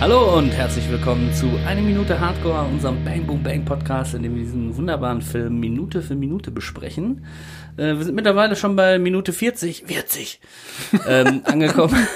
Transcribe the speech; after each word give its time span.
Hallo 0.00 0.38
und 0.38 0.50
herzlich 0.50 0.88
willkommen 0.88 1.34
zu 1.34 1.50
Eine 1.66 1.82
Minute 1.82 2.20
Hardcore, 2.20 2.64
unserem 2.68 3.04
Bang 3.04 3.26
Boom 3.26 3.42
Bang 3.42 3.64
Podcast, 3.64 4.14
in 4.14 4.22
dem 4.22 4.36
wir 4.36 4.44
diesen 4.44 4.76
wunderbaren 4.76 5.20
Film 5.20 5.58
Minute 5.58 6.02
für 6.02 6.14
Minute 6.14 6.52
besprechen. 6.52 7.26
Äh, 7.76 7.96
wir 7.96 8.04
sind 8.04 8.14
mittlerweile 8.14 8.54
schon 8.54 8.76
bei 8.76 9.00
Minute 9.00 9.32
40, 9.32 9.86
40 9.86 10.40
ähm, 11.08 11.42
angekommen. 11.42 12.06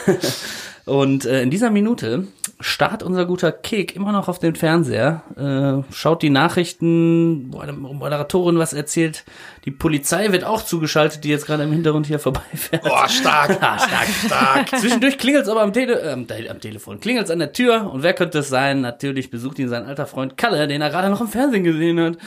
Und 0.84 1.24
äh, 1.24 1.42
in 1.42 1.50
dieser 1.50 1.70
Minute 1.70 2.28
starrt 2.60 3.02
unser 3.02 3.26
guter 3.26 3.50
Kek 3.50 3.96
immer 3.96 4.12
noch 4.12 4.28
auf 4.28 4.38
den 4.38 4.54
Fernseher, 4.54 5.22
äh, 5.36 5.92
schaut 5.92 6.22
die 6.22 6.30
Nachrichten, 6.30 7.52
wo 7.52 7.58
eine 7.58 7.72
Moderatorin 7.72 8.58
was 8.58 8.72
erzählt. 8.72 9.24
Die 9.64 9.70
Polizei 9.70 10.32
wird 10.32 10.42
auch 10.42 10.64
zugeschaltet, 10.64 11.22
die 11.22 11.28
jetzt 11.28 11.46
gerade 11.46 11.62
im 11.62 11.72
Hintergrund 11.72 12.06
hier 12.06 12.18
vorbeifährt. 12.18 12.82
Boah, 12.82 13.08
stark. 13.08 13.52
Stark, 13.52 14.08
stark. 14.26 14.68
Zwischendurch 14.80 15.18
klingelt's 15.18 15.48
aber 15.48 15.62
am, 15.62 15.72
Tele 15.72 16.00
ähm, 16.00 16.26
te- 16.26 16.50
am 16.50 16.60
Telefon, 16.60 16.98
klingelt's 16.98 17.30
an 17.30 17.38
der 17.38 17.52
Tür 17.52 17.90
und 17.92 18.02
wer 18.02 18.12
könnte 18.12 18.40
es 18.40 18.48
sein? 18.48 18.80
Natürlich 18.80 19.30
besucht 19.30 19.58
ihn 19.60 19.68
sein 19.68 19.84
alter 19.86 20.06
Freund 20.06 20.36
Kalle, 20.36 20.66
den 20.66 20.80
er 20.80 20.90
gerade 20.90 21.08
noch 21.10 21.20
im 21.20 21.28
Fernsehen 21.28 21.62
gesehen 21.62 22.00
hat. 22.00 22.18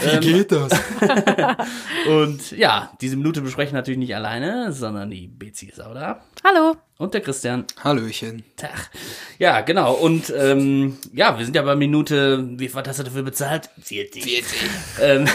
Wie 0.00 0.20
geht 0.20 0.52
das? 0.52 0.72
Und 2.08 2.50
ja, 2.52 2.90
diese 3.00 3.16
Minute 3.16 3.42
besprechen 3.42 3.74
natürlich 3.74 3.98
nicht 3.98 4.14
alleine, 4.14 4.72
sondern 4.72 5.10
die 5.10 5.28
Bezi 5.28 5.66
ist 5.66 5.82
auch 5.82 5.92
da. 5.94 6.22
Hallo. 6.44 6.76
Und 6.98 7.12
der 7.14 7.20
Christian. 7.20 7.64
Hallöchen. 7.82 8.42
Tag. 8.56 8.90
Ja, 9.38 9.60
genau. 9.60 9.92
Und 9.94 10.32
ähm, 10.36 10.96
ja, 11.12 11.36
wir 11.36 11.44
sind 11.44 11.54
ja 11.56 11.62
bei 11.62 11.74
Minute, 11.76 12.42
wie 12.58 12.72
was 12.72 12.86
hast 12.88 13.00
du 13.00 13.02
dafür 13.04 13.22
bezahlt? 13.22 13.68
40. 13.82 14.22
40. 14.24 14.58
Ähm, 15.00 15.26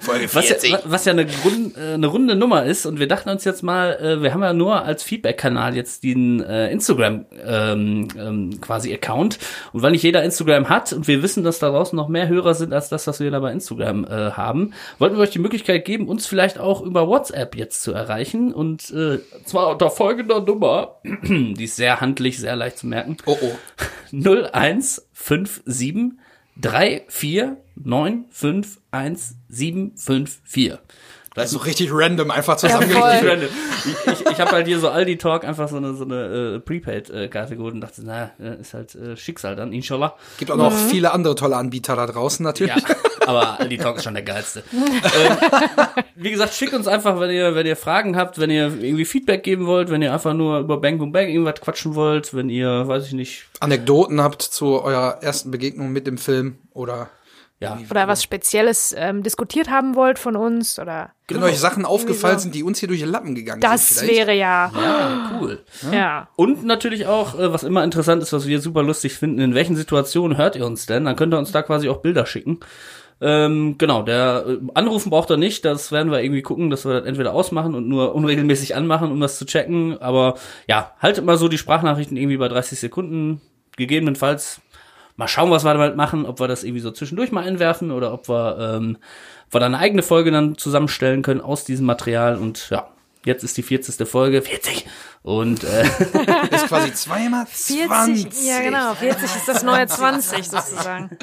Folge 0.00 0.24
was, 0.34 0.48
ja, 0.48 0.56
40. 0.56 0.74
was 0.94 1.04
ja 1.06 1.12
eine, 1.12 1.26
Grund, 1.26 1.76
äh, 1.76 1.94
eine 1.94 2.06
runde 2.06 2.36
Nummer 2.36 2.64
ist. 2.64 2.86
Und 2.86 3.00
wir 3.00 3.08
dachten 3.08 3.28
uns 3.28 3.44
jetzt 3.44 3.64
mal, 3.64 3.96
äh, 3.96 4.22
wir 4.22 4.32
haben 4.32 4.42
ja 4.42 4.52
nur 4.52 4.84
als 4.84 5.02
Feedback-Kanal 5.02 5.74
jetzt 5.74 6.04
den 6.04 6.40
äh, 6.40 6.70
Instagram 6.70 7.26
ähm, 7.44 8.08
ähm, 8.16 8.60
quasi 8.60 8.94
Account. 8.94 9.40
Und 9.72 9.82
weil 9.82 9.90
nicht 9.90 10.04
jeder 10.04 10.22
Instagram 10.22 10.68
hat 10.68 10.92
und 10.92 11.08
wir 11.08 11.22
wissen, 11.22 11.42
dass 11.42 11.58
da 11.58 11.70
draußen 11.70 11.96
noch 11.96 12.08
mehr 12.08 12.28
Hörer 12.28 12.54
sind 12.54 12.72
als 12.72 12.90
das, 12.90 13.08
was 13.08 13.18
wir 13.18 13.30
da 13.32 13.40
bei 13.40 13.50
Instagram 13.50 14.04
äh, 14.04 14.30
haben, 14.30 14.72
wollten 15.00 15.16
wir 15.16 15.22
euch 15.22 15.30
die 15.30 15.40
Möglichkeit 15.40 15.84
geben, 15.84 16.06
uns 16.06 16.26
vielleicht 16.26 16.58
auch 16.58 16.80
über 16.80 17.08
WhatsApp 17.08 17.56
jetzt 17.56 17.82
zu 17.82 17.92
erreichen. 17.92 18.54
Und 18.54 18.90
äh, 18.92 19.18
zwar 19.44 19.70
unter 19.70 19.90
folgender 19.90 20.40
Nummer, 20.42 21.00
die 21.24 21.64
ist 21.64 21.74
sehr 21.74 22.00
handlich, 22.00 22.38
sehr 22.38 22.54
leicht 22.54 22.78
zu 22.78 22.86
merken. 22.86 23.16
Oh 23.26 23.36
oh. 23.42 23.52
0157 27.84 29.34
349517754. 29.54 30.78
Das 31.34 31.46
ist 31.46 31.50
so 31.50 31.58
richtig 31.58 31.90
random 31.92 32.30
einfach 32.30 32.58
voll. 32.58 32.70
zusammengelegt. 32.70 33.50
Ich, 33.84 34.12
ich, 34.12 34.26
ich 34.30 34.40
habe 34.40 34.52
halt 34.52 34.68
hier 34.68 34.78
so 34.78 34.88
Aldi 34.88 35.18
Talk 35.18 35.44
einfach 35.44 35.68
so 35.68 35.76
eine, 35.76 35.94
so 35.94 36.04
eine 36.04 36.54
äh, 36.56 36.60
Prepaid-Karte 36.60 37.56
geholt 37.56 37.74
und 37.74 37.80
dachte, 37.80 38.02
na, 38.04 38.30
äh, 38.38 38.60
ist 38.60 38.72
halt 38.72 38.94
äh, 38.94 39.16
Schicksal 39.16 39.56
dann, 39.56 39.72
inshallah. 39.72 40.16
Gibt 40.38 40.52
auch 40.52 40.56
noch 40.56 40.72
viele 40.72 41.12
andere 41.12 41.34
tolle 41.34 41.56
Anbieter 41.56 41.96
da 41.96 42.06
draußen 42.06 42.44
natürlich. 42.44 42.76
Ja, 42.76 42.96
aber 43.26 43.58
Aldi 43.58 43.78
Talk 43.78 43.96
ist 43.96 44.04
schon 44.04 44.14
der 44.14 44.22
geilste. 44.22 44.62
ähm, 44.72 46.04
wie 46.14 46.30
gesagt, 46.30 46.54
schickt 46.54 46.72
uns 46.72 46.86
einfach, 46.86 47.18
wenn 47.18 47.30
ihr, 47.32 47.56
wenn 47.56 47.66
ihr 47.66 47.76
Fragen 47.76 48.16
habt, 48.16 48.38
wenn 48.38 48.50
ihr 48.50 48.66
irgendwie 48.66 49.04
Feedback 49.04 49.42
geben 49.42 49.66
wollt, 49.66 49.90
wenn 49.90 50.02
ihr 50.02 50.12
einfach 50.12 50.34
nur 50.34 50.60
über 50.60 50.80
Bang 50.80 50.98
Boom 50.98 51.10
Bang 51.10 51.28
irgendwas 51.28 51.60
quatschen 51.60 51.96
wollt, 51.96 52.32
wenn 52.34 52.48
ihr, 52.48 52.86
weiß 52.86 53.06
ich 53.06 53.12
nicht, 53.12 53.46
Anekdoten 53.58 54.20
habt 54.20 54.42
zu 54.42 54.80
eurer 54.82 55.18
ersten 55.20 55.50
Begegnung 55.50 55.90
mit 55.90 56.06
dem 56.06 56.18
Film 56.18 56.58
oder 56.72 57.10
ja, 57.64 57.78
Oder 57.90 58.08
was 58.08 58.22
Spezielles 58.22 58.94
ähm, 58.96 59.22
diskutiert 59.22 59.70
haben 59.70 59.94
wollt 59.94 60.18
von 60.18 60.36
uns 60.36 60.78
oder 60.78 61.10
wenn 61.28 61.42
euch 61.42 61.58
Sachen 61.58 61.86
aufgefallen 61.86 62.38
so. 62.38 62.42
sind, 62.42 62.54
die 62.54 62.62
uns 62.62 62.78
hier 62.78 62.88
durch 62.88 63.00
die 63.00 63.06
Lappen 63.06 63.34
gegangen 63.34 63.60
das 63.60 63.88
sind. 63.88 64.08
vielleicht. 64.08 64.26
wäre 64.26 64.36
ja, 64.36 64.70
ja, 64.74 65.30
cool. 65.40 65.64
ja. 65.90 66.28
Und 66.36 66.64
natürlich 66.64 67.06
auch, 67.06 67.38
äh, 67.38 67.52
was 67.52 67.62
immer 67.62 67.82
interessant 67.82 68.22
ist, 68.22 68.32
was 68.32 68.46
wir 68.46 68.60
super 68.60 68.82
lustig 68.82 69.14
finden, 69.14 69.40
in 69.40 69.54
welchen 69.54 69.74
Situationen 69.74 70.36
hört 70.36 70.56
ihr 70.56 70.66
uns 70.66 70.86
denn? 70.86 71.06
Dann 71.06 71.16
könnt 71.16 71.32
ihr 71.32 71.38
uns 71.38 71.50
da 71.50 71.62
quasi 71.62 71.88
auch 71.88 72.02
Bilder 72.02 72.26
schicken. 72.26 72.60
Ähm, 73.20 73.76
genau, 73.78 74.02
der 74.02 74.44
äh, 74.46 74.58
Anrufen 74.74 75.08
braucht 75.08 75.30
er 75.30 75.36
nicht, 75.36 75.64
das 75.64 75.92
werden 75.92 76.10
wir 76.10 76.22
irgendwie 76.22 76.42
gucken, 76.42 76.68
dass 76.68 76.84
wir 76.84 76.92
das 77.00 77.06
entweder 77.06 77.32
ausmachen 77.32 77.74
und 77.74 77.88
nur 77.88 78.14
unregelmäßig 78.14 78.74
anmachen, 78.74 79.10
um 79.10 79.20
das 79.20 79.38
zu 79.38 79.46
checken. 79.46 79.96
Aber 80.02 80.34
ja, 80.68 80.92
haltet 80.98 81.24
mal 81.24 81.38
so 81.38 81.48
die 81.48 81.58
Sprachnachrichten 81.58 82.16
irgendwie 82.16 82.36
bei 82.36 82.48
30 82.48 82.78
Sekunden. 82.78 83.40
Gegebenenfalls 83.76 84.60
mal 85.16 85.28
schauen, 85.28 85.50
was 85.50 85.64
wir 85.64 85.74
damit 85.74 85.96
machen, 85.96 86.26
ob 86.26 86.40
wir 86.40 86.48
das 86.48 86.64
irgendwie 86.64 86.80
so 86.80 86.90
zwischendurch 86.90 87.32
mal 87.32 87.44
einwerfen 87.44 87.90
oder 87.90 88.12
ob 88.12 88.28
wir, 88.28 88.76
ähm, 88.76 88.98
ob 89.46 89.54
wir 89.54 89.60
da 89.60 89.66
eine 89.66 89.78
eigene 89.78 90.02
Folge 90.02 90.30
dann 90.30 90.56
zusammenstellen 90.58 91.22
können 91.22 91.40
aus 91.40 91.64
diesem 91.64 91.86
Material. 91.86 92.36
Und 92.36 92.70
ja, 92.70 92.88
jetzt 93.24 93.44
ist 93.44 93.56
die 93.56 93.62
40. 93.62 94.08
Folge, 94.08 94.42
40. 94.42 94.86
Und 95.22 95.64
äh, 95.64 95.82
ist 96.50 96.66
quasi 96.68 96.92
zweimal 96.92 97.46
40, 97.46 97.86
20. 97.86 98.46
ja 98.46 98.60
genau, 98.60 98.94
40 98.94 99.24
ist 99.24 99.48
das 99.48 99.62
neue 99.62 99.86
20 99.86 100.48
sozusagen. 100.48 101.16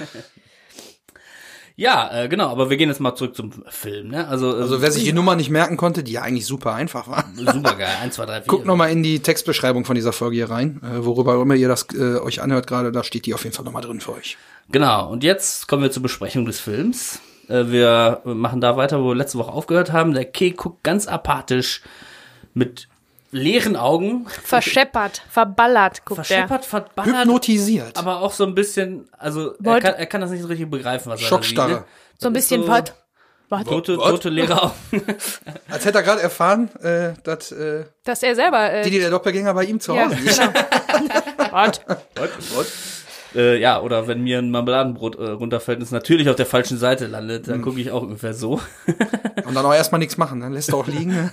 Ja, 1.82 2.12
äh, 2.14 2.30
genau, 2.30 2.50
aber 2.50 2.70
wir 2.70 2.78
gehen 2.78 2.90
jetzt 2.90 3.00
mal 3.00 3.16
zurück 3.16 3.36
zum 3.36 3.52
Film, 3.68 4.10
ne? 4.10 4.28
Also, 4.28 4.56
äh, 4.56 4.62
Also 4.62 4.84
wer 4.84 4.92
sich 4.92 5.04
die 5.04 5.14
Nummer 5.14 5.36
nicht 5.36 5.50
merken 5.50 5.78
konnte, 5.78 6.04
die 6.04 6.12
ja 6.12 6.22
eigentlich 6.22 6.46
super 6.46 6.76
einfach 6.76 7.08
war. 7.08 7.26
super 7.36 7.74
geil. 7.74 7.90
1, 8.04 8.14
2, 8.14 8.26
3, 8.28 8.34
4. 8.42 8.48
Guckt 8.48 8.66
nochmal 8.68 8.92
in 8.92 9.02
die 9.02 9.20
Textbeschreibung 9.20 9.84
von 9.84 9.96
dieser 9.96 10.14
Folge 10.14 10.36
hier 10.36 10.52
rein. 10.52 10.80
Äh, 10.84 11.04
worüber 11.04 11.42
immer 11.42 11.56
ihr 11.56 11.68
das 11.68 11.88
äh, 11.96 12.20
euch 12.20 12.40
anhört 12.44 12.68
gerade, 12.68 12.92
da 12.92 13.04
steht 13.04 13.26
die 13.26 13.34
auf 13.34 13.44
jeden 13.46 13.56
Fall 13.56 13.66
nochmal 13.66 13.82
drin 13.82 14.00
für 14.00 14.14
euch. 14.14 14.38
Genau, 14.72 15.10
und 15.10 15.24
jetzt 15.24 15.68
kommen 15.68 15.82
wir 15.82 15.90
zur 15.90 16.04
Besprechung 16.04 16.46
des 16.46 16.60
Films. 16.60 17.20
Äh, 17.48 17.72
wir 17.72 18.22
machen 18.26 18.62
da 18.62 18.78
weiter, 18.78 19.02
wo 19.04 19.08
wir 19.08 19.16
letzte 19.16 19.40
Woche 19.40 19.52
aufgehört 19.52 19.92
haben. 19.92 20.14
Der 20.14 20.26
Kek 20.26 20.58
guckt 20.58 20.84
ganz 20.84 21.08
apathisch 21.08 21.82
mit 22.54 22.90
leeren 23.32 23.76
Augen, 23.76 24.28
Verscheppert, 24.44 25.22
verballert, 25.30 26.04
guckt 26.06 26.18
verscheppert, 26.26 26.66
verballert, 26.66 27.22
Hypnotisiert. 27.22 27.98
aber 27.98 28.20
auch 28.22 28.34
so 28.34 28.46
ein 28.46 28.54
bisschen, 28.56 29.10
also 29.18 29.54
er 29.64 29.80
kann, 29.80 29.94
er 29.96 30.06
kann 30.06 30.22
das 30.22 30.32
nicht 30.32 30.42
so 30.42 30.48
richtig 30.48 30.70
begreifen, 30.70 31.12
was 31.12 31.20
er 31.22 31.24
da 31.24 31.30
Schockstarre. 31.30 31.70
sieht. 31.70 31.80
ne? 31.80 31.86
So 32.20 32.28
ein 32.28 32.34
bisschen 32.34 32.62
so- 32.64 32.68
was. 32.68 32.84
Was? 33.50 33.66
Tote, 33.66 33.98
What? 33.98 34.10
tote 34.12 34.30
leere 34.30 34.64
Augen. 34.64 34.74
Als 35.70 35.84
hätte 35.84 35.98
er 35.98 36.04
gerade 36.04 36.22
erfahren, 36.22 36.70
äh, 36.82 37.14
dass 37.26 37.52
äh, 37.52 37.84
Dass 38.06 38.24
er 38.24 38.34
selber. 38.34 38.72
Äh, 38.72 38.84
die, 38.84 38.92
die 38.92 39.00
der 39.00 39.10
Doppelgänger 39.10 39.54
bei 39.54 39.66
ihm 39.66 39.78
zu 39.78 39.94
ja, 39.94 40.06
Hause 40.06 40.16
liegt. 40.16 40.38
genau. 40.40 41.52
was? 41.52 43.01
Äh, 43.36 43.60
ja, 43.60 43.82
oder 43.82 44.08
wenn 44.08 44.22
mir 44.22 44.40
ein 44.40 44.52
Marmeladenbrot 44.52 45.18
äh, 45.18 45.30
runterfällt 45.30 45.80
und 45.80 45.84
es 45.84 45.92
natürlich 45.92 46.30
auf 46.30 46.36
der 46.36 46.46
falschen 46.46 46.78
Seite 46.78 47.08
landet, 47.08 47.48
dann 47.48 47.62
gucke 47.62 47.80
ich 47.80 47.92
auch 47.92 48.02
ungefähr 48.02 48.34
so. 48.34 48.60
Und 49.46 49.56
dann 49.56 49.66
auch 49.66 49.74
erstmal 49.74 50.00
nichts 50.00 50.18
machen, 50.18 50.40
dann 50.40 50.54
lässt 50.54 50.70
er 50.70 50.76
auch 50.76 50.88
liegen. 50.88 51.12
ne? 51.12 51.32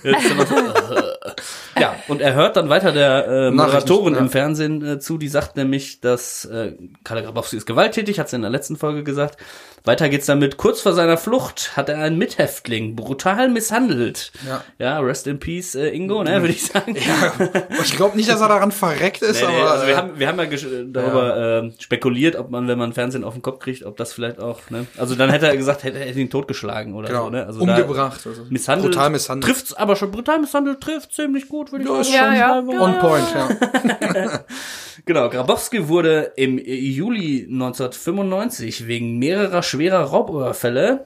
Ja, 1.79 1.95
und 2.07 2.21
er 2.21 2.33
hört 2.33 2.57
dann 2.57 2.69
weiter 2.69 2.91
der 2.91 3.27
äh, 3.27 3.51
Moderatorin 3.51 4.15
ja. 4.15 4.19
im 4.19 4.29
Fernsehen 4.29 4.85
äh, 4.85 4.99
zu, 4.99 5.17
die 5.17 5.27
sagt 5.29 5.55
nämlich, 5.55 6.01
dass 6.01 6.45
äh, 6.45 6.73
Kalle 7.03 7.23
Grabowski 7.23 7.57
ist 7.57 7.65
gewalttätig, 7.65 8.19
hat 8.19 8.29
sie 8.29 8.35
in 8.35 8.41
der 8.41 8.51
letzten 8.51 8.75
Folge 8.75 9.03
gesagt. 9.03 9.37
Weiter 9.85 10.09
geht's 10.09 10.25
damit, 10.25 10.57
kurz 10.57 10.81
vor 10.81 10.93
seiner 10.93 11.17
Flucht 11.17 11.75
hat 11.77 11.89
er 11.89 11.99
einen 11.99 12.17
Mithäftling 12.17 12.95
brutal 12.95 13.49
misshandelt. 13.49 14.31
Ja. 14.47 14.63
Ja, 14.77 14.99
rest 14.99 15.25
in 15.27 15.39
peace, 15.39 15.75
äh, 15.75 15.89
Ingo, 15.89 16.23
ne, 16.23 16.41
würde 16.41 16.53
ich 16.53 16.65
sagen. 16.65 16.93
Und 16.95 17.85
ich 17.85 17.95
glaube 17.95 18.17
nicht, 18.17 18.29
dass 18.29 18.41
er 18.41 18.49
daran 18.49 18.71
verreckt 18.71 19.21
ist, 19.21 19.41
Nee, 19.41 19.47
nee, 19.47 19.61
aber 19.61 19.71
also 19.71 19.85
wir 19.87 19.93
äh, 19.93 19.97
haben, 19.97 20.19
wir 20.19 20.27
haben 20.27 20.37
ja 20.37 20.45
gesch- 20.45 20.91
darüber 20.91 21.63
äh, 21.63 21.71
spekuliert, 21.79 22.35
ob 22.35 22.49
man, 22.51 22.67
wenn 22.67 22.77
man 22.77 22.93
Fernsehen 22.93 23.23
auf 23.23 23.33
den 23.33 23.41
Kopf 23.41 23.59
kriegt, 23.59 23.83
ob 23.85 23.95
das 23.97 24.13
vielleicht 24.13 24.39
auch, 24.39 24.59
ne? 24.69 24.85
Also 24.97 25.15
dann 25.15 25.29
hätte 25.29 25.47
er 25.47 25.55
gesagt, 25.57 25.83
hätte 25.83 25.97
er 25.99 26.15
ihn 26.15 26.29
totgeschlagen 26.29 26.93
oder 26.93 27.07
genau, 27.07 27.25
so, 27.25 27.29
ne? 27.31 27.45
Also 27.45 27.61
umgebracht. 27.61 28.21
Also 28.25 28.43
misshandelt. 28.49 28.91
Brutal 28.91 29.09
misshandelt. 29.09 29.45
Trifft's 29.51 29.73
aber 29.73 29.95
schon 29.95 30.11
brutal 30.11 30.39
misshandelt, 30.39 30.81
trifft 30.81 31.13
ziemlich 31.13 31.47
gut, 31.47 31.71
würde 31.71 31.85
ich 31.85 31.89
Ja, 31.89 31.95
sagen. 32.03 32.33
ist 32.33 32.39
Ja, 32.39 32.55
schon 32.57 32.69
ja, 32.69 32.75
ja, 32.75 32.81
on 32.81 32.93
ja. 32.93 32.99
point, 32.99 33.27
ja. 33.33 34.39
Genau, 35.05 35.29
Grabowski 35.29 35.87
wurde 35.87 36.33
im 36.35 36.57
Juli 36.57 37.47
1995 37.49 38.87
wegen 38.87 39.17
mehrerer 39.17 39.63
schwerer 39.63 40.03
Raubüberfälle, 40.03 41.05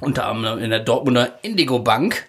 unter 0.00 0.26
anderem 0.26 0.58
in 0.58 0.70
der 0.70 0.80
Dortmunder 0.80 1.38
Indigo 1.42 1.78
Bank, 1.78 2.26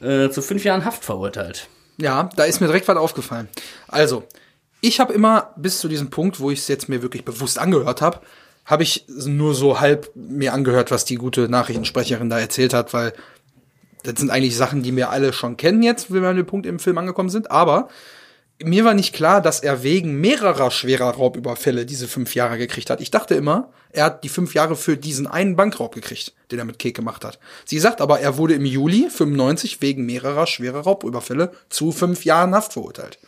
äh, 0.00 0.28
zu 0.30 0.42
fünf 0.42 0.64
Jahren 0.64 0.84
Haft 0.84 1.04
verurteilt. 1.04 1.68
Ja, 1.96 2.28
da 2.36 2.44
ist 2.44 2.60
mir 2.60 2.66
direkt 2.66 2.88
was 2.88 2.96
aufgefallen. 2.96 3.48
Also, 3.88 4.24
ich 4.80 5.00
habe 5.00 5.12
immer 5.12 5.52
bis 5.56 5.78
zu 5.78 5.88
diesem 5.88 6.10
Punkt, 6.10 6.40
wo 6.40 6.50
ich 6.50 6.58
es 6.58 6.68
jetzt 6.68 6.88
mir 6.88 7.02
wirklich 7.02 7.24
bewusst 7.24 7.58
angehört 7.58 8.02
habe, 8.02 8.20
habe 8.66 8.82
ich 8.82 9.06
nur 9.08 9.54
so 9.54 9.80
halb 9.80 10.10
mir 10.14 10.52
angehört, 10.52 10.90
was 10.90 11.04
die 11.04 11.16
gute 11.16 11.48
Nachrichtensprecherin 11.48 12.30
da 12.30 12.38
erzählt 12.38 12.74
hat, 12.74 12.92
weil 12.92 13.12
das 14.02 14.18
sind 14.18 14.30
eigentlich 14.30 14.56
Sachen, 14.56 14.82
die 14.82 14.94
wir 14.94 15.10
alle 15.10 15.32
schon 15.32 15.56
kennen 15.56 15.82
jetzt, 15.82 16.12
wenn 16.12 16.22
wir 16.22 16.28
an 16.28 16.36
dem 16.36 16.46
Punkt 16.46 16.66
im 16.66 16.78
Film 16.78 16.98
angekommen 16.98 17.30
sind. 17.30 17.50
Aber 17.50 17.88
mir 18.62 18.84
war 18.84 18.94
nicht 18.94 19.14
klar, 19.14 19.40
dass 19.40 19.60
er 19.60 19.82
wegen 19.82 20.20
mehrerer 20.20 20.70
schwerer 20.70 21.10
Raubüberfälle 21.10 21.86
diese 21.86 22.06
fünf 22.08 22.34
Jahre 22.34 22.56
gekriegt 22.58 22.88
hat. 22.90 23.00
Ich 23.00 23.10
dachte 23.10 23.34
immer, 23.34 23.70
er 23.90 24.04
hat 24.06 24.24
die 24.24 24.28
fünf 24.28 24.54
Jahre 24.54 24.76
für 24.76 24.96
diesen 24.96 25.26
einen 25.26 25.56
Bankraub 25.56 25.94
gekriegt, 25.94 26.32
den 26.50 26.58
er 26.60 26.64
mit 26.64 26.78
Kek 26.78 26.94
gemacht 26.94 27.24
hat. 27.24 27.38
Sie 27.64 27.78
sagt 27.78 28.00
aber, 28.00 28.20
er 28.20 28.36
wurde 28.36 28.54
im 28.54 28.64
Juli 28.64 29.08
95 29.10 29.82
wegen 29.82 30.06
mehrerer 30.06 30.46
schwerer 30.46 30.80
Raubüberfälle 30.80 31.52
zu 31.68 31.90
fünf 31.92 32.24
Jahren 32.24 32.54
Haft 32.54 32.72
verurteilt. 32.74 33.18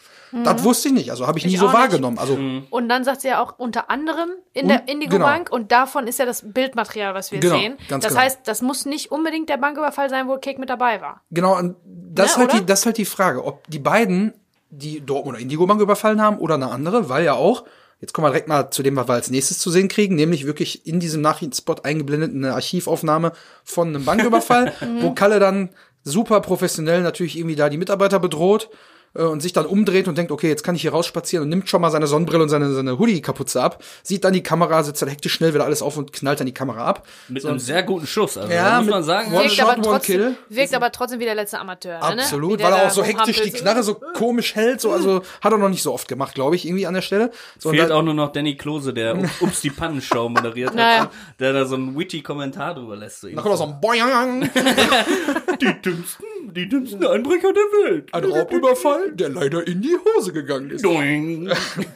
Das 0.44 0.64
wusste 0.64 0.88
ich 0.88 0.94
nicht, 0.94 1.11
also 1.11 1.26
habe 1.28 1.38
ich, 1.38 1.46
nie 1.46 1.55
Ich 1.55 1.58
so 1.61 1.67
auch 1.67 1.70
nicht. 1.73 1.78
wahrgenommen. 1.81 2.19
Also 2.19 2.37
Und 2.70 2.88
dann 2.88 3.05
sagt 3.05 3.20
sie 3.23 3.28
ja 3.28 3.40
auch 3.40 3.58
unter 3.58 3.90
anderem 3.90 4.28
in 4.52 4.62
Und- 4.62 4.69
der 4.70 4.88
Indigo 4.88 5.12
genau. 5.12 5.25
Bank 5.25 5.50
und 5.52 5.70
davon 5.73 6.08
ist 6.08 6.19
ja 6.19 6.26
das 6.26 6.43
Bildmaterial, 6.52 7.14
was 7.14 7.31
wir 7.31 7.38
Genau, 7.38 7.56
sehen. 7.56 7.76
ganz 7.88 8.02
das 8.05 8.12
genau. 8.12 8.25
heißt, 8.25 8.40
das 8.44 8.61
muss 8.61 8.87
nicht 8.87 9.12
unbedingt 9.12 9.49
der 9.49 9.56
Banküberfall 9.56 10.11
sein, 10.11 10.26
wo 10.28 10.37
Cake 10.38 10.58
mit 10.61 10.69
dabei 10.69 11.00
war. 11.00 11.23
genau, 11.31 11.56
und 11.56 11.76
das, 11.84 12.26
Ne, 12.26 12.31
ist 12.32 12.37
halt 12.38 12.50
oder? 12.50 12.61
die, 12.61 12.67
das 12.67 12.81
ist 12.81 12.87
halt 12.87 12.99
die 12.99 13.05
Frage, 13.05 13.44
ob 13.44 13.67
die 13.69 13.78
beiden 13.78 14.34
die 14.76 15.00
Dortmunder 15.00 15.40
Indigo 15.40 15.67
Bank 15.67 15.81
überfallen 15.81 16.20
haben 16.20 16.38
oder 16.38 16.55
eine 16.55 16.70
andere, 16.70 17.08
weil 17.08 17.25
ja 17.25 17.34
auch 17.34 17.64
Jetzt 17.99 18.12
kommen 18.12 18.26
wir 18.26 18.31
direkt 18.31 18.49
mal 18.49 18.70
zu 18.70 18.82
dem, 18.82 18.94
was 18.96 19.08
wir 19.08 19.14
als 19.14 19.31
nächstes 19.31 19.58
zu 19.58 19.70
sehen 19.70 19.88
kriegen, 19.88 20.17
nämlich 20.17 20.44
wirklich 20.44 20.87
in 20.87 21.00
diesem 21.00 21.23
Nachrichtenspot 21.23 21.87
eingeblendet 21.87 22.34
eine 22.34 22.52
Archivaufnahme 22.52 23.32
von 23.64 23.88
einem 23.88 24.05
Banküberfall, 24.05 24.75
wo 25.00 25.12
Kalle 25.12 25.40
dann 25.40 25.70
super 26.05 26.40
professionell 26.43 27.00
natürlich 27.00 27.38
irgendwie 27.38 27.56
da 27.56 27.70
die 27.70 27.78
Mitarbeiter 27.78 28.19
bedroht 28.20 28.69
und 29.14 29.41
sich 29.41 29.53
dann 29.53 29.64
umdreht 29.67 30.08
und 30.08 30.19
denkt, 30.19 30.31
okay, 30.31 30.49
jetzt 30.49 30.62
kann 30.62 30.75
ich 30.75 30.82
hier 30.82 30.93
rausspazieren 30.93 31.44
und 31.44 31.49
nimmt 31.49 31.69
schon 31.69 31.81
mal 31.81 31.91
seine 31.91 32.06
Sonnenbrille 32.06 32.43
und 32.43 32.49
seine, 32.50 32.73
seine 32.73 32.99
Hoodie-Kapuze 32.99 33.62
ab, 33.62 33.82
sieht 34.03 34.25
dann 34.25 34.32
die 34.35 34.43
Kamera, 34.43 34.82
setzt 34.82 35.00
dann 35.03 35.08
hektisch 35.08 35.32
schnell 35.32 35.55
wieder 35.55 35.64
alles 35.64 35.81
auf 35.82 35.97
und 35.97 36.12
knallt 36.12 36.38
dann 36.41 36.47
die 36.47 36.53
Kamera 36.55 36.85
ab. 36.85 37.06
Mit 37.29 37.44
einem 37.47 37.58
sehr 37.58 37.82
guten 37.82 38.06
Schuss. 38.06 38.37
Also, 38.37 38.53
Ja, 38.53 38.81
muss 38.81 38.91
man 38.91 39.03
sagen, 39.05 39.29
One 39.32 39.44
Wirkt 39.44 39.53
shot, 39.53 39.64
aber, 39.69 39.73
one 39.79 39.82
trotzdem, 39.82 40.17
kill. 40.20 40.37
wirkt 40.50 40.75
aber 40.75 40.93
trotzdem 40.93 41.20
wie 41.20 41.25
der 41.25 41.35
letzte 41.35 41.58
Amateur. 41.58 41.99
Ne? 41.99 42.05
Absolut, 42.23 42.61
der 42.61 42.67
weil 42.67 42.75
er 42.81 42.87
auch 42.87 42.91
so 42.91 43.03
hektisch 43.03 43.41
die. 43.43 43.50
Knarre 43.53 43.82
so 43.82 43.94
komisch 43.94 44.55
hält, 44.55 44.81
so, 44.82 44.93
also 44.93 45.23
hat 45.41 45.52
er 45.52 45.59
noch 45.59 45.69
nicht 45.70 45.82
so 45.82 45.93
oft 45.94 46.09
gemacht, 46.09 46.35
glaube 46.35 46.56
ich, 46.56 46.67
irgendwie 46.67 46.87
an 46.87 46.94
der 46.94 47.02
Stelle. 47.02 47.31
So, 47.59 47.70
und 47.70 47.76
fehlt 47.76 47.91
auch 47.91 48.02
nur 48.02 48.14
noch 48.14 48.32
Danny 48.32 48.56
Klose, 48.56 48.93
der 48.93 49.17
Ups 49.41 49.62
die 49.62 49.70
Pannenshow 49.70 50.29
moderiert 50.29 50.70
hat, 50.70 50.76
Naja. 50.76 51.11
der 51.38 51.52
da 51.55 51.64
so 51.64 51.76
einen 51.76 51.97
witty 51.99 52.23
Kommentar 52.23 52.75
drüber 52.75 52.97
lässt. 52.97 53.20
So 53.23 53.29
dann 53.29 53.37
kommt 53.37 53.55
auch 53.55 53.59
so 53.59 53.64
ein 53.64 53.81
Boing, 53.81 54.50
die 55.61 55.82
dümmsten, 55.82 56.26
die 56.55 56.69
dümmsten 56.69 57.05
Einbrecher 57.07 57.53
der 57.53 57.63
Welt. 57.91 58.15
ein 58.15 58.25
Raubüberfall, 58.25 59.13
der 59.13 59.31
leider 59.31 59.67
in 59.67 59.81
die 59.83 59.97
Hose 60.17 60.33
gegangen 60.33 60.71
ist. 60.71 60.85
Doing. 60.85 61.51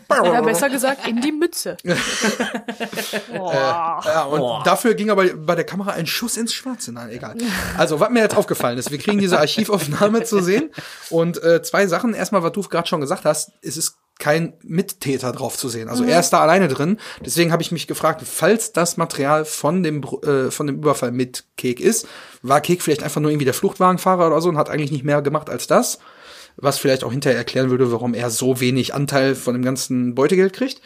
Oder 0.08 0.42
besser 0.42 0.68
gesagt, 0.68 1.06
in 1.06 1.20
die 1.20 1.32
Mütze. 1.32 1.76
Boah. 3.32 4.00
Ja, 4.10 4.24
und 4.24 4.38
Boah. 4.40 4.62
dafür 4.64 4.94
ging 4.94 5.10
aber 5.10 5.26
bei 5.34 5.54
der 5.54 5.64
Kamera 5.64 5.92
ein 5.92 6.06
Schuss 6.06 6.36
ins 6.36 6.52
Schwarze. 6.54 6.92
Nein, 6.92 7.10
egal. 7.10 7.36
Also, 7.76 8.00
was 8.00 8.10
mir 8.10 8.20
jetzt 8.20 8.36
aufgefallen 8.36 8.78
ist, 8.78 8.90
wir 8.90 8.98
kriegen 8.98 9.18
diese 9.18 9.38
Archivaufnahme 9.38 10.24
zu 10.24 10.40
sehen. 10.40 10.70
Und 11.10 11.42
äh, 11.42 11.62
zwei 11.62 11.86
Sachen. 11.86 12.14
Erstmal, 12.14 12.42
was 12.42 12.52
du 12.52 12.62
gerade 12.62 12.88
schon 12.88 13.00
gesagt 13.00 13.24
hast, 13.24 13.52
es 13.62 13.76
ist 13.76 13.96
kein 14.20 14.52
Mittäter 14.62 15.32
drauf 15.32 15.56
zu 15.56 15.68
sehen. 15.68 15.88
Also 15.88 16.04
er 16.04 16.20
ist 16.20 16.30
da 16.30 16.40
alleine 16.40 16.68
drin. 16.68 16.98
Deswegen 17.24 17.50
habe 17.50 17.62
ich 17.62 17.72
mich 17.72 17.88
gefragt, 17.88 18.22
falls 18.24 18.72
das 18.72 18.96
Material 18.96 19.44
von 19.44 19.82
dem 19.82 20.04
äh, 20.22 20.52
von 20.52 20.68
dem 20.68 20.76
Überfall 20.76 21.10
mit 21.10 21.44
Kek 21.56 21.80
ist, 21.80 22.06
war 22.42 22.60
Kek 22.60 22.82
vielleicht 22.82 23.02
einfach 23.02 23.20
nur 23.20 23.30
irgendwie 23.32 23.46
der 23.46 23.54
Fluchtwagenfahrer 23.54 24.28
oder 24.28 24.40
so 24.40 24.48
und 24.48 24.58
hat 24.58 24.70
eigentlich 24.70 24.92
nicht 24.92 25.04
mehr 25.04 25.22
gemacht 25.22 25.50
als 25.50 25.66
das. 25.66 25.98
Was 26.56 26.78
vielleicht 26.78 27.02
auch 27.02 27.12
hinterher 27.12 27.38
erklären 27.38 27.70
würde, 27.70 27.90
warum 27.90 28.14
er 28.14 28.30
so 28.30 28.60
wenig 28.60 28.94
Anteil 28.94 29.34
von 29.34 29.54
dem 29.54 29.64
ganzen 29.64 30.14
Beutegeld 30.14 30.52
kriegt. 30.52 30.80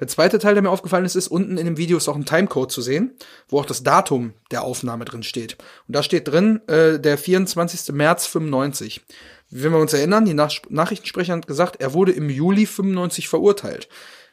Der 0.00 0.08
zweite 0.08 0.38
Teil, 0.38 0.54
der 0.54 0.62
mir 0.62 0.70
aufgefallen 0.70 1.04
ist, 1.04 1.14
ist 1.14 1.28
unten 1.28 1.58
in 1.58 1.66
dem 1.66 1.76
Video 1.76 1.98
ist 1.98 2.08
auch 2.08 2.16
ein 2.16 2.24
Timecode 2.24 2.72
zu 2.72 2.80
sehen, 2.80 3.12
wo 3.48 3.60
auch 3.60 3.66
das 3.66 3.82
Datum 3.82 4.32
der 4.50 4.62
Aufnahme 4.62 5.04
drin 5.04 5.22
steht. 5.22 5.58
Und 5.86 5.94
da 5.94 6.02
steht 6.02 6.26
drin, 6.26 6.60
äh, 6.68 6.98
der 6.98 7.18
24. 7.18 7.94
März 7.94 8.26
95. 8.26 9.02
Wenn 9.50 9.72
wir 9.72 9.78
uns 9.78 9.92
erinnern, 9.92 10.24
die 10.24 10.34
Nach 10.34 10.52
Nachrichtensprecher 10.68 11.34
hat 11.34 11.46
gesagt, 11.46 11.80
er 11.80 11.92
wurde 11.92 12.12
im 12.12 12.30
Juli 12.30 12.66
95 12.66 13.28
verurteilt. 13.28 13.88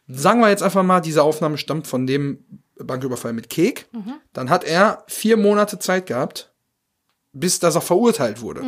Sagen 0.07 0.39
wir 0.39 0.49
jetzt 0.49 0.63
einfach 0.63 0.83
mal, 0.83 1.01
diese 1.01 1.23
Aufnahme 1.23 1.57
stammt 1.57 1.87
von 1.87 2.07
dem 2.07 2.45
Banküberfall 2.77 3.33
mit 3.33 3.49
Kek. 3.49 3.87
Dann 4.33 4.49
hat 4.49 4.63
er 4.63 5.03
vier 5.07 5.35
Monate 5.35 5.79
Zeit 5.79 6.05
gehabt, 6.05 6.51
bis 7.33 7.59
dass 7.59 7.75
er 7.75 7.81
verurteilt 7.81 8.41
wurde. 8.41 8.61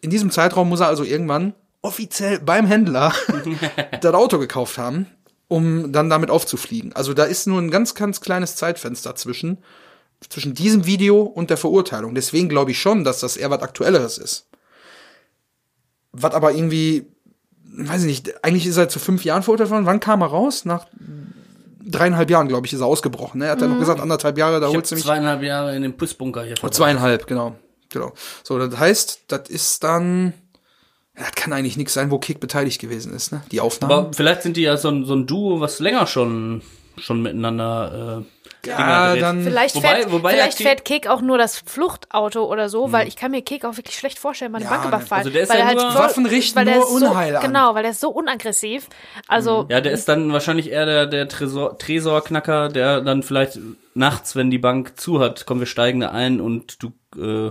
In 0.00 0.10
diesem 0.10 0.30
Zeitraum 0.30 0.68
muss 0.68 0.80
er 0.80 0.88
also 0.88 1.04
irgendwann 1.04 1.54
offiziell 1.80 2.38
beim 2.38 2.66
Händler 2.66 3.12
das 4.00 4.14
Auto 4.14 4.38
gekauft 4.38 4.78
haben, 4.78 5.06
um 5.48 5.92
dann 5.92 6.10
damit 6.10 6.30
aufzufliegen. 6.30 6.92
Also 6.92 7.14
da 7.14 7.24
ist 7.24 7.46
nur 7.46 7.60
ein 7.60 7.70
ganz, 7.70 7.94
ganz 7.94 8.20
kleines 8.20 8.56
Zeitfenster 8.56 9.16
zwischen, 9.16 9.58
zwischen 10.28 10.54
diesem 10.54 10.86
Video 10.86 11.22
und 11.22 11.50
der 11.50 11.56
Verurteilung. 11.56 12.14
Deswegen 12.14 12.48
glaube 12.48 12.70
ich 12.70 12.80
schon, 12.80 13.04
dass 13.04 13.20
das 13.20 13.36
eher 13.36 13.50
was 13.50 13.62
Aktuelleres 13.62 14.18
ist. 14.18 14.46
Was 16.12 16.34
aber 16.34 16.52
irgendwie, 16.52 17.06
weiß 17.76 18.02
ich 18.02 18.06
nicht, 18.06 18.44
eigentlich 18.44 18.66
ist 18.66 18.76
er 18.76 18.88
zu 18.88 18.98
fünf 18.98 19.24
Jahren 19.24 19.42
verurteilt 19.42 19.70
worden. 19.70 19.86
Wann 19.86 20.00
kam 20.00 20.20
er 20.22 20.28
raus? 20.28 20.64
Nach 20.64 20.86
dreieinhalb 21.84 22.30
Jahren, 22.30 22.48
glaube 22.48 22.66
ich, 22.66 22.72
ist 22.72 22.80
er 22.80 22.86
ausgebrochen. 22.86 23.38
Ne? 23.38 23.46
Er 23.46 23.52
hat 23.52 23.60
ja 23.60 23.66
noch 23.68 23.78
gesagt, 23.78 24.00
anderthalb 24.00 24.38
Jahre, 24.38 24.60
da 24.60 24.68
Ich 24.68 24.74
holst 24.74 24.90
du 24.90 24.94
mich. 24.94 25.04
zweieinhalb 25.04 25.42
Jahre 25.42 25.74
in 25.74 25.82
dem 25.82 25.94
Pussbunker 25.96 26.42
hier 26.44 26.56
verbracht. 26.56 26.74
Zweieinhalb, 26.74 27.26
genau. 27.26 27.56
Genau. 27.90 28.12
So, 28.42 28.58
das 28.58 28.78
heißt, 28.78 29.22
das 29.28 29.48
ist 29.48 29.82
dann. 29.84 30.32
Ja, 31.16 31.24
das 31.24 31.32
kann 31.34 31.52
eigentlich 31.52 31.76
nichts 31.76 31.92
sein, 31.92 32.10
wo 32.10 32.18
Kick 32.18 32.40
beteiligt 32.40 32.80
gewesen 32.80 33.12
ist, 33.12 33.32
ne? 33.32 33.42
Die 33.52 33.60
Aufnahme. 33.60 33.94
Aber 33.94 34.12
vielleicht 34.14 34.42
sind 34.42 34.56
die 34.56 34.62
ja 34.62 34.78
so 34.78 34.88
ein, 34.88 35.04
so 35.04 35.14
ein 35.14 35.26
Duo, 35.26 35.60
was 35.60 35.78
länger 35.78 36.06
schon, 36.06 36.62
schon 36.96 37.20
miteinander 37.20 38.22
äh, 38.24 38.41
Ja, 38.64 39.16
dann- 39.16 39.42
Vielleicht, 39.42 39.74
Wobei- 39.74 39.88
fährt, 39.96 40.12
wobei 40.12 40.30
vielleicht 40.34 40.60
ja 40.60 40.66
fährt 40.68 40.84
Kek 40.84 41.08
auch 41.08 41.20
nur 41.20 41.36
das 41.36 41.58
Fluchtauto 41.66 42.44
oder 42.44 42.68
so, 42.68 42.92
weil 42.92 43.08
ich 43.08 43.16
kann 43.16 43.32
mir 43.32 43.42
Kek 43.42 43.64
auch 43.64 43.76
wirklich 43.76 43.96
schlecht 43.98 44.20
vorstellen 44.20 44.52
bei 44.52 44.58
einem 44.58 44.66
Ja, 44.68 44.74
Banküberfall. 44.76 45.18
also 45.18 45.30
der 45.30 45.42
ist 45.42 45.48
weil 45.50 45.58
ja 45.58 45.62
er 45.64 45.68
halt 45.68 45.78
nur- 45.78 45.94
Waffen 45.94 46.26
richten 46.26 46.56
weil 46.56 46.64
der 46.66 46.76
nur 46.76 46.84
ist 46.84 46.90
so, 47.00 47.06
Unheil 47.06 47.36
an. 47.36 47.42
Genau, 47.42 47.74
weil 47.74 47.84
er 47.84 47.90
ist 47.90 48.00
so 48.00 48.10
unaggressiv. 48.10 48.88
Also, 49.26 49.66
Ja, 49.68 49.80
der 49.80 49.90
ist 49.92 50.08
dann 50.08 50.32
wahrscheinlich 50.32 50.70
eher 50.70 50.86
der, 50.86 51.06
der 51.06 51.28
Tresor, 51.28 51.76
Tresorknacker, 51.78 52.68
der 52.68 53.00
dann 53.00 53.22
vielleicht 53.24 53.58
nachts, 53.94 54.36
wenn 54.36 54.50
die 54.50 54.58
Bank 54.58 54.98
zu 54.98 55.18
hat, 55.18 55.44
kommen 55.44 55.60
wir 55.60 55.66
steigen 55.66 56.00
da 56.00 56.10
ein 56.10 56.40
und 56.40 56.82
du 56.82 56.92
äh, 57.20 57.50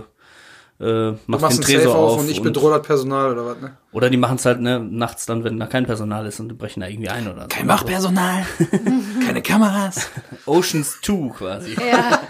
äh, 0.82 0.84
du 0.84 1.18
machst, 1.26 1.42
machst 1.42 1.58
den 1.58 1.64
Tresor 1.64 1.92
Safe 1.92 1.96
auf 1.96 2.18
und 2.18 2.30
ich 2.30 2.42
bedrohe 2.42 2.72
das 2.72 2.82
Personal 2.82 3.32
oder 3.32 3.46
was, 3.46 3.60
ne? 3.60 3.76
oder 3.92 4.10
die 4.10 4.16
machen 4.16 4.36
es 4.36 4.44
halt 4.44 4.60
ne, 4.60 4.80
nachts 4.80 5.26
dann, 5.26 5.44
wenn 5.44 5.58
da 5.60 5.66
kein 5.66 5.86
Personal 5.86 6.26
ist 6.26 6.40
und 6.40 6.48
die 6.48 6.54
brechen 6.54 6.80
da 6.80 6.88
irgendwie 6.88 7.08
ein 7.08 7.28
oder 7.28 7.42
so. 7.42 7.48
Kein 7.48 7.68
Wachpersonal, 7.68 8.44
keine 9.26 9.42
Kameras. 9.42 10.08
Oceans 10.46 10.98
2 11.02 11.28
quasi. 11.36 11.74
ja, 11.74 12.20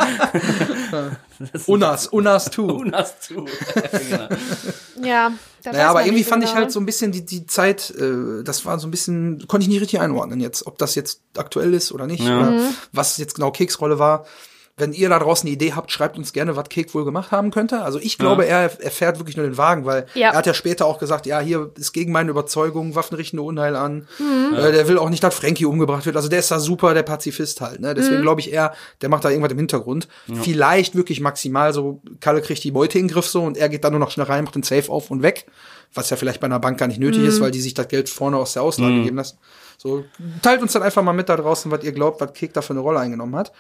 Unas, 1.67 2.07
Unas 2.09 2.45
2. 2.47 2.63
Unas 2.73 3.21
2. 3.21 3.35
genau. 4.11 4.29
ja. 5.03 5.33
Naja, 5.65 5.91
aber 5.91 6.01
irgendwie 6.01 6.19
nicht 6.19 6.29
fand 6.29 6.43
ich 6.43 6.51
genau. 6.51 6.63
halt 6.63 6.73
so 6.73 6.81
ein 6.81 6.87
bisschen 6.87 7.13
die, 7.13 7.25
die 7.25 7.47
Zeit, 7.47 7.91
äh, 7.97 8.43
das 8.43 8.67
war 8.67 8.79
so 8.79 8.87
ein 8.89 8.91
bisschen, 8.91 9.47
konnte 9.47 9.65
ich 9.65 9.69
nicht 9.69 9.81
richtig 9.81 10.01
einordnen 10.01 10.41
jetzt, 10.41 10.67
ob 10.67 10.77
das 10.79 10.95
jetzt 10.95 11.23
aktuell 11.37 11.73
ist 11.73 11.93
oder 11.93 12.07
nicht, 12.07 12.25
Ja. 12.25 12.41
oder 12.41 12.61
was 12.93 13.17
jetzt 13.17 13.35
genau 13.35 13.51
Keks 13.53 13.81
Rolle 13.81 13.99
war. 13.99 14.27
Wenn 14.79 14.95
ihr 14.95 15.11
da 15.11 15.19
draußen 15.19 15.47
eine 15.47 15.55
Idee 15.55 15.75
habt, 15.75 15.93
schreibt 15.93 16.17
uns 16.17 16.33
gerne, 16.33 16.57
was 16.57 16.71
Kek 16.71 16.95
wohl 16.95 17.05
gemacht 17.05 17.31
haben 17.31 17.51
könnte. 17.51 17.83
Also 17.83 17.99
ich 17.99 18.17
glaube, 18.17 18.47
er, 18.47 18.71
er 18.81 18.91
fährt 18.91 19.19
wirklich 19.19 19.37
nur 19.37 19.45
den 19.45 19.59
Wagen, 19.59 19.85
weil 19.85 20.07
Ja. 20.15 20.31
er 20.31 20.39
hat 20.39 20.47
ja 20.47 20.55
später 20.55 20.87
auch 20.87 20.99
gesagt, 20.99 21.27
ja, 21.27 21.41
hier 21.41 21.71
ist 21.77 21.93
gegen 21.93 22.11
meine 22.11 22.31
Überzeugung, 22.31 22.95
Waffen 22.95 23.15
richten 23.17 23.37
nur 23.37 23.45
Unheil 23.45 23.77
an. 23.77 24.09
Äh, 24.57 24.73
der 24.73 24.89
will 24.89 24.97
auch 24.97 25.11
nicht, 25.11 25.23
dass 25.23 25.35
Frankie 25.35 25.67
umgebracht 25.67 26.07
wird. 26.07 26.17
Also 26.17 26.29
der 26.29 26.39
ist 26.39 26.51
da 26.51 26.59
super, 26.59 26.95
der 26.95 27.03
Pazifist 27.03 27.61
halt. 27.61 27.81
Ne? 27.81 27.93
Deswegen 27.93 28.23
glaube 28.23 28.41
ich 28.41 28.51
eher, 28.51 28.73
der 29.03 29.11
macht 29.11 29.27
da 29.27 29.29
irgendwas 29.29 29.53
im 29.53 29.59
Hintergrund. 29.59 30.09
Vielleicht 30.43 30.95
wirklich 30.95 31.21
maximal 31.21 31.75
so, 31.75 32.01
Kalle 32.21 32.41
kriegt 32.41 32.65
die 32.65 32.71
Beute 32.71 32.99
in 32.99 33.09
den 33.09 33.13
Griff 33.13 33.27
so 33.27 33.43
und 33.43 33.59
er 33.59 33.69
geht 33.69 33.85
dann 33.85 33.93
nur 33.93 34.01
noch 34.01 34.11
schnell 34.11 34.27
rein, 34.27 34.45
macht 34.45 34.55
den 34.55 34.63
Safe 34.63 34.91
auf 34.91 35.11
und 35.11 35.21
weg. 35.23 35.45
Was 35.93 36.09
ja 36.09 36.17
vielleicht 36.17 36.41
bei 36.41 36.47
einer 36.47 36.61
Bank 36.61 36.79
gar 36.79 36.87
nicht 36.87 36.99
nötig 36.99 37.23
ist, 37.25 37.43
weil 37.43 37.51
die 37.51 37.61
sich 37.61 37.75
das 37.75 37.89
Geld 37.89 38.09
vorne 38.09 38.39
aus 38.39 38.55
der 38.55 38.63
Auslage 38.63 39.03
geben 39.03 39.17
lassen. 39.19 39.37
So, 39.77 40.05
teilt 40.41 40.63
uns 40.63 40.73
dann 40.73 40.83
einfach 40.83 41.03
mal 41.03 41.13
mit 41.13 41.29
da 41.29 41.37
draußen, 41.37 41.71
was 41.71 41.85
ihr 41.85 41.93
glaubt, 41.93 42.23
was 42.23 42.33
Kek 42.33 42.55
da 42.55 42.63
für 42.63 42.73
eine 42.73 42.81
Rolle 42.81 43.01
eingenommen 43.01 43.37
hat. 43.37 43.53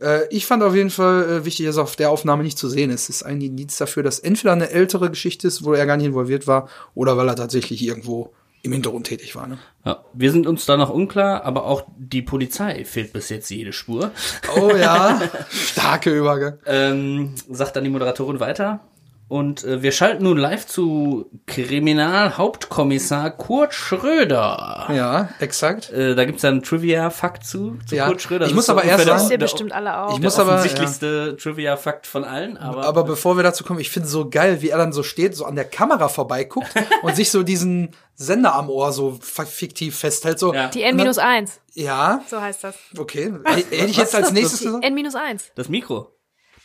Äh, 0.00 0.26
ich 0.30 0.46
fand 0.46 0.62
auf 0.62 0.74
jeden 0.74 0.90
Fall 0.90 1.24
äh, 1.24 1.44
wichtig, 1.44 1.66
dass 1.66 1.76
er 1.76 1.82
auf 1.82 1.96
der 1.96 2.10
Aufnahme 2.10 2.42
nicht 2.42 2.58
zu 2.58 2.68
sehen 2.68 2.90
ist. 2.90 3.08
Das 3.08 3.16
ist 3.16 3.22
ein 3.22 3.40
Indiz 3.40 3.76
dafür, 3.76 4.02
dass 4.02 4.18
entweder 4.18 4.52
eine 4.52 4.70
ältere 4.70 5.10
Geschichte 5.10 5.46
ist, 5.46 5.64
wo 5.64 5.72
er 5.72 5.86
gar 5.86 5.96
nicht 5.96 6.06
involviert 6.06 6.46
war, 6.46 6.68
oder 6.94 7.16
weil 7.16 7.28
er 7.28 7.36
tatsächlich 7.36 7.82
irgendwo 7.82 8.32
im 8.62 8.72
Hintergrund 8.72 9.06
tätig 9.06 9.36
war. 9.36 9.46
Ne? 9.46 9.58
Ja, 9.84 10.04
wir 10.12 10.32
sind 10.32 10.46
uns 10.46 10.66
da 10.66 10.76
noch 10.76 10.90
unklar, 10.90 11.44
aber 11.44 11.64
auch 11.64 11.84
die 11.96 12.22
Polizei 12.22 12.84
fehlt 12.84 13.12
bis 13.12 13.28
jetzt 13.28 13.50
jede 13.50 13.72
Spur. 13.72 14.10
Oh 14.56 14.72
ja, 14.74 15.20
starke 15.50 16.10
Übergang. 16.10 16.58
Ähm, 16.66 17.34
sagt 17.48 17.76
dann 17.76 17.84
die 17.84 17.90
Moderatorin 17.90 18.40
weiter. 18.40 18.80
Und 19.28 19.62
äh, 19.64 19.82
wir 19.82 19.92
schalten 19.92 20.24
nun 20.24 20.38
live 20.38 20.66
zu 20.66 21.30
Kriminalhauptkommissar 21.46 23.30
Kurt 23.32 23.74
Schröder. 23.74 24.86
Ja, 24.90 25.28
exakt. 25.38 25.90
Äh, 25.92 26.14
da 26.14 26.24
gibt's 26.24 26.42
ja 26.42 26.48
einen 26.48 26.62
Trivia-Fakt 26.62 27.44
zu, 27.44 27.76
zu 27.86 27.94
Ja. 27.94 28.06
Kurt 28.06 28.22
Schröder. 28.22 28.46
Ich 28.46 28.52
Das 28.52 28.56
muss 28.56 28.64
ist 28.64 28.70
aber 28.70 28.84
erst 28.84 29.04
sagen- 29.04 29.28
der- 29.28 29.38
bestimmt 29.38 29.72
alle 29.72 29.98
auch. 30.02 30.08
Ich 30.10 30.14
der 30.16 30.24
muss 30.24 30.38
aber- 30.38 30.54
offensichtlichste 30.54 31.36
Trivia-Fakt 31.36 32.06
von 32.06 32.24
allen, 32.24 32.56
aber, 32.56 32.84
Aber 32.86 33.04
bevor 33.04 33.36
wir 33.36 33.42
dazu 33.42 33.64
kommen, 33.64 33.80
ich 33.80 33.90
finde 33.90 34.08
so 34.08 34.30
geil, 34.30 34.62
wie 34.62 34.70
er 34.70 34.78
dann 34.78 34.92
so 34.92 35.02
steht, 35.02 35.36
so 35.36 35.44
an 35.44 35.54
der 35.56 35.64
Kamera 35.66 36.08
vorbeiguckt 36.08 36.72
und 37.02 37.14
sich 37.14 37.30
so 37.30 37.42
diesen 37.42 37.94
Sender 38.14 38.54
am 38.54 38.70
Ohr 38.70 38.92
so 38.92 39.18
fiktiv 39.20 39.96
festhält. 39.98 40.38
So, 40.38 40.54
Ja. 40.54 40.68
Die 40.68 40.82
N-1, 40.82 41.50
ja, 41.74 42.22
so 42.28 42.40
heißt 42.40 42.64
das. 42.64 42.76
okay. 42.98 43.32
Hätte 43.44 43.74
ich 43.74 43.96
jetzt 43.96 44.14
als 44.14 44.32
nächstes 44.32 44.60
gesagt? 44.60 44.84
N-1. 44.84 45.42
das 45.54 45.68
Mikro. 45.68 46.14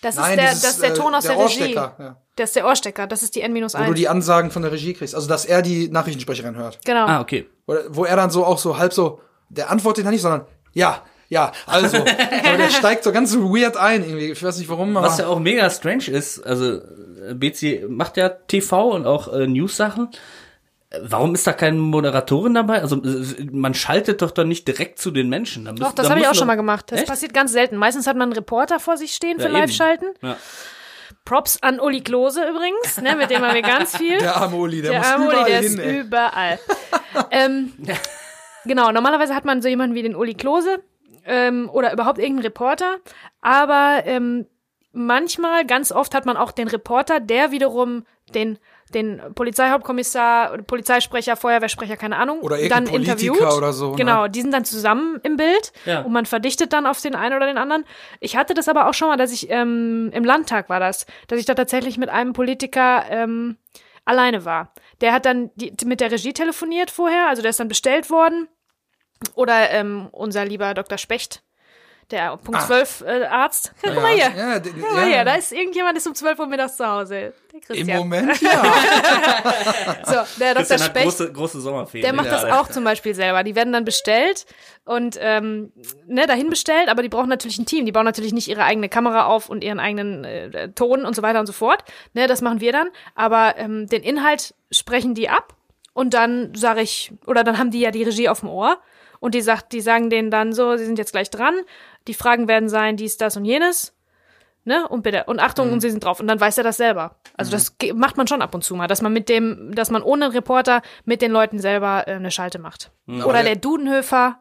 Das 0.01 0.15
ist 0.15 0.21
Nein, 0.21 0.37
der, 0.37 0.47
dieses, 0.49 0.61
das 0.63 0.71
ist 0.73 0.81
der 0.81 0.91
äh, 0.91 0.93
Ton 0.95 1.13
aus 1.15 1.23
der 1.23 1.35
der, 1.35 1.45
Regie. 1.45 1.73
Ja. 1.73 2.17
Das 2.35 2.49
ist 2.49 2.55
der 2.55 2.65
Ohrstecker, 2.65 3.05
das 3.05 3.21
ist 3.21 3.35
die 3.35 3.41
Wo 3.41 3.45
du 3.45 3.57
N-1. 3.57 3.93
die 3.93 4.07
Ansagen 4.07 4.49
von 4.49 4.63
der 4.63 4.71
Regie 4.71 4.93
kriegst. 4.93 5.13
Also, 5.13 5.27
dass 5.27 5.45
er 5.45 5.61
die 5.61 5.89
Nachrichtensprecherin 5.89 6.55
hört. 6.55 6.79
Genau. 6.83 7.05
Ah, 7.05 7.21
okay. 7.21 7.47
Oder, 7.67 7.83
wo 7.89 8.05
er 8.05 8.15
dann 8.15 8.31
so 8.31 8.43
auch 8.45 8.57
so 8.57 8.77
halb 8.77 8.93
so, 8.93 9.21
der 9.49 9.69
antwortet 9.69 10.05
dann 10.05 10.13
nicht, 10.13 10.21
sondern 10.21 10.47
ja, 10.73 11.03
ja, 11.29 11.51
also. 11.65 11.97
aber 11.97 12.57
der 12.57 12.69
steigt 12.69 13.03
so 13.03 13.11
ganz 13.11 13.35
weird 13.35 13.77
ein 13.77 14.03
irgendwie. 14.03 14.31
Ich 14.31 14.43
weiß 14.43 14.57
nicht 14.57 14.69
warum, 14.69 14.95
aber. 14.97 15.07
Was 15.07 15.17
ja 15.17 15.27
auch 15.27 15.39
mega 15.39 15.69
strange 15.69 16.07
ist, 16.07 16.39
also 16.39 16.75
äh, 16.75 17.33
BC 17.33 17.89
macht 17.89 18.17
ja 18.17 18.29
TV 18.29 18.89
und 18.91 19.05
auch 19.05 19.31
äh, 19.31 19.47
News-Sachen. 19.47 20.09
Warum 21.01 21.33
ist 21.33 21.47
da 21.47 21.53
keine 21.53 21.77
Moderatorin 21.77 22.53
dabei? 22.53 22.81
Also 22.81 22.97
äh, 23.03 23.45
man 23.51 23.73
schaltet 23.73 24.21
doch 24.21 24.29
dann 24.29 24.47
nicht 24.47 24.67
direkt 24.67 24.99
zu 24.99 25.09
den 25.09 25.27
Menschen. 25.27 25.65
Da 25.65 25.71
müssen, 25.71 25.83
Doch, 25.83 25.93
das 25.93 26.05
da 26.05 26.11
habe 26.11 26.21
ich 26.21 26.27
auch 26.27 26.35
schon 26.35 26.45
mal 26.45 26.55
gemacht. 26.55 26.91
Das 26.91 26.99
Echt? 26.99 27.09
passiert 27.09 27.33
ganz 27.33 27.51
selten. 27.51 27.77
Meistens 27.77 28.05
hat 28.05 28.15
man 28.15 28.29
einen 28.29 28.33
Reporter 28.33 28.79
vor 28.79 28.97
sich 28.97 29.13
stehen 29.13 29.37
für 29.37 29.45
Ja, 29.45 29.49
eben. 29.49 29.57
Live-Schalten. 29.59 30.05
Ja. 30.21 30.37
Props 31.25 31.61
an 31.61 31.79
Uli 31.79 32.01
Klose 32.01 32.47
übrigens, 32.49 33.01
ne, 33.01 33.15
mit 33.15 33.29
dem 33.29 33.41
haben 33.41 33.53
wir 33.55 33.61
ganz 33.61 33.95
viel. 33.97 34.17
der 34.17 34.35
arme 34.35 34.55
Uli, 34.57 34.81
der, 34.81 34.91
Der 34.91 34.99
muss 34.99 35.07
arme 35.07 35.25
Uli, 35.27 35.33
überall 35.35 35.49
der 35.49 35.59
hin, 35.61 35.71
ist 35.73 35.79
ey. 35.79 35.99
überall. 36.01 36.59
ähm, 37.31 37.73
Genau, 38.65 38.91
normalerweise 38.91 39.35
hat 39.35 39.43
man 39.43 39.61
so 39.61 39.67
jemanden 39.67 39.93
wie 39.95 40.03
den 40.03 40.15
Uli 40.15 40.35
Klose 40.35 40.81
ähm, 41.25 41.69
oder 41.71 41.91
überhaupt 41.91 42.17
irgendeinen 42.17 42.45
Reporter, 42.45 42.97
aber 43.41 44.03
ähm, 44.05 44.47
manchmal, 44.93 45.65
ganz 45.65 45.91
oft 45.91 46.15
hat 46.15 46.25
man 46.25 46.37
auch 46.37 46.51
den 46.53 46.67
Reporter, 46.69 47.19
der 47.19 47.51
wiederum 47.51 48.05
den 48.33 48.57
den 48.93 49.21
Polizeihauptkommissar, 49.35 50.57
Polizeisprecher, 50.63 51.35
Feuerwehrsprecher, 51.35 51.97
keine 51.97 52.17
Ahnung, 52.17 52.39
Oder 52.41 52.57
dann 52.69 52.85
Politiker 52.85 53.13
interviewt. 53.13 53.41
oder 53.53 53.73
so, 53.73 53.91
ne? 53.91 53.95
Genau, 53.97 54.27
die 54.27 54.41
sind 54.41 54.51
dann 54.51 54.65
zusammen 54.65 55.19
im 55.23 55.37
Bild 55.37 55.73
Ja. 55.85 56.01
und 56.01 56.11
man 56.11 56.25
verdichtet 56.25 56.73
dann 56.73 56.85
auf 56.85 57.01
den 57.01 57.15
einen 57.15 57.35
oder 57.35 57.45
den 57.45 57.57
anderen. 57.57 57.85
Ich 58.19 58.35
hatte 58.37 58.53
das 58.53 58.67
aber 58.69 58.87
auch 58.87 58.93
schon 58.93 59.07
mal, 59.09 59.17
dass 59.17 59.31
ich 59.31 59.49
ähm, 59.49 60.09
im 60.13 60.23
Landtag 60.23 60.69
war 60.69 60.79
das, 60.79 61.05
dass 61.27 61.39
ich 61.39 61.45
da 61.45 61.53
tatsächlich 61.55 61.97
mit 61.97 62.09
einem 62.09 62.33
Politiker 62.33 63.03
ähm, 63.09 63.57
alleine 64.05 64.45
war. 64.45 64.73
Der 65.01 65.13
hat 65.13 65.25
dann 65.25 65.51
die, 65.55 65.73
mit 65.85 65.99
der 66.01 66.11
Regie 66.11 66.33
telefoniert 66.33 66.91
vorher, 66.91 67.27
also 67.27 67.41
der 67.41 67.49
ist 67.49 67.59
dann 67.59 67.67
bestellt 67.67 68.09
worden. 68.09 68.47
Oder 69.35 69.69
ähm, 69.71 70.09
unser 70.11 70.43
lieber 70.45 70.73
Dr. 70.73 70.97
Specht, 70.97 71.42
der 72.11 72.37
Punkt 72.37 72.61
Ah. 72.61 72.65
12 72.65 73.01
äh, 73.07 73.23
Arzt. 73.25 73.73
Guck 73.81 73.95
mal 73.95 74.13
hier. 74.13 74.31
Ja, 74.35 74.59
Guck 74.59 74.93
mal 74.93 75.09
ja. 75.09 75.15
hier, 75.15 75.25
da 75.25 75.35
ist 75.35 75.51
irgendjemand 75.51 75.97
ist 75.97 76.07
um 76.07 76.13
12 76.15 76.39
Uhr 76.39 76.47
mittags 76.47 76.77
zu 76.77 76.87
Hause. 76.87 77.33
Der 77.51 77.53
Im 77.53 77.61
Christian. 77.61 77.97
Moment, 77.99 78.41
ja. 78.41 78.63
So, 80.05 80.39
der 80.39 80.55
Dr. 80.55 80.77
Specht. 80.77 81.05
große, 81.05 81.31
große 81.31 81.61
Sommerferien. 81.61 82.03
Der 82.03 82.13
macht 82.13 82.31
das 82.31 82.43
auch 82.45 82.67
zum 82.69 82.83
Beispiel 82.83 83.13
selber. 83.15 83.43
Die 83.43 83.55
werden 83.55 83.73
dann 83.73 83.85
bestellt 83.85 84.45
und 84.85 85.17
ähm, 85.19 85.71
ne, 86.07 86.25
dahin 86.27 86.49
bestellt, 86.49 86.89
aber 86.89 87.01
die 87.03 87.09
brauchen 87.09 87.29
natürlich 87.29 87.57
ein 87.59 87.65
Team. 87.65 87.85
Die 87.85 87.91
bauen 87.91 88.05
natürlich 88.05 88.33
nicht 88.33 88.47
ihre 88.47 88.63
eigene 88.63 88.89
Kamera 88.89 89.25
auf 89.25 89.49
und 89.49 89.63
ihren 89.63 89.79
eigenen 89.79 90.23
äh, 90.23 90.69
Ton 90.73 91.05
und 91.05 91.15
so 91.15 91.21
weiter 91.21 91.39
und 91.39 91.45
so 91.45 91.53
fort. 91.53 91.83
Ne, 92.13 92.27
das 92.27 92.41
machen 92.41 92.59
wir 92.59 92.71
dann. 92.71 92.89
Aber 93.15 93.55
ähm, 93.57 93.87
den 93.87 94.03
Inhalt 94.03 94.53
sprechen 94.71 95.13
die 95.15 95.29
ab 95.29 95.53
und 95.93 96.13
dann 96.13 96.53
sage 96.55 96.81
ich, 96.81 97.11
oder 97.27 97.43
dann 97.43 97.57
haben 97.57 97.71
die 97.71 97.79
ja 97.79 97.91
die 97.91 98.03
Regie 98.03 98.29
auf 98.29 98.39
dem 98.41 98.49
Ohr 98.49 98.77
und 99.19 99.35
die 99.35 99.41
sagt, 99.41 99.71
die 99.71 99.79
sagen 99.81 100.09
denen 100.09 100.31
dann 100.31 100.51
so, 100.53 100.75
sie 100.75 100.85
sind 100.85 100.97
jetzt 100.97 101.11
gleich 101.13 101.29
dran. 101.29 101.53
Die 102.07 102.13
Fragen 102.13 102.47
werden 102.47 102.69
sein, 102.69 102.97
dies, 102.97 103.17
das 103.17 103.37
und 103.37 103.45
jenes. 103.45 103.93
Ne? 104.65 104.87
Und 104.87 105.01
bitte. 105.03 105.25
Und 105.25 105.39
Achtung, 105.39 105.67
Mhm. 105.67 105.73
und 105.73 105.79
sie 105.81 105.89
sind 105.89 106.03
drauf. 106.05 106.19
Und 106.21 106.27
dann 106.27 106.39
weiß 106.39 106.57
er 106.57 106.63
das 106.63 106.77
selber. 106.77 107.15
Also 107.35 107.51
das 107.51 107.77
ge- 107.77 107.91
macht 107.93 108.15
man 108.15 108.27
schon 108.27 108.41
ab 108.41 108.55
und 108.55 108.63
zu 108.63 108.75
mal, 108.75 108.87
dass 108.87 109.01
man 109.01 109.11
mit 109.11 109.27
dem, 109.27 109.73
dass 109.75 109.89
man 109.91 110.01
ohne 110.03 110.33
Reporter 110.33 110.81
mit 111.03 111.21
den 111.21 111.31
Leuten 111.31 111.59
selber 111.59 112.07
äh, 112.07 112.11
eine 112.13 112.31
Schalte 112.31 112.59
macht. 112.59 112.91
Aber 113.07 113.25
Oder 113.25 113.33
der- 113.43 113.43
der 113.43 113.55
Dudenhöfer, 113.57 114.39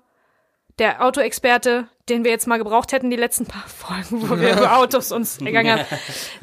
der 0.78 1.04
Autoexperte, 1.04 1.88
den 2.08 2.22
wir 2.24 2.30
jetzt 2.30 2.46
mal 2.46 2.58
gebraucht 2.58 2.92
hätten, 2.92 3.10
die 3.10 3.16
letzten 3.16 3.46
paar 3.46 3.66
Folgen, 3.66 4.30
wo 4.30 4.38
wir 4.38 4.52
über 4.52 4.76
Autos 4.78 5.10
uns 5.10 5.38
ergangen 5.40 5.78
haben. 5.80 5.86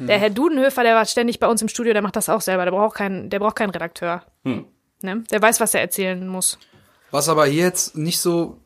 Der 0.06 0.18
Herr 0.18 0.30
Dudenhöfer, 0.30 0.82
der 0.82 0.94
war 0.94 1.06
ständig 1.06 1.38
bei 1.40 1.46
uns 1.48 1.62
im 1.62 1.68
Studio, 1.68 1.92
der 1.94 2.02
macht 2.02 2.16
das 2.16 2.28
auch 2.28 2.40
selber. 2.42 2.64
Der 2.66 2.72
braucht 2.72 2.96
keinen, 2.96 3.30
der 3.30 3.38
braucht 3.38 3.56
keinen 3.56 3.70
Redakteur. 3.70 4.22
Hm. 4.44 4.66
Ne? 5.02 5.24
Der 5.30 5.40
weiß, 5.40 5.58
was 5.60 5.72
er 5.74 5.80
erzählen 5.80 6.28
muss. 6.28 6.58
Was 7.10 7.28
aber 7.30 7.46
hier 7.46 7.64
jetzt 7.64 7.96
nicht 7.96 8.20
so, 8.20 8.58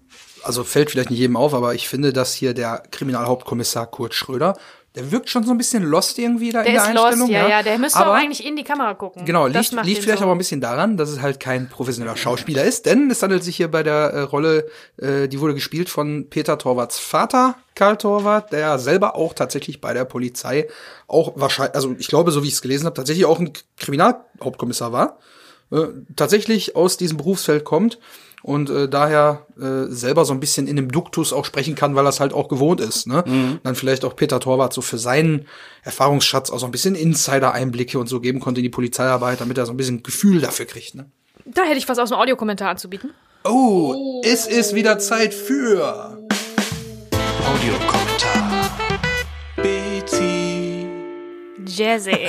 also 0.45 0.65
fällt 0.65 0.91
vielleicht 0.91 1.11
nicht 1.11 1.19
jedem 1.19 1.37
auf, 1.37 1.55
aber 1.55 1.75
ich 1.75 1.89
finde, 1.89 2.13
dass 2.13 2.35
hier 2.35 2.55
der 2.55 2.83
Kriminalhauptkommissar 2.91 3.87
Kurt 3.87 4.15
Schröder, 4.15 4.57
der 4.95 5.11
wirkt 5.11 5.29
schon 5.29 5.43
so 5.43 5.51
ein 5.51 5.59
bisschen 5.59 5.83
lost 5.83 6.19
irgendwie 6.19 6.53
da 6.53 6.61
in 6.61 6.67
Der 6.67 6.75
der 6.75 6.83
ist 6.83 6.89
Einstellung. 6.89 7.29
lost, 7.29 7.31
ja, 7.31 7.49
ja. 7.49 7.63
Der 7.65 7.79
müsste 7.79 7.99
aber, 7.99 8.13
auch 8.13 8.15
eigentlich 8.15 8.47
in 8.47 8.55
die 8.55 8.63
Kamera 8.63 8.95
gucken. 8.95 9.25
Genau, 9.25 9.49
liegt, 9.49 9.73
liegt 9.85 10.03
vielleicht 10.03 10.19
so. 10.19 10.25
aber 10.25 10.35
ein 10.35 10.39
bisschen 10.39 10.61
daran, 10.61 10.97
dass 10.97 11.09
es 11.09 11.21
halt 11.21 11.41
kein 11.41 11.69
professioneller 11.69 12.17
Schauspieler 12.17 12.63
ist, 12.63 12.87
denn 12.87 13.11
es 13.11 13.21
handelt 13.21 13.43
sich 13.43 13.57
hier 13.57 13.69
bei 13.69 13.83
der 13.83 13.95
äh, 13.95 14.21
Rolle, 14.21 14.69
äh, 14.99 15.27
die 15.27 15.41
wurde 15.41 15.55
gespielt 15.55 15.89
von 15.89 16.29
Peter 16.31 16.59
Torwarts 16.59 17.01
Vater, 17.01 17.57
Karl 17.75 17.97
Torwart, 17.97 18.53
der 18.53 18.79
selber 18.79 19.17
auch 19.17 19.35
tatsächlich 19.35 19.81
bei 19.81 19.95
der 19.95 20.05
Polizei 20.05 20.69
auch 21.09 21.33
wahrscheinlich, 21.35 21.75
also 21.75 21.97
ich 21.99 22.07
glaube, 22.07 22.31
so 22.31 22.45
wie 22.45 22.49
ich 22.49 22.55
es 22.55 22.63
gelesen 22.63 22.87
habe, 22.87 22.95
tatsächlich 22.95 23.27
auch 23.27 23.41
ein 23.41 23.53
Kriminalhauptkommissar 23.79 24.93
war, 24.93 25.19
äh, 25.73 25.87
tatsächlich 26.15 26.77
aus 26.77 26.97
diesem 26.97 27.17
Berufsfeld 27.17 27.65
kommt 27.65 27.99
und 28.45 28.69
äh, 28.69 28.91
daher 28.91 29.47
äh, 29.59 29.91
selber 29.91 30.27
so 30.27 30.35
ein 30.35 30.39
bisschen 30.39 30.67
in 30.67 30.77
dem 30.77 30.93
Duktus 30.93 31.33
auch 31.33 31.47
sprechen 31.47 31.75
kann, 31.75 31.95
weil 31.95 32.05
er 32.05 32.11
es 32.11 32.21
halt 32.21 32.35
auch 32.35 32.49
gewohnt 32.49 32.79
ist. 32.79 33.07
Ne? 33.07 33.25
Dann 33.63 33.75
vielleicht 33.75 34.05
auch 34.05 34.15
Peter 34.17 34.39
Torwart 34.39 34.75
so 34.75 34.83
für 34.83 34.99
seinen 34.99 35.47
Erfahrungsschatz 35.83 36.51
auch 36.51 36.59
so 36.59 36.67
ein 36.67 36.71
bisschen 36.71 36.95
Insider-Einblicke 36.95 37.99
und 37.99 38.07
so 38.07 38.21
geben 38.21 38.41
konnte 38.41 38.61
in 38.61 38.65
die 38.65 38.71
Polizeiarbeit, 38.71 39.41
damit 39.41 39.57
er 39.57 39.65
so 39.65 39.73
ein 39.73 39.79
bisschen 39.79 40.03
Gefühl 40.03 40.43
dafür 40.43 40.67
kriegt. 40.67 40.95
Ne? 40.95 41.07
Da 41.47 41.63
hätte 41.63 41.79
ich 41.79 41.89
was 41.89 41.99
aus 41.99 42.11
dem 42.11 42.19
Audiokommentar 42.19 42.69
anzubieten. 42.69 43.13
Oh, 43.45 44.21
es 44.23 44.47
ist 44.47 44.75
wieder 44.75 44.99
Zeit 44.99 45.33
für 45.33 46.19
Audiokommentar. 47.47 48.24
Jazzy. 51.66 52.28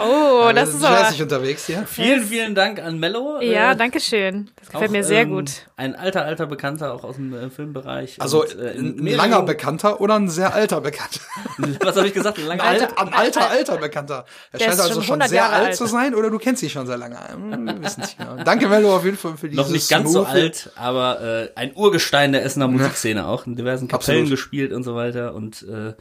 oh, 0.00 0.50
das 0.54 0.70
ist 0.74 0.84
aber. 0.84 1.00
jazzig 1.00 1.22
unterwegs 1.22 1.66
hier. 1.66 1.84
Vielen, 1.86 2.24
vielen 2.24 2.54
Dank 2.54 2.80
an 2.80 2.98
Mello. 2.98 3.40
Ja, 3.40 3.72
Äh, 3.72 3.76
danke 3.76 4.00
schön. 4.00 4.50
Das 4.56 4.70
gefällt 4.70 4.88
auch, 4.90 4.92
mir 4.92 5.04
sehr 5.04 5.22
ähm, 5.22 5.30
gut. 5.30 5.50
Ein 5.76 5.94
alter, 5.94 6.24
alter 6.24 6.46
Bekannter 6.46 6.92
auch 6.94 7.04
aus 7.04 7.16
dem 7.16 7.34
äh, 7.34 7.50
Filmbereich. 7.50 8.16
Also 8.20 8.42
Und, 8.42 8.58
äh, 8.58 8.72
in 8.72 8.98
ein 9.00 9.16
langer 9.16 9.42
Bekannter 9.42 10.00
oder 10.00 10.14
ein 10.16 10.28
sehr 10.28 10.54
alter 10.54 10.80
Bekannter? 10.80 11.20
Was 11.84 11.96
habe 11.96 12.06
ich 12.08 12.14
gesagt? 12.14 12.38
Ein 12.38 12.46
langer 12.46 12.64
Alt, 12.64 12.82
alter. 12.82 12.98
ein 13.00 13.12
alter, 13.14 13.50
alter 13.50 13.76
Bekannter. 13.76 14.24
Er 14.52 14.58
Der 14.58 14.66
scheint 14.66 14.80
also 14.80 14.94
schon 14.94 15.02
schon 15.02 15.12
100 15.22 15.28
sehr 15.30 15.38
Jahre 15.38 15.54
alt 15.66 15.76
zu 15.76 15.86
sein 15.86 16.14
oder 16.14 16.30
du 16.30 16.38
kennst 16.38 16.62
ihn 16.62 16.70
schon 16.70 16.86
sehr 16.86 16.98
lange. 16.98 17.16
Hm, 17.32 17.66
Wir 17.66 17.82
wissen 17.82 18.00
nicht 18.00 18.18
genau. 18.18 18.36
Danke, 18.44 18.68
Mello, 18.68 18.94
auf 18.96 19.04
jeden 19.04 19.16
Fall 19.16 19.36
für 19.36 19.48
dieses 19.48 19.64
Noch 19.66 19.72
nicht 19.72 19.88
ganz 19.88 20.12
so 20.12 20.22
smooth- 20.24 20.28
alt, 20.30 20.70
aber 20.76 21.20
äh, 21.20 21.48
ein 21.56 21.72
Urgestein 21.74 22.32
der 22.32 22.44
Essener 22.44 22.68
Musikszene 22.68 23.26
auch. 23.26 23.46
In 23.46 23.56
diversen 23.56 23.88
Kapellen 23.88 24.20
Absolut. 24.22 24.30
gespielt 24.30 24.72
und 24.72 24.82
so 24.82 24.94
weiter. 24.94 25.34
Und 25.34 25.62
äh, 25.62 25.94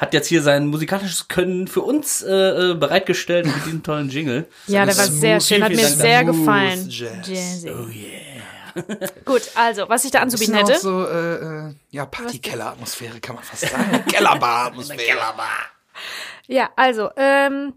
hat 0.00 0.14
jetzt 0.14 0.28
hier 0.28 0.40
sein 0.40 0.66
musikalisches 0.66 1.28
Können 1.28 1.68
für 1.68 1.82
uns 1.82 2.22
äh, 2.22 2.32
äh, 2.32 2.74
bereitgestellt 2.74 3.44
mit 3.44 3.66
diesem 3.66 3.82
tollen 3.82 4.08
Jingle. 4.08 4.48
Ja, 4.66 4.86
der 4.86 4.96
war 4.96 5.04
sehr 5.04 5.40
schön, 5.40 5.62
hat 5.62 5.72
mir 5.72 5.86
sehr 5.86 6.24
gefallen. 6.24 6.88
Jazz. 6.88 7.66
Oh 7.66 7.86
yeah. 7.88 8.40
Gut, 9.26 9.42
also, 9.56 9.88
was 9.88 10.04
ich 10.06 10.10
da 10.10 10.20
anzubieten 10.20 10.54
hätte. 10.54 10.78
so, 10.78 11.06
äh, 11.06 11.34
äh, 11.34 11.74
ja, 11.90 12.06
Partykeller-Atmosphäre 12.06 13.20
kann 13.20 13.34
man 13.34 13.44
fast 13.44 13.68
sagen. 13.68 14.04
Kellerbar-Atmosphäre. 14.08 15.18
Ja, 16.46 16.70
also, 16.76 17.10
ähm, 17.16 17.74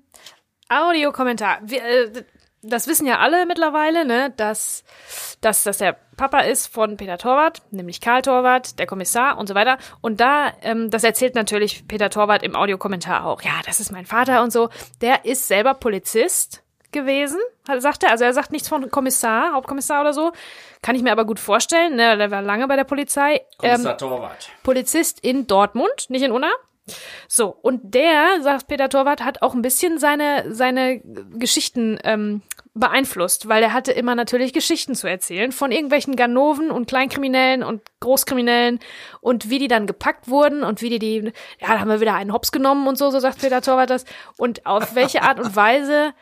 Audiokommentar. 0.70 1.60
Wir, 1.64 1.84
äh, 1.84 2.24
das 2.64 2.88
wissen 2.88 3.06
ja 3.06 3.20
alle 3.20 3.46
mittlerweile, 3.46 4.06
ne, 4.06 4.34
dass, 4.38 4.84
dass 5.42 5.64
das 5.64 5.78
der 5.78 5.98
Papa 6.16 6.40
ist 6.40 6.68
von 6.68 6.98
Peter 6.98 7.18
Torwart, 7.18 7.62
nämlich 7.72 8.00
Karl 8.00 8.22
Torwart, 8.22 8.80
der 8.80 8.88
Kommissar 8.88 9.38
und 9.38 9.48
so 9.48 9.56
weiter. 9.56 9.78
Und 10.02 10.20
da, 10.20 10.54
ähm, 10.62 10.90
das 10.90 11.04
erzählt 11.04 11.36
natürlich 11.36 11.88
Peter 11.88 12.10
Torwart 12.10 12.44
im 12.44 12.56
Audiokommentar 12.56 13.26
auch. 13.26 13.42
Ja, 13.42 13.60
das 13.66 13.80
ist 13.80 13.92
mein 13.92 14.06
Vater 14.06 14.42
und 14.44 14.52
so. 14.52 14.70
Der 15.02 15.26
ist 15.26 15.48
selber 15.48 15.74
Polizist 15.74 16.64
gewesen, 16.92 17.40
sagt 17.80 18.04
er. 18.04 18.12
Also 18.12 18.24
er 18.24 18.34
sagt 18.34 18.52
nichts 18.52 18.70
von 18.70 18.90
Kommissar, 18.90 19.54
Hauptkommissar 19.54 20.02
oder 20.02 20.14
so. 20.14 20.32
Kann 20.82 20.96
ich 20.96 21.04
mir 21.04 21.12
aber 21.12 21.26
gut 21.26 21.40
vorstellen. 21.40 21.96
Ne, 21.96 22.18
der 22.18 22.32
war 22.32 22.42
lange 22.42 22.68
bei 22.68 22.76
der 22.76 22.84
Polizei. 22.86 23.42
Ähm, 23.62 23.72
Kommissar 23.72 23.98
Torwart. 23.98 24.50
Polizist 24.64 25.20
in 25.20 25.48
Dortmund, 25.48 26.10
nicht 26.10 26.24
in 26.24 26.32
Unna. 26.32 26.52
So, 27.30 27.48
und 27.62 27.94
der, 27.94 28.42
sagt 28.42 28.68
Peter 28.68 28.90
Torwart, 28.90 29.24
hat 29.24 29.42
auch 29.42 29.54
ein 29.54 29.62
bisschen 29.62 29.98
seine, 30.00 30.54
seine 30.54 31.00
Geschichten 31.00 31.98
ähm, 32.04 32.42
beeinflusst, 32.74 33.48
weil 33.48 33.64
er 33.64 33.74
hatte 33.74 33.92
immer 33.92 34.16
natürlich 34.16 34.52
Geschichten 34.52 34.96
zu 34.96 35.08
erzählen 35.08 35.52
von 35.52 35.72
irgendwelchen 35.72 36.16
Ganoven 36.16 36.72
und 36.72 36.88
Kleinkriminellen 36.88 37.64
und 37.64 37.82
Großkriminellen 38.02 38.80
und 39.22 39.50
wie 39.50 39.60
die 39.60 39.68
dann 39.68 39.88
gepackt 39.88 40.28
wurden 40.28 40.64
und 40.64 40.82
wie 40.82 40.90
die 40.90 41.00
die, 41.00 41.32
ja, 41.60 41.68
da 41.68 41.80
haben 41.80 41.90
wir 41.90 42.02
wieder 42.02 42.16
einen 42.16 42.34
Hops 42.34 42.52
genommen 42.52 42.88
und 42.88 42.98
so, 42.98 43.12
so 43.12 43.20
sagt 43.20 43.40
Peter 43.40 43.62
Torwart 43.62 43.90
das 43.90 44.06
und 44.38 44.66
auf 44.66 44.96
welche 44.96 45.22
Art 45.22 45.40
und 45.40 45.56
Weise 45.56 46.14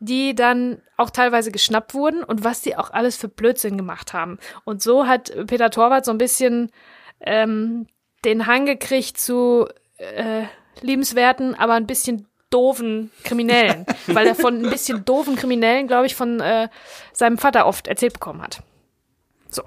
die 0.00 0.34
dann 0.34 0.80
auch 0.96 1.10
teilweise 1.10 1.50
geschnappt 1.50 1.94
wurden 1.94 2.22
und 2.22 2.44
was 2.44 2.60
die 2.60 2.76
auch 2.76 2.90
alles 2.90 3.16
für 3.16 3.28
Blödsinn 3.28 3.76
gemacht 3.76 4.12
haben. 4.12 4.38
Und 4.64 4.80
so 4.80 5.06
hat 5.06 5.32
Peter 5.48 5.70
Torwart 5.70 6.04
so 6.04 6.12
ein 6.12 6.18
bisschen 6.18 6.70
ähm, 7.20 7.88
den 8.24 8.46
Hang 8.46 8.66
gekriegt 8.66 9.18
zu 9.18 9.68
äh, 9.98 10.44
liebenswerten, 10.80 11.54
aber 11.54 11.74
ein 11.74 11.86
bisschen 11.86 12.26
doofen 12.50 13.10
Kriminellen, 13.24 13.84
weil 14.06 14.26
er 14.26 14.34
von 14.34 14.64
ein 14.64 14.70
bisschen 14.70 15.04
doofen 15.04 15.36
Kriminellen, 15.36 15.86
glaube 15.86 16.06
ich, 16.06 16.14
von 16.14 16.40
äh, 16.40 16.68
seinem 17.12 17.38
Vater 17.38 17.66
oft 17.66 17.86
erzählt 17.86 18.14
bekommen 18.14 18.42
hat. 18.42 18.62
So. 19.50 19.62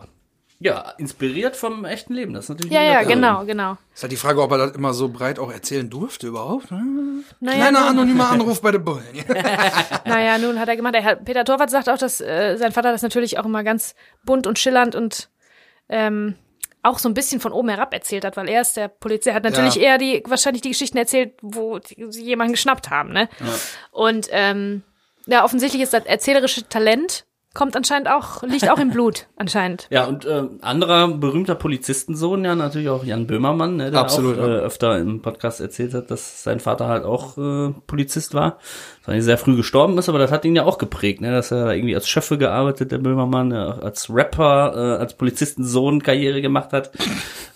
Ja, 0.64 0.94
inspiriert 1.00 1.56
vom 1.56 1.86
echten 1.86 2.14
Leben. 2.14 2.34
Das 2.34 2.46
ist 2.46 2.50
natürlich 2.50 2.72
Ja, 2.72 2.84
ja, 2.84 3.02
genau, 3.02 3.44
genau. 3.46 3.78
Ist 3.96 4.04
halt 4.04 4.12
die 4.12 4.18
Frage, 4.18 4.44
ob 4.44 4.52
er 4.52 4.60
das 4.60 4.76
immer 4.76 4.94
so 4.94 5.10
breit 5.10 5.40
auch 5.40 5.52
erzählen 5.52 5.90
durfte 5.90 6.28
überhaupt. 6.28 6.70
Hm? 6.70 7.24
Naja, 7.40 7.58
Kleiner 7.58 7.88
anonymer 7.88 8.30
Anruf 8.32 8.62
bei 8.62 8.70
der 8.72 8.78
Bullen. 8.78 9.02
naja, 10.06 10.38
nun 10.38 10.60
hat 10.60 10.70
er 10.70 10.76
gemacht. 10.76 10.94
Er 10.94 11.04
hat, 11.04 11.26
Peter 11.26 11.46
Torwart 11.46 11.72
sagt 11.72 11.90
auch, 11.90 11.98
dass 11.98 12.22
äh, 12.22 12.58
sein 12.58 12.72
Vater 12.74 12.92
das 12.92 13.02
natürlich 13.02 13.40
auch 13.40 13.46
immer 13.46 13.64
ganz 13.64 13.96
bunt 14.24 14.46
und 14.46 14.60
schillernd 14.60 14.94
und 14.94 15.30
ähm, 15.90 16.36
auch 16.84 17.00
so 17.00 17.08
ein 17.10 17.14
bisschen 17.14 17.40
von 17.40 17.52
oben 17.52 17.70
herab 17.70 17.94
erzählt 17.94 18.26
hat, 18.26 18.38
weil 18.38 18.50
er 18.50 18.62
ist 18.62 18.76
der 18.78 18.88
Polizei, 18.88 19.34
hat 19.34 19.44
natürlich 19.44 19.76
Ja. 19.76 19.82
eher 19.84 19.98
die, 19.98 20.24
wahrscheinlich 20.26 20.62
die 20.62 20.70
Geschichten 20.70 20.98
erzählt, 20.98 21.34
wo 21.42 21.80
sie 21.84 22.24
jemanden 22.24 22.54
geschnappt 22.54 22.90
haben, 22.90 23.14
ne? 23.14 23.30
Und 23.92 24.28
ähm, 24.32 24.84
ja, 25.28 25.44
offensichtlich 25.44 25.82
ist 25.84 25.94
das 25.94 26.06
erzählerische 26.06 26.68
Talent 26.68 27.26
Kommt 27.54 27.76
anscheinend 27.76 28.08
auch, 28.10 28.44
liegt 28.44 28.70
auch 28.70 28.80
im 28.80 28.90
Blut, 28.92 29.28
anscheinend. 29.36 29.88
Ja, 29.90 30.06
und 30.06 30.24
äh, 30.26 30.44
anderer 30.62 31.10
berühmter 31.10 31.56
Polizistensohn, 31.56 32.46
ja, 32.46 32.56
natürlich 32.56 32.88
auch 32.88 33.04
Jan 33.04 33.28
Böhmermann, 33.28 33.76
ne, 33.76 33.92
der 33.92 34.00
Absolut, 34.00 34.40
auch 34.40 34.44
äh, 34.48 34.52
ja. 34.52 34.60
öfter 34.60 34.98
im 34.98 35.22
Podcast 35.22 35.60
erzählt 35.60 35.94
hat, 35.94 36.10
dass 36.12 36.44
sein 36.44 36.62
Vater 36.62 36.88
halt 36.88 37.04
auch 37.04 37.38
äh, 37.38 37.74
Polizist 37.88 38.34
war. 38.34 38.58
Zwar 39.04 39.16
nicht 39.16 39.24
sehr 39.26 39.38
früh 39.38 39.56
gestorben 39.58 39.98
ist, 39.98 40.08
aber 40.08 40.20
das 40.20 40.32
hat 40.32 40.46
ihn 40.46 40.56
ja 40.56 40.64
auch 40.64 40.78
geprägt, 40.78 41.20
ne, 41.22 41.32
dass 41.32 41.52
er 41.52 41.66
da 41.66 41.72
irgendwie 41.74 41.96
als 41.96 42.08
Schöffe 42.08 42.38
gearbeitet, 42.38 42.92
der 42.94 43.00
Böhmermann, 43.00 43.52
äh, 43.52 43.58
auch 43.58 43.82
als 43.82 44.10
Rapper, 44.10 44.74
äh, 44.76 45.00
als 45.02 45.16
Polizistensohn 45.16 46.02
Karriere 46.04 46.42
gemacht 46.42 46.72
hat. 46.72 46.92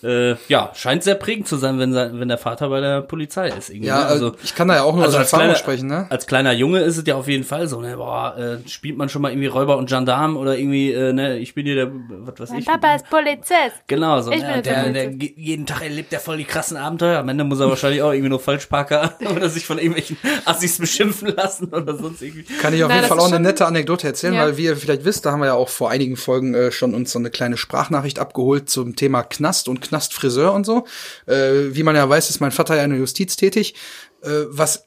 äh, 0.02 0.34
ja, 0.48 0.72
scheint 0.74 1.04
sehr 1.04 1.14
prägend 1.14 1.48
zu 1.48 1.56
sein, 1.56 1.78
wenn, 1.78 1.92
sein, 1.94 2.20
wenn 2.20 2.28
der 2.28 2.36
Vater 2.38 2.68
bei 2.68 2.80
der 2.80 3.00
Polizei 3.00 3.48
ist. 3.48 3.70
Irgendwie, 3.70 3.88
Ja, 3.88 4.00
ne? 4.00 4.06
also 4.06 4.32
ich 4.44 4.54
kann 4.54 4.68
da 4.68 4.74
ja 4.74 4.82
auch 4.82 4.94
nur 4.94 5.06
aus 5.06 5.14
als 5.14 5.32
Erfahrung 5.32 5.44
kleiner- 5.46 5.58
sprechen, 5.58 5.88
ne? 5.88 6.06
Als 6.10 6.26
kleiner 6.26 6.52
Junge 6.52 6.80
ist 6.80 6.98
es 6.98 7.06
ja 7.06 7.14
auf 7.14 7.28
jeden 7.28 7.44
Fall 7.44 7.66
so, 7.68 7.80
ne, 7.80 7.96
boah, 7.96 8.36
äh, 8.36 8.68
spielt 8.68 8.98
man 8.98 9.08
schon 9.08 9.22
mal 9.22 9.30
irgendwie 9.30 9.46
Räuber 9.46 9.76
und 9.78 9.85
Gendarm 9.86 10.36
oder 10.36 10.58
irgendwie, 10.58 10.92
äh, 10.92 11.12
ne, 11.12 11.38
ich 11.38 11.54
bin 11.54 11.64
hier 11.66 11.74
der, 11.76 11.90
was 11.92 12.38
weiß 12.40 12.58
ich. 12.58 12.66
ist 12.68 13.10
Polizist. 13.10 13.82
Genau, 13.86 14.20
so, 14.20 14.30
Ich 14.30 14.42
ne, 14.42 14.52
bin 14.54 14.62
der, 14.62 14.62
der 14.62 14.92
der, 14.92 15.02
Polizist. 15.04 15.20
ge- 15.20 15.34
jeden 15.36 15.66
Tag 15.66 15.82
erlebt 15.82 16.12
der 16.12 16.20
voll 16.20 16.36
die 16.36 16.44
krassen 16.44 16.76
Abenteuer. 16.76 17.18
Am 17.20 17.28
Ende 17.28 17.44
muss 17.44 17.60
er 17.60 17.68
wahrscheinlich 17.68 18.02
auch 18.02 18.12
irgendwie 18.12 18.28
nur 18.30 18.40
Falschparker 18.40 19.14
oder 19.34 19.48
sich 19.48 19.64
von 19.66 19.78
irgendwelchen 19.78 20.16
Assis 20.44 20.78
beschimpfen 20.78 21.34
lassen 21.34 21.66
oder 21.72 21.96
sonst 21.96 22.22
irgendwie. 22.22 22.42
Kann 22.60 22.74
ich 22.74 22.82
auf 22.84 22.88
Na, 22.88 22.96
jeden 22.96 23.08
Fall 23.08 23.18
auch 23.18 23.28
eine 23.28 23.40
nette 23.40 23.66
Anekdote 23.66 24.06
erzählen, 24.06 24.34
Ja. 24.34 24.42
weil 24.42 24.56
wie 24.56 24.64
ihr 24.64 24.76
vielleicht 24.76 25.04
wisst, 25.04 25.24
da 25.26 25.32
haben 25.32 25.40
wir 25.40 25.46
ja 25.46 25.54
auch 25.54 25.68
vor 25.68 25.90
einigen 25.90 26.16
Folgen 26.16 26.54
äh, 26.54 26.70
schon 26.72 26.94
uns 26.94 27.12
so 27.12 27.18
eine 27.18 27.30
kleine 27.30 27.56
Sprachnachricht 27.56 28.18
abgeholt 28.18 28.68
zum 28.68 28.96
Thema 28.96 29.22
Knast 29.22 29.68
und 29.68 29.80
Knastfriseur 29.80 30.52
und 30.52 30.66
so. 30.66 30.84
Äh, 31.26 31.74
wie 31.74 31.82
man 31.82 31.96
ja 31.96 32.08
weiß, 32.08 32.30
ist 32.30 32.40
mein 32.40 32.52
Vater 32.52 32.76
ja 32.76 32.84
in 32.84 32.90
der 32.90 32.98
Justiz 32.98 33.36
tätig, 33.36 33.74
äh, 34.22 34.28
was 34.48 34.84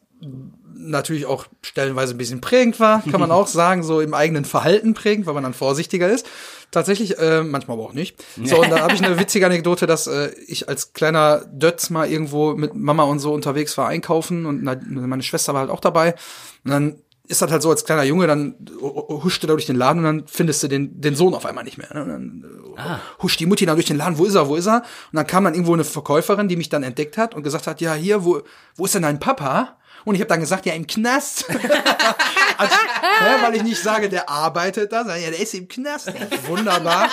natürlich 0.79 1.25
auch 1.25 1.45
stellenweise 1.61 2.15
ein 2.15 2.17
bisschen 2.17 2.41
prägend 2.41 2.79
war, 2.79 3.03
kann 3.03 3.19
man 3.19 3.31
auch 3.31 3.47
sagen, 3.47 3.83
so 3.83 3.99
im 4.01 4.13
eigenen 4.13 4.45
Verhalten 4.45 4.93
prägend, 4.93 5.25
weil 5.25 5.33
man 5.33 5.43
dann 5.43 5.53
vorsichtiger 5.53 6.09
ist. 6.09 6.25
Tatsächlich, 6.71 7.17
äh, 7.17 7.43
manchmal 7.43 7.77
aber 7.77 7.85
auch 7.85 7.93
nicht. 7.93 8.23
So, 8.43 8.61
und 8.61 8.69
da 8.69 8.81
habe 8.81 8.93
ich 8.93 9.03
eine 9.03 9.19
witzige 9.19 9.45
Anekdote, 9.45 9.87
dass 9.87 10.07
äh, 10.07 10.29
ich 10.47 10.69
als 10.69 10.93
kleiner 10.93 11.43
Dötz 11.51 11.89
mal 11.89 12.09
irgendwo 12.09 12.53
mit 12.53 12.75
Mama 12.75 13.03
und 13.03 13.19
so 13.19 13.33
unterwegs 13.33 13.77
war 13.77 13.87
einkaufen 13.87 14.45
und 14.45 14.63
meine 14.63 15.23
Schwester 15.23 15.53
war 15.53 15.61
halt 15.61 15.71
auch 15.71 15.81
dabei. 15.81 16.15
Und 16.63 16.71
dann 16.71 17.01
ist 17.27 17.43
das 17.43 17.51
halt 17.51 17.61
so 17.61 17.69
als 17.69 17.85
kleiner 17.85 18.03
Junge, 18.03 18.25
dann 18.25 18.55
huscht 18.81 19.43
du 19.43 19.47
da 19.47 19.53
durch 19.53 19.67
den 19.67 19.75
Laden 19.75 19.99
und 19.99 20.05
dann 20.05 20.27
findest 20.27 20.63
du 20.63 20.67
den, 20.67 20.99
den 20.99 21.15
Sohn 21.15 21.35
auf 21.35 21.45
einmal 21.45 21.63
nicht 21.63 21.77
mehr. 21.77 21.93
Ne? 21.93 22.01
Und 22.03 22.09
dann 22.09 22.45
äh, 22.77 23.21
huscht 23.21 23.39
die 23.39 23.45
Mutti 23.45 23.65
dann 23.67 23.75
durch 23.75 23.85
den 23.85 23.97
Laden, 23.97 24.17
wo 24.17 24.25
ist 24.25 24.33
er, 24.33 24.47
wo 24.47 24.55
ist 24.55 24.67
er? 24.67 24.77
Und 24.77 25.15
dann 25.15 25.27
kam 25.27 25.43
dann 25.43 25.53
irgendwo 25.53 25.73
eine 25.73 25.83
Verkäuferin, 25.83 26.47
die 26.47 26.55
mich 26.55 26.69
dann 26.69 26.81
entdeckt 26.81 27.17
hat 27.17 27.35
und 27.35 27.43
gesagt 27.43 27.67
hat, 27.67 27.81
ja, 27.81 27.93
hier, 27.93 28.25
wo, 28.25 28.41
wo 28.75 28.85
ist 28.85 28.95
denn 28.95 29.03
dein 29.03 29.19
Papa? 29.19 29.77
Und 30.05 30.15
ich 30.15 30.21
habe 30.21 30.29
dann 30.29 30.39
gesagt, 30.39 30.65
ja, 30.65 30.73
im 30.73 30.87
Knast. 30.87 31.45
also, 32.57 32.75
ne, 33.21 33.37
weil 33.41 33.55
ich 33.55 33.63
nicht 33.63 33.81
sage, 33.81 34.09
der 34.09 34.29
arbeitet 34.29 34.91
da, 34.91 34.99
sondern 34.99 35.21
ja, 35.21 35.29
der 35.29 35.39
ist 35.39 35.53
im 35.53 35.67
Knast. 35.67 36.07
Ja, 36.07 36.13
wunderbar. 36.47 37.09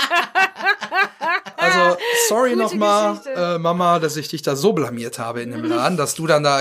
Also, 1.56 1.96
sorry 2.28 2.56
nochmal, 2.56 3.20
äh, 3.34 3.58
Mama, 3.58 3.98
dass 3.98 4.16
ich 4.16 4.28
dich 4.28 4.42
da 4.42 4.56
so 4.56 4.72
blamiert 4.72 5.18
habe 5.18 5.42
in 5.42 5.50
dem 5.50 5.64
Laden, 5.64 5.96
dass 5.96 6.14
du 6.14 6.26
dann 6.26 6.42
da 6.42 6.60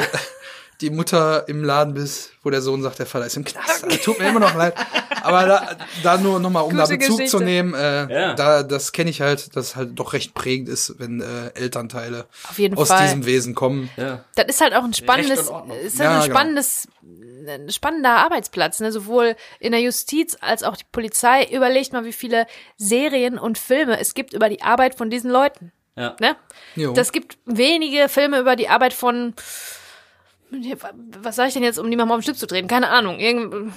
die 0.82 0.90
Mutter 0.90 1.48
im 1.48 1.64
Laden 1.64 1.94
bist, 1.94 2.32
wo 2.44 2.50
der 2.50 2.62
Sohn 2.62 2.82
sagt, 2.84 3.00
der 3.00 3.06
Vater 3.06 3.26
ist 3.26 3.38
im 3.38 3.44
Knast. 3.46 3.84
Also, 3.86 3.98
tut 3.98 4.20
mir 4.20 4.30
immer 4.30 4.40
noch 4.40 4.54
leid. 4.56 4.74
Aber 5.24 5.46
da, 5.46 5.78
da 6.04 6.18
nur 6.18 6.40
nochmal, 6.40 6.64
um 6.64 6.76
da 6.76 6.84
Gute 6.84 6.98
Bezug 6.98 7.18
Geschichte. 7.18 7.38
zu 7.38 7.44
nehmen, 7.44 7.74
äh, 7.74 8.14
Ja. 8.14 8.34
da, 8.36 8.62
das 8.64 8.92
kenne 8.92 9.10
ich 9.10 9.22
halt, 9.22 9.56
dass 9.56 9.76
halt 9.76 9.98
doch 9.98 10.14
recht 10.14 10.34
prägend 10.34 10.70
ist, 10.70 10.96
wenn 11.00 11.22
äh, 11.22 11.48
Elternteile 11.56 12.28
Auf 12.50 12.60
jeden 12.60 12.78
aus 12.78 12.90
Fall. 12.90 13.04
diesem 13.04 13.26
Wesen 13.26 13.56
kommen. 13.56 13.90
Ja. 13.98 14.24
Das 14.36 14.46
ist 14.48 14.62
halt 14.62 14.74
auch 14.76 14.84
ein 14.84 14.94
spannendes, 14.94 15.40
ist 15.40 15.50
Ja, 15.50 15.60
halt 15.60 16.00
ein 16.00 16.22
genau. 16.22 16.24
spannendes, 16.26 16.88
ein 17.48 17.70
spannender 17.72 18.18
Arbeitsplatz, 18.18 18.80
ne? 18.80 18.92
Sowohl 18.92 19.36
in 19.60 19.72
der 19.72 19.82
Justiz 19.82 20.38
als 20.42 20.64
auch 20.64 20.78
die 20.78 20.86
Polizei. 20.92 21.46
Überlegt 21.52 21.94
mal, 21.94 22.04
wie 22.06 22.14
viele 22.14 22.46
Serien 22.78 23.40
und 23.40 23.58
Filme 23.58 24.00
es 24.00 24.14
gibt 24.14 24.34
über 24.34 24.50
die 24.50 24.62
Arbeit 24.62 24.96
von 24.96 25.10
diesen 25.10 25.32
Leuten. 25.32 25.72
Ja. 25.98 26.16
Ne? 26.20 26.36
Jo. 26.76 26.92
Das 26.94 27.12
gibt 27.14 27.38
wenige 27.46 28.10
Filme 28.10 28.40
über 28.40 28.56
die 28.58 28.68
Arbeit 28.68 28.94
von 28.94 29.34
was 31.22 31.36
sage 31.36 31.48
ich 31.50 31.54
denn 31.54 31.64
jetzt, 31.64 31.80
um 31.80 31.88
niemanden 31.90 32.12
auf 32.14 32.20
den 32.20 32.24
Schlips 32.24 32.40
zu 32.40 32.48
drehen? 32.48 32.68
Keine 32.68 32.90
Ahnung. 32.90 33.20
Irgend 33.20 33.72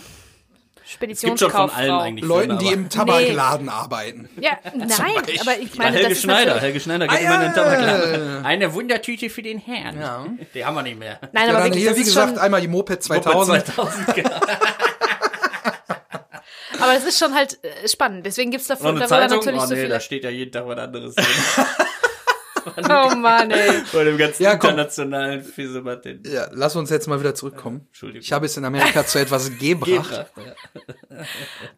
Es 0.82 0.92
Speditionskauffrau. 0.92 1.76
allen 1.76 1.90
eigentlich. 1.90 2.26
Leuten, 2.26 2.58
die 2.58 2.68
im 2.72 2.88
Tabakladen 2.88 3.68
arbeiten. 3.68 4.28
Ja, 4.40 4.52
nein, 4.74 4.88
aber 5.40 5.58
ich 5.58 5.74
meine, 5.76 5.90
Helge 5.96 6.08
das 6.08 6.12
ist 6.18 6.22
Schneider. 6.24 6.58
Helge 6.60 6.80
Schneider 6.80 7.06
geht 7.06 7.18
Ah, 7.18 7.20
immer 7.20 7.34
in 7.34 7.40
den 7.40 7.48
ja. 7.50 7.62
Tabakladen. 7.62 8.44
Eine 8.46 8.72
Wundertüte 8.74 9.28
für 9.30 9.42
den 9.42 9.58
Herrn. 9.58 10.00
Ja. 10.00 10.26
Die 10.54 10.64
haben 10.64 10.74
wir 10.74 10.82
nicht 10.82 10.98
mehr. 10.98 11.18
Nein, 11.32 11.48
Ja, 11.48 11.54
aber 11.54 11.64
wirklich, 11.64 11.82
hier, 11.82 11.90
das 11.90 11.98
wie 11.98 12.02
ist 12.02 12.08
gesagt, 12.08 12.30
schon, 12.30 12.38
einmal 12.38 12.60
die 12.62 12.68
Moped 12.68 12.90
Moped 12.90 13.02
2000. 13.04 13.66
2000, 13.66 14.14
genau. 14.14 14.30
aber 16.80 16.94
das 16.94 17.04
ist 17.04 17.18
schon 17.18 17.34
halt 17.34 17.58
äh, 17.64 17.86
spannend. 17.88 18.24
Deswegen 18.24 18.50
gibt's 18.50 18.70
eine 18.70 18.78
darüber 18.80 19.06
Zeitung? 19.06 19.38
natürlich 19.38 19.60
Oh 19.60 19.66
so 19.66 19.74
nee, 19.74 19.80
viele. 19.80 19.92
da 19.94 20.00
steht 20.00 20.24
ja 20.24 20.30
jeden 20.30 20.52
Tag 20.52 20.66
was 20.66 20.78
anderes 20.78 21.14
drin. 21.14 21.26
Oh 22.90 23.14
Mann, 23.16 23.50
ey. 23.50 23.82
Bei 23.92 24.04
dem 24.04 24.16
ganzen 24.18 24.42
Ja, 24.42 24.52
internationalen 24.52 25.42
Fisemartin. 25.42 26.22
Ja, 26.26 26.48
lass 26.52 26.76
uns 26.76 26.90
jetzt 26.90 27.06
mal 27.08 27.18
wieder 27.20 27.34
zurückkommen. 27.34 27.82
Entschuldigung. 27.88 28.22
Ich 28.22 28.32
habe 28.32 28.46
es 28.46 28.56
in 28.56 28.64
Amerika 28.64 29.04
zu 29.06 29.18
etwas 29.18 29.50
gebracht. 29.58 29.88
Gebracht, 30.10 30.32
ja. 30.36 31.22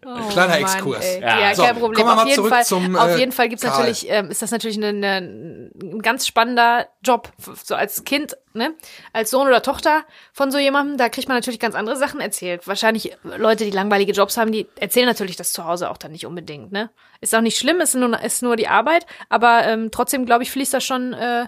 Oh 0.05 0.29
Kleiner 0.31 0.49
Mann, 0.49 0.61
Exkurs. 0.63 1.05
ey. 1.05 1.21
Ja. 1.21 1.41
Ja, 1.41 1.55
So, 1.55 1.63
kein 1.63 1.77
Problem. 1.79 1.95
kommen 1.95 2.09
wir 2.11 2.15
mal 2.17 2.23
Auf 2.23 2.29
jeden 2.29 2.37
zurück 2.37 2.51
Fall, 2.53 2.65
zum, 2.65 2.97
auf 2.97 3.09
äh, 3.11 3.19
jeden 3.19 3.33
Fall 3.33 3.49
gibt's 3.49 3.65
Karl. 3.65 3.79
natürlich, 3.79 4.07
ähm, 4.11 4.31
ist 4.31 4.43
das 4.43 4.51
natürlich 4.51 4.77
eine, 4.77 4.89
eine, 4.89 5.71
ein 5.83 6.03
ganz 6.03 6.27
spannender 6.27 6.89
Job. 7.03 7.31
So 7.65 7.75
als 7.75 8.05
Kind, 8.05 8.37
ne? 8.53 8.75
Als 9.13 9.31
Sohn 9.31 9.47
oder 9.47 9.63
Tochter 9.63 10.05
von 10.33 10.51
so 10.51 10.59
jemandem, 10.59 10.97
da 10.99 11.09
kriegt 11.09 11.29
man 11.29 11.37
natürlich 11.37 11.61
ganz 11.61 11.75
andere 11.75 11.97
Sachen 11.97 12.21
erzählt. 12.21 12.67
Wahrscheinlich 12.67 13.17
Leute, 13.23 13.65
die 13.65 13.71
langweilige 13.71 14.13
Jobs 14.13 14.37
haben, 14.37 14.53
die 14.53 14.67
erzählen 14.79 15.07
natürlich 15.07 15.37
das 15.37 15.53
zu 15.53 15.65
Hause 15.65 15.91
auch 15.91 15.97
dann 15.97 16.13
nicht 16.13 16.27
unbedingt, 16.27 16.73
ne? 16.73 16.91
Ist 17.21 17.35
auch 17.35 17.41
nicht 17.43 17.59
schlimm, 17.59 17.81
ist 17.81 17.95
nur, 17.95 18.19
ist 18.23 18.43
nur 18.43 18.57
die 18.57 18.69
Arbeit, 18.69 19.05
aber 19.29 19.63
ähm, 19.67 19.91
trotzdem, 19.91 20.25
glaube 20.27 20.43
ich, 20.43 20.51
fließt 20.51 20.73
das 20.75 20.85
schon, 20.85 21.13
äh, 21.13 21.43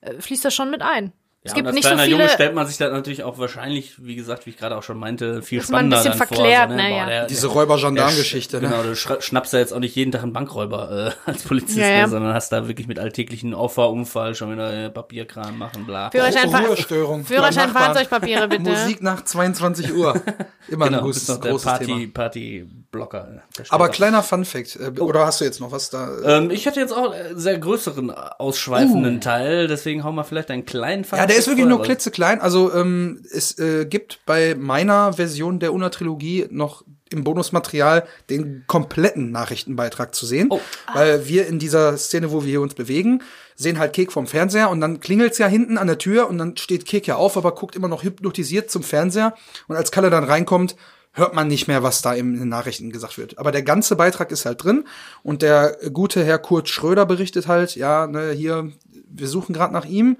äh, 0.00 0.20
fließt 0.20 0.44
das 0.44 0.54
schon 0.54 0.70
mit 0.70 0.80
ein. 0.82 1.12
Ja, 1.44 1.50
es 1.50 1.54
gibt 1.54 1.62
und 1.62 1.66
als 1.68 1.74
nicht 1.76 1.84
so 1.84 1.90
kleiner 1.90 2.02
viele. 2.04 2.16
Junge 2.16 2.28
stellt 2.30 2.54
man 2.56 2.66
sich 2.66 2.78
das 2.78 2.90
natürlich 2.92 3.22
auch 3.22 3.38
wahrscheinlich, 3.38 4.04
wie 4.04 4.16
gesagt, 4.16 4.44
wie 4.46 4.50
ich 4.50 4.56
gerade 4.56 4.76
auch 4.76 4.82
schon 4.82 4.98
meinte, 4.98 5.40
viel 5.40 5.60
Ist 5.60 5.70
man 5.70 5.86
ein 5.86 5.90
spannender 5.92 5.96
bisschen 6.10 6.18
dann 6.18 6.26
verklärt, 6.28 6.66
vor. 6.68 6.76
ne, 6.76 6.96
ja. 6.96 7.06
der, 7.06 7.26
Diese 7.26 7.46
Räuber-Gendarm-Geschichte, 7.46 8.58
Genau, 8.60 8.78
ne? 8.78 8.82
du 8.82 8.92
schra- 8.94 9.20
schnappst 9.22 9.52
ja 9.52 9.60
jetzt 9.60 9.72
auch 9.72 9.78
nicht 9.78 9.94
jeden 9.94 10.10
Tag 10.10 10.24
einen 10.24 10.32
Bankräuber 10.32 11.14
äh, 11.26 11.30
als 11.30 11.44
Polizist, 11.44 11.78
Ja, 11.78 11.88
ja. 11.88 12.02
Ne, 12.02 12.08
sondern 12.08 12.34
hast 12.34 12.50
da 12.50 12.66
wirklich 12.66 12.88
mit 12.88 12.98
alltäglichen 12.98 13.54
Auffahrunfall 13.54 14.34
schon 14.34 14.50
wieder 14.52 14.72
äh, 14.86 14.90
Papierkram 14.90 15.56
machen, 15.58 15.86
bla. 15.86 16.10
Führerschein, 16.10 16.50
Fahr- 16.50 16.66
Ruhestörung. 16.66 17.24
Führerschein. 17.24 17.70
Fahrzeugpapiere, 17.70 18.48
bitte. 18.48 18.62
Musik 18.62 19.00
nach 19.00 19.22
22 19.24 19.94
Uhr. 19.94 20.20
Immer 20.68 20.86
ein 20.86 20.90
Genau, 20.92 21.02
großes, 21.04 21.28
noch 21.28 21.40
der 21.40 21.52
großes 21.52 21.64
Party, 21.66 21.86
Thema. 21.86 22.12
Party-Blocker. 22.14 22.87
Äh, 22.90 23.40
der 23.56 23.64
steht 23.64 23.72
Aber 23.72 23.88
kleiner 23.88 24.22
Fun-Fact. 24.22 24.76
Äh, 24.76 25.00
Oder 25.00 25.26
hast 25.26 25.40
du 25.40 25.44
jetzt 25.44 25.60
noch 25.60 25.72
was 25.72 25.90
da? 25.90 26.10
Ähm, 26.24 26.50
ich 26.50 26.66
hätte 26.66 26.80
jetzt 26.80 26.92
auch 26.92 27.12
einen 27.12 27.38
sehr 27.38 27.58
größeren, 27.58 28.10
ausschweifenden 28.10 29.20
Teil, 29.20 29.68
deswegen 29.68 30.04
hauen 30.04 30.14
wir 30.14 30.24
vielleicht 30.24 30.50
einen 30.50 30.64
kleinen 30.64 31.04
Fun 31.04 31.18
Uh. 31.18 31.22
Ja, 31.22 31.26
der 31.26 31.36
ist 31.36 31.44
Fact 31.44 31.56
wirklich 31.56 31.68
nur 31.68 31.82
klitzeklein. 31.82 32.40
Also 32.40 32.72
ähm, 32.72 33.22
es 33.30 33.58
äh, 33.58 33.84
gibt 33.84 34.20
bei 34.26 34.54
meiner 34.54 35.12
Version 35.12 35.58
der 35.58 35.72
Una-Trilogie 35.72 36.46
noch 36.50 36.84
im 37.10 37.24
Bonusmaterial 37.24 38.06
den 38.30 38.64
kompletten 38.66 39.32
Nachrichtenbeitrag 39.32 40.14
zu 40.14 40.26
sehen. 40.26 40.48
Oh. 40.50 40.60
Weil 40.92 41.26
wir 41.26 41.46
in 41.46 41.58
dieser 41.58 41.96
Szene, 41.96 42.32
wo 42.32 42.42
wir 42.42 42.50
hier 42.50 42.60
uns 42.60 42.74
bewegen, 42.74 43.22
sehen 43.54 43.78
halt 43.78 43.92
Kek 43.92 44.12
vom 44.12 44.26
Fernseher 44.26 44.70
und 44.70 44.80
dann 44.80 45.00
klingelt's 45.00 45.38
ja 45.38 45.46
hinten 45.46 45.78
an 45.78 45.86
der 45.86 45.98
Tür 45.98 46.28
und 46.28 46.38
dann 46.38 46.56
steht 46.56 46.86
Kek 46.86 47.06
ja 47.06 47.16
auf, 47.16 47.36
aber 47.36 47.54
guckt 47.54 47.76
immer 47.76 47.88
noch 47.88 48.02
hypnotisiert 48.02 48.70
zum 48.70 48.82
Fernseher. 48.82 49.34
Und 49.66 49.76
als 49.76 49.90
Kalle 49.90 50.10
dann 50.10 50.24
reinkommt, 50.24 50.76
hört 51.18 51.34
man 51.34 51.48
nicht 51.48 51.68
mehr, 51.68 51.82
was 51.82 52.02
da 52.02 52.14
in 52.14 52.38
den 52.38 52.48
Nachrichten 52.48 52.90
gesagt 52.90 53.18
wird. 53.18 53.38
Aber 53.38 53.52
der 53.52 53.62
ganze 53.62 53.96
Beitrag 53.96 54.30
ist 54.30 54.46
halt 54.46 54.62
drin 54.62 54.84
und 55.22 55.42
der 55.42 55.76
gute 55.92 56.24
Herr 56.24 56.38
Kurt 56.38 56.68
Schröder 56.68 57.06
berichtet 57.06 57.48
halt, 57.48 57.76
ja, 57.76 58.06
ne, 58.06 58.30
hier, 58.32 58.72
wir 59.10 59.28
suchen 59.28 59.52
gerade 59.52 59.72
nach 59.72 59.84
ihm. 59.84 60.18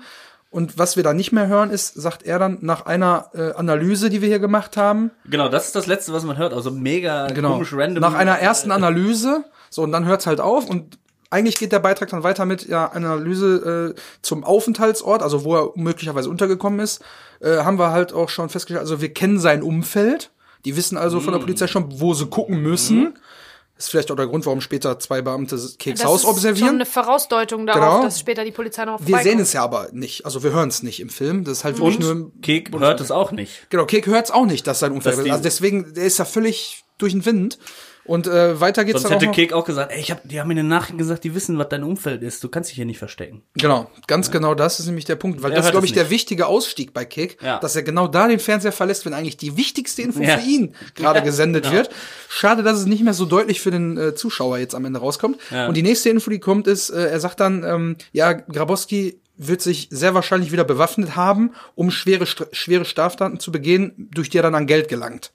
Und 0.50 0.78
was 0.78 0.96
wir 0.96 1.02
da 1.02 1.12
nicht 1.12 1.30
mehr 1.30 1.46
hören, 1.46 1.70
ist, 1.70 1.94
sagt 1.94 2.22
er 2.22 2.38
dann, 2.38 2.58
nach 2.62 2.86
einer 2.86 3.30
äh, 3.34 3.52
Analyse, 3.52 4.08
die 4.08 4.22
wir 4.22 4.28
hier 4.28 4.38
gemacht 4.38 4.78
haben, 4.78 5.10
Genau, 5.26 5.48
das 5.48 5.66
ist 5.66 5.76
das 5.76 5.86
Letzte, 5.86 6.14
was 6.14 6.24
man 6.24 6.38
hört. 6.38 6.54
Also 6.54 6.70
mega 6.70 7.26
genau, 7.26 7.54
komisch 7.54 7.74
random. 7.74 8.00
nach 8.00 8.14
einer 8.14 8.38
ersten 8.38 8.70
Analyse, 8.70 9.44
so, 9.68 9.82
und 9.82 9.92
dann 9.92 10.06
hört's 10.06 10.26
halt 10.26 10.40
auf 10.40 10.68
und 10.68 10.98
eigentlich 11.30 11.58
geht 11.58 11.72
der 11.72 11.80
Beitrag 11.80 12.08
dann 12.08 12.22
weiter 12.22 12.46
mit 12.46 12.66
ja, 12.66 12.86
Analyse 12.86 13.94
äh, 13.94 14.00
zum 14.22 14.44
Aufenthaltsort, 14.44 15.22
also 15.22 15.44
wo 15.44 15.56
er 15.56 15.72
möglicherweise 15.74 16.30
untergekommen 16.30 16.80
ist, 16.80 17.04
äh, 17.40 17.58
haben 17.58 17.78
wir 17.78 17.90
halt 17.90 18.12
auch 18.12 18.28
schon 18.28 18.48
festgestellt, 18.48 18.80
also 18.80 19.00
wir 19.00 19.12
kennen 19.12 19.38
sein 19.38 19.62
Umfeld, 19.62 20.30
die 20.64 20.76
wissen 20.76 20.96
also 20.96 21.18
Mm. 21.18 21.22
von 21.22 21.32
der 21.32 21.40
Polizei 21.40 21.66
schon, 21.66 22.00
wo 22.00 22.14
sie 22.14 22.26
gucken 22.26 22.60
müssen. 22.62 23.14
Das 23.76 23.84
ist 23.84 23.90
vielleicht 23.92 24.10
auch 24.10 24.16
der 24.16 24.26
Grund, 24.26 24.44
warum 24.44 24.60
später 24.60 24.98
zwei 24.98 25.22
Beamte 25.22 25.56
Keks 25.78 26.00
Das 26.00 26.08
Haus 26.08 26.16
ist 26.16 26.22
schon 26.22 26.30
observieren. 26.34 26.74
eine 26.74 26.84
Vorausdeutung 26.86 27.64
darauf, 27.64 27.80
Genau. 27.98 28.02
dass 28.02 28.18
später 28.18 28.44
die 28.44 28.50
Polizei 28.50 28.84
noch 28.84 28.98
Wir 29.06 29.18
sehen 29.18 29.38
es 29.38 29.52
ja 29.52 29.62
aber 29.62 29.88
nicht, 29.92 30.24
also 30.24 30.42
wir 30.42 30.50
hören 30.50 30.68
es 30.68 30.82
nicht 30.82 30.98
im 30.98 31.10
Film. 31.10 31.44
Das 31.44 31.58
ist 31.58 31.64
halt 31.64 31.78
wirklich 31.78 32.00
nur 32.00 32.10
Und 32.10 32.42
Kek 32.42 32.72
hört 32.76 33.00
es 33.00 33.12
auch 33.12 33.30
nicht. 33.30 33.70
Genau, 33.70 33.86
Kek 33.86 34.06
hört's 34.08 34.32
auch 34.32 34.46
nicht, 34.46 34.66
dass 34.66 34.80
sein 34.80 34.90
Unfall 34.90 35.12
Dass 35.12 35.18
ist. 35.20 35.24
die- 35.26 35.30
Also 35.30 35.42
deswegen, 35.44 35.94
der 35.94 36.04
ist 36.06 36.18
ja 36.18 36.24
völlig 36.24 36.82
durch 36.98 37.12
den 37.12 37.24
Wind. 37.24 37.58
Und 38.08 38.26
äh, 38.26 38.58
weiter 38.60 38.84
geht's 38.84 39.02
Sonst 39.02 39.10
dann 39.10 39.18
auch 39.18 39.20
hätte 39.20 39.26
noch. 39.26 39.34
Kek 39.36 39.52
auch 39.52 39.64
gesagt, 39.64 39.92
ey, 39.92 40.00
ich 40.00 40.10
hab, 40.10 40.26
die 40.26 40.40
haben 40.40 40.48
mir 40.48 40.54
in 40.54 40.56
den 40.58 40.68
Nachrichten 40.68 40.98
gesagt, 40.98 41.22
die 41.24 41.34
wissen, 41.34 41.58
was 41.58 41.68
dein 41.68 41.84
Umfeld 41.84 42.22
ist. 42.22 42.42
Du 42.42 42.48
kannst 42.48 42.70
dich 42.70 42.76
hier 42.76 42.86
nicht 42.86 42.98
verstecken. 42.98 43.42
Genau, 43.54 43.90
ganz 44.06 44.30
genau 44.30 44.54
das 44.54 44.80
ist 44.80 44.86
nämlich 44.86 45.04
der 45.04 45.14
Punkt, 45.16 45.42
weil 45.42 45.52
Er 45.52 45.56
das 45.56 45.66
hört 45.66 45.72
glaube 45.74 45.86
ich 45.86 45.92
der 45.92 46.04
nicht. 46.04 46.10
wichtige 46.10 46.46
Ausstieg 46.46 46.92
bei 46.94 47.04
Kick, 47.04 47.38
Ja. 47.42 47.58
dass 47.60 47.76
er 47.76 47.82
genau 47.82 48.08
da 48.08 48.26
den 48.26 48.38
Fernseher 48.40 48.72
verlässt, 48.72 49.04
wenn 49.06 49.12
eigentlich 49.14 49.36
die 49.36 49.56
wichtigste 49.56 50.02
Info 50.02 50.20
Ja. 50.22 50.38
für 50.38 50.48
ihn 50.48 50.74
gerade 50.94 51.18
Ja, 51.20 51.24
gesendet 51.24 51.64
genau. 51.64 51.76
wird. 51.76 51.90
Schade, 52.28 52.62
dass 52.62 52.78
es 52.80 52.86
nicht 52.86 53.02
mehr 53.04 53.14
so 53.14 53.26
deutlich 53.26 53.60
für 53.60 53.70
den 53.70 53.96
äh, 53.96 54.14
Zuschauer 54.14 54.58
jetzt 54.58 54.74
am 54.74 54.84
Ende 54.86 54.98
rauskommt. 55.00 55.38
Ja. 55.50 55.68
Und 55.68 55.76
die 55.76 55.82
nächste 55.82 56.08
Info, 56.08 56.30
die 56.30 56.40
kommt, 56.40 56.66
ist, 56.66 56.90
äh, 56.90 57.08
er 57.10 57.20
sagt 57.20 57.40
dann, 57.40 57.62
ähm, 57.62 57.96
ja, 58.12 58.32
Grabowski 58.32 59.20
wird 59.36 59.60
sich 59.62 59.88
sehr 59.92 60.14
wahrscheinlich 60.14 60.50
wieder 60.50 60.64
bewaffnet 60.64 61.14
haben, 61.14 61.52
um 61.76 61.90
schwere, 61.92 62.26
schwere 62.26 62.84
Straftaten 62.84 63.38
zu 63.38 63.52
begehen, 63.52 64.08
durch 64.12 64.30
die 64.30 64.38
er 64.38 64.42
dann 64.42 64.54
an 64.56 64.66
Geld 64.66 64.88
gelangt. 64.88 65.30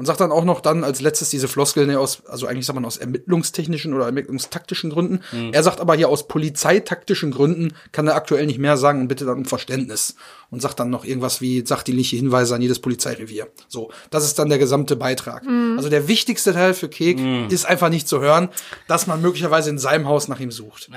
Und 0.00 0.06
sagt 0.06 0.18
dann 0.22 0.32
auch 0.32 0.44
noch 0.44 0.62
dann 0.62 0.82
als 0.82 1.02
letztes 1.02 1.28
diese 1.28 1.46
Floskel 1.46 1.86
ne, 1.86 2.00
aus, 2.00 2.22
also 2.26 2.46
eigentlich 2.46 2.64
sagt 2.64 2.74
man 2.74 2.86
aus 2.86 2.96
ermittlungstechnischen 2.96 3.92
oder 3.92 4.06
ermittlungstaktischen 4.06 4.88
Gründen. 4.88 5.20
Er 5.52 5.62
sagt 5.62 5.78
aber 5.78 5.94
hier 5.94 6.08
aus 6.08 6.26
polizeitaktischen 6.26 7.32
Gründen 7.32 7.74
kann 7.92 8.06
er 8.06 8.14
aktuell 8.14 8.46
nicht 8.46 8.58
mehr 8.58 8.78
sagen 8.78 9.02
und 9.02 9.08
bitte 9.08 9.26
dann 9.26 9.36
um 9.36 9.44
Verständnis. 9.44 10.14
Und 10.48 10.62
sagt 10.62 10.80
dann 10.80 10.88
noch 10.88 11.04
irgendwas 11.04 11.42
wie 11.42 11.66
sachdienliche 11.66 12.16
Hinweise 12.16 12.54
an 12.54 12.62
jedes 12.62 12.78
Polizeirevier. 12.78 13.48
So, 13.68 13.90
das 14.08 14.24
ist 14.24 14.38
dann 14.38 14.48
der 14.48 14.58
gesamte 14.58 14.96
Beitrag. 14.96 15.44
Also 15.76 15.90
der 15.90 16.08
wichtigste 16.08 16.54
Teil 16.54 16.72
für 16.72 16.88
Kek 16.88 17.18
ist 17.50 17.66
einfach 17.66 17.90
nicht 17.90 18.08
zu 18.08 18.20
hören, 18.20 18.48
dass 18.88 19.06
man 19.06 19.20
möglicherweise 19.20 19.68
in 19.68 19.78
seinem 19.78 20.08
Haus 20.08 20.28
nach 20.28 20.40
ihm 20.40 20.50
sucht. 20.50 20.88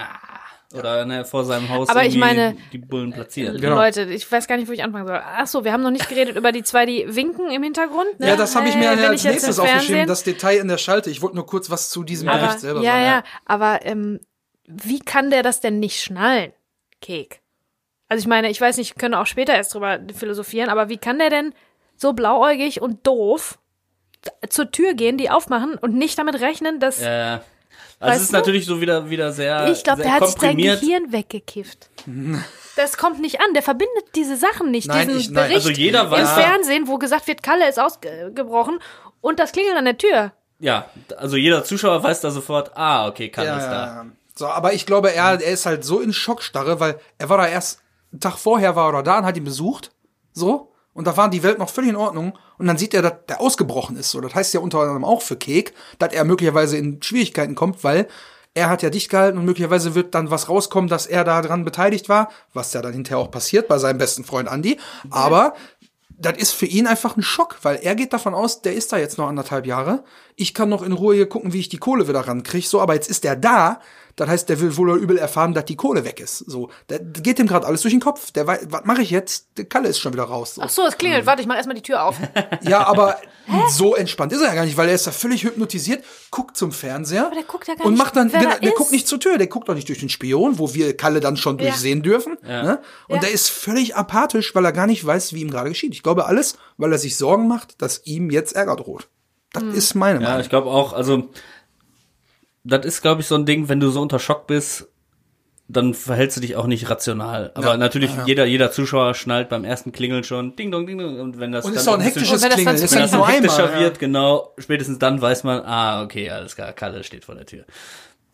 Oder 0.73 1.05
ne, 1.05 1.23
vor 1.25 1.45
seinem 1.45 1.69
Haus 1.69 1.89
Aber 1.89 2.03
ich 2.03 2.17
meine- 2.17 2.57
die 2.71 2.77
Bullen 2.79 3.13
platziert. 3.13 3.61
Genau. 3.61 3.75
Leute, 3.75 4.03
ich 4.03 4.29
weiß 4.31 4.47
gar 4.47 4.57
nicht, 4.57 4.67
wo 4.67 4.71
ich 4.71 4.83
anfangen 4.83 5.05
soll. 5.07 5.21
Ach 5.23 5.47
so, 5.47 5.63
wir 5.63 5.71
haben 5.71 5.83
noch 5.83 5.91
nicht 5.91 6.09
geredet 6.09 6.35
über 6.35 6.51
die 6.51 6.63
zwei, 6.63 6.85
die 6.85 7.05
winken 7.15 7.51
im 7.51 7.63
Hintergrund. 7.63 8.19
Ne? 8.19 8.27
Ja, 8.29 8.35
das 8.35 8.55
habe 8.55 8.67
ich 8.67 8.75
mir 8.75 8.91
Äh, 8.91 8.97
wenn 8.97 9.05
als 9.05 9.23
nächstes 9.23 9.59
aufgeschrieben, 9.59 10.07
das 10.07 10.23
Detail 10.23 10.57
in 10.57 10.67
der 10.67 10.77
Schalte. 10.77 11.09
Ich 11.09 11.21
wollte 11.21 11.35
nur 11.35 11.45
kurz 11.45 11.69
was 11.69 11.89
zu 11.89 12.03
diesem 12.03 12.27
aber, 12.29 12.39
Bericht 12.39 12.59
selber 12.61 12.81
ja, 12.81 12.91
sagen. 12.91 13.03
ja, 13.05 13.23
aber 13.45 13.85
ähm, 13.85 14.19
wie 14.65 14.99
kann 14.99 15.29
der 15.29 15.43
das 15.43 15.59
denn 15.59 15.79
nicht 15.79 16.01
schnallen, 16.01 16.51
Kek? 17.01 17.41
Also 18.09 18.21
ich 18.21 18.27
meine, 18.27 18.49
ich 18.49 18.59
weiß 18.61 18.77
nicht, 18.77 18.97
können 18.97 19.13
auch 19.15 19.25
später 19.27 19.53
erst 19.55 19.73
drüber 19.73 19.99
philosophieren, 20.15 20.69
aber 20.69 20.89
wie 20.89 20.97
kann 20.97 21.19
der 21.19 21.29
denn 21.29 21.53
so 21.95 22.13
blauäugig 22.13 22.81
und 22.81 23.05
doof 23.05 23.59
zur 24.49 24.71
Tür 24.71 24.93
gehen, 24.93 25.17
die 25.17 25.29
aufmachen 25.29 25.75
und 25.75 25.95
nicht 25.95 26.17
damit 26.17 26.39
rechnen, 26.39 26.79
dass 26.79 27.01
Äh, 27.01 27.39
also 28.03 28.11
Weißt 28.11 28.17
es 28.17 28.23
ist 28.23 28.33
du? 28.33 28.37
natürlich 28.37 28.65
so 28.65 28.81
wieder, 28.81 29.09
wieder 29.09 29.31
sehr, 29.31 29.69
ich 29.71 29.83
glaube, 29.83 30.01
der 30.03 30.13
hat 30.13 30.27
sich 30.27 30.39
sein. 30.39 30.57
Gehirn 30.57 31.11
weggekifft. 31.11 31.89
Das 32.75 32.97
kommt 32.97 33.19
nicht 33.21 33.39
an. 33.39 33.53
Der 33.53 33.61
verbindet 33.63 34.03
diese 34.15 34.35
Sachen 34.35 34.71
nicht. 34.71 34.87
Nein, 34.87 35.07
diesen 35.07 35.19
ich- 35.21 35.29
nein. 35.29 35.49
Bericht 35.49 35.55
Also 35.67 35.69
jeder 35.69 36.03
im 36.05 36.09
weiß- 36.11 36.33
Fernsehen, 36.35 36.87
wo 36.87 36.97
gesagt 36.97 37.27
wird, 37.27 37.43
Kalle 37.43 37.69
ist 37.69 37.79
ausgebrochen 37.79 38.79
und 39.21 39.39
das 39.39 39.51
Klingeln 39.51 39.77
an 39.77 39.85
der 39.85 39.97
Tür. 39.97 40.31
Ja, 40.59 40.85
also 41.17 41.35
jeder 41.37 41.63
Zuschauer 41.63 42.03
weiß 42.03 42.21
da 42.21 42.31
sofort, 42.31 42.71
ah, 42.75 43.07
okay, 43.07 43.29
kann 43.29 43.45
Ja, 43.45 43.57
ist 43.57 43.63
ja, 43.65 43.71
da. 43.71 43.85
ja. 43.85 44.05
So, 44.35 44.47
aber 44.47 44.73
ich 44.73 44.85
glaube, 44.85 45.13
er, 45.13 45.39
er 45.41 45.51
ist 45.51 45.65
halt 45.65 45.83
so 45.85 45.99
in 45.99 46.11
Schockstarre, 46.13 46.79
weil 46.79 46.99
er 47.19 47.29
war 47.29 47.37
da 47.37 47.47
erst, 47.47 47.81
einen 48.11 48.19
Tag 48.19 48.37
vorher 48.37 48.75
war 48.75 48.93
er 48.93 49.03
da 49.03 49.19
und 49.19 49.25
hat 49.25 49.37
ihn 49.37 49.43
besucht. 49.43 49.91
So. 50.33 50.72
Und 50.93 51.07
da 51.07 51.17
war 51.17 51.29
die 51.29 51.43
Welt 51.43 51.59
noch 51.59 51.69
völlig 51.69 51.89
in 51.89 51.95
Ordnung. 51.95 52.37
Und 52.57 52.67
dann 52.67 52.77
sieht 52.77 52.93
er, 52.93 53.01
dass 53.01 53.13
der 53.27 53.41
ausgebrochen 53.41 53.95
ist. 53.97 54.11
So, 54.11 54.21
das 54.21 54.35
heißt 54.35 54.53
ja 54.53 54.59
unter 54.59 54.79
anderem 54.79 55.03
auch 55.03 55.21
für 55.21 55.35
Kek, 55.35 55.73
dass 55.99 56.13
er 56.13 56.23
möglicherweise 56.23 56.77
in 56.77 57.01
Schwierigkeiten 57.01 57.55
kommt, 57.55 57.83
weil 57.83 58.07
er 58.53 58.69
hat 58.69 58.83
ja 58.83 58.89
dicht 58.89 59.09
gehalten 59.09 59.39
und 59.39 59.45
möglicherweise 59.45 59.95
wird 59.95 60.13
dann 60.13 60.29
was 60.29 60.47
rauskommen, 60.47 60.87
dass 60.87 61.07
er 61.07 61.23
daran 61.23 61.65
beteiligt 61.65 62.07
war, 62.07 62.29
was 62.53 62.73
ja 62.73 62.81
dann 62.81 62.93
hinterher 62.93 63.17
auch 63.17 63.31
passiert 63.31 63.67
bei 63.67 63.79
seinem 63.79 63.97
besten 63.97 64.23
Freund 64.23 64.47
Andy. 64.49 64.79
Aber 65.09 65.53
das 66.19 66.37
ist 66.37 66.51
für 66.51 66.67
ihn 66.67 66.85
einfach 66.85 67.17
ein 67.17 67.23
Schock, 67.23 67.57
weil 67.63 67.77
er 67.77 67.95
geht 67.95 68.13
davon 68.13 68.35
aus, 68.35 68.61
der 68.61 68.75
ist 68.75 68.93
da 68.93 68.97
jetzt 68.97 69.17
noch 69.17 69.27
anderthalb 69.27 69.65
Jahre. 69.65 70.03
Ich 70.35 70.53
kann 70.53 70.69
noch 70.69 70.83
in 70.83 70.91
Ruhe 70.91 71.15
hier 71.15 71.27
gucken, 71.27 71.53
wie 71.53 71.59
ich 71.59 71.69
die 71.69 71.77
Kohle 71.77 72.07
wieder 72.07 72.21
rankriege. 72.21 72.67
So, 72.67 72.79
aber 72.79 72.93
jetzt 72.93 73.09
ist 73.09 73.23
der 73.23 73.35
da. 73.35 73.79
Das 74.15 74.29
heißt, 74.29 74.47
der 74.49 74.59
will 74.61 74.77
wohl 74.77 74.89
oder 74.91 74.99
übel 75.01 75.17
erfahren, 75.17 75.53
dass 75.53 75.65
die 75.65 75.75
Kohle 75.75 76.05
weg 76.05 76.19
ist. 76.19 76.37
So, 76.39 76.69
der 76.89 76.99
geht 76.99 77.39
dem 77.39 77.47
gerade 77.47 77.65
alles 77.65 77.81
durch 77.81 77.93
den 77.93 77.99
Kopf. 77.99 78.31
Der 78.31 78.45
weiß, 78.45 78.67
was 78.69 78.85
mache 78.85 79.01
ich 79.01 79.09
jetzt? 79.09 79.47
Der 79.57 79.65
Kalle 79.65 79.87
ist 79.89 79.99
schon 79.99 80.13
wieder 80.13 80.23
raus. 80.25 80.55
So. 80.55 80.61
Ach 80.61 80.69
so, 80.69 80.85
es 80.85 80.97
klingelt. 80.97 81.25
Warte, 81.25 81.41
ich 81.41 81.47
mach 81.47 81.55
erstmal 81.55 81.75
die 81.75 81.81
Tür 81.81 82.03
auf. 82.03 82.17
Ja, 82.61 82.85
aber 82.85 83.17
so 83.69 83.95
entspannt 83.95 84.31
ist 84.31 84.41
er 84.41 84.49
ja 84.49 84.55
gar 84.55 84.65
nicht, 84.65 84.77
weil 84.77 84.87
er 84.87 84.95
ist 84.95 85.07
da 85.07 85.11
völlig 85.11 85.43
hypnotisiert, 85.43 86.03
guckt 86.31 86.55
zum 86.55 86.71
Fernseher 86.71 87.31
der 87.35 87.43
guckt 87.43 87.67
ja 87.67 87.75
gar 87.75 87.85
und 87.85 87.93
nicht, 87.93 87.99
macht 88.03 88.15
dann, 88.15 88.31
wer 88.31 88.39
genau, 88.39 88.53
da 88.53 88.59
der 88.59 88.69
ist. 88.69 88.77
guckt 88.77 88.91
nicht 88.91 89.07
zur 89.07 89.19
Tür, 89.19 89.37
der 89.37 89.47
guckt 89.47 89.67
doch 89.67 89.75
nicht 89.75 89.89
durch 89.89 89.99
den 89.99 90.09
Spion, 90.09 90.59
wo 90.59 90.73
wir 90.73 90.95
Kalle 90.95 91.19
dann 91.19 91.35
schon 91.37 91.57
Ja. 91.57 91.65
durchsehen 91.65 92.03
dürfen. 92.03 92.37
Ne? 92.43 92.79
Und 93.07 93.15
Ja. 93.15 93.21
der 93.21 93.31
ist 93.31 93.49
völlig 93.49 93.95
apathisch, 93.95 94.53
weil 94.55 94.63
er 94.65 94.71
gar 94.71 94.87
nicht 94.87 95.05
weiß, 95.05 95.33
wie 95.33 95.41
ihm 95.41 95.49
gerade 95.51 95.69
geschieht. 95.69 95.93
Ich 95.93 96.03
glaube 96.03 96.25
alles, 96.25 96.57
weil 96.77 96.91
er 96.91 96.99
sich 96.99 97.17
Sorgen 97.17 97.47
macht, 97.47 97.81
dass 97.81 98.01
ihm 98.05 98.29
jetzt 98.29 98.55
Ärger 98.55 98.75
droht. 98.75 99.09
Das 99.51 99.63
Hm. 99.63 99.73
ist 99.73 99.93
meine 99.95 100.19
Ja, 100.21 100.25
Meinung. 100.29 100.41
ich 100.41 100.49
glaube 100.49 100.69
auch, 100.69 100.93
also 100.93 101.29
das 102.63 102.85
ist, 102.85 103.01
glaube 103.01 103.21
ich, 103.21 103.27
so 103.27 103.35
ein 103.35 103.45
Ding, 103.45 103.69
wenn 103.69 103.79
du 103.79 103.89
so 103.89 104.01
unter 104.01 104.19
Schock 104.19 104.47
bist, 104.47 104.87
dann 105.69 105.93
verhältst 105.93 106.37
du 106.37 106.41
dich 106.41 106.55
auch 106.57 106.67
nicht 106.67 106.89
rational. 106.89 107.51
Aber 107.55 107.67
Ja, 107.71 107.77
natürlich, 107.77 108.11
ja, 108.11 108.17
ja. 108.17 108.25
jeder, 108.25 108.45
jeder 108.45 108.71
Zuschauer 108.71 109.13
schnallt 109.15 109.47
beim 109.49 109.63
ersten 109.63 109.91
Klingeln 109.93 110.23
schon 110.23 110.55
Ding 110.57 110.71
dong, 110.71 110.85
Ding 110.85 110.97
dong. 110.97 111.19
Und 111.19 111.39
wenn 111.39 111.51
das 111.53 111.65
Und 111.65 111.71
dann 111.73 111.81
ist 111.81 111.87
auch 111.87 111.93
ein 111.93 111.99
bisschen- 111.99 112.13
hektisches 112.21 112.33
Und 112.35 112.41
wenn 112.43 112.49
das 112.49 112.55
Klingeln. 112.57 112.75
Ist 112.75 112.91
wenn 112.93 112.99
das 113.01 113.11
dann 113.11 113.21
einmal. 113.21 113.33
hektischer 113.33 113.79
wird, 113.79 113.99
genau, 113.99 114.53
spätestens 114.57 114.99
dann 114.99 115.21
weiß 115.21 115.43
man, 115.45 115.61
ah, 115.65 116.03
okay, 116.03 116.29
alles 116.29 116.55
klar, 116.55 116.73
Kalle 116.73 117.03
steht 117.03 117.23
vor 117.25 117.35
der 117.35 117.45
Tür. 117.45 117.63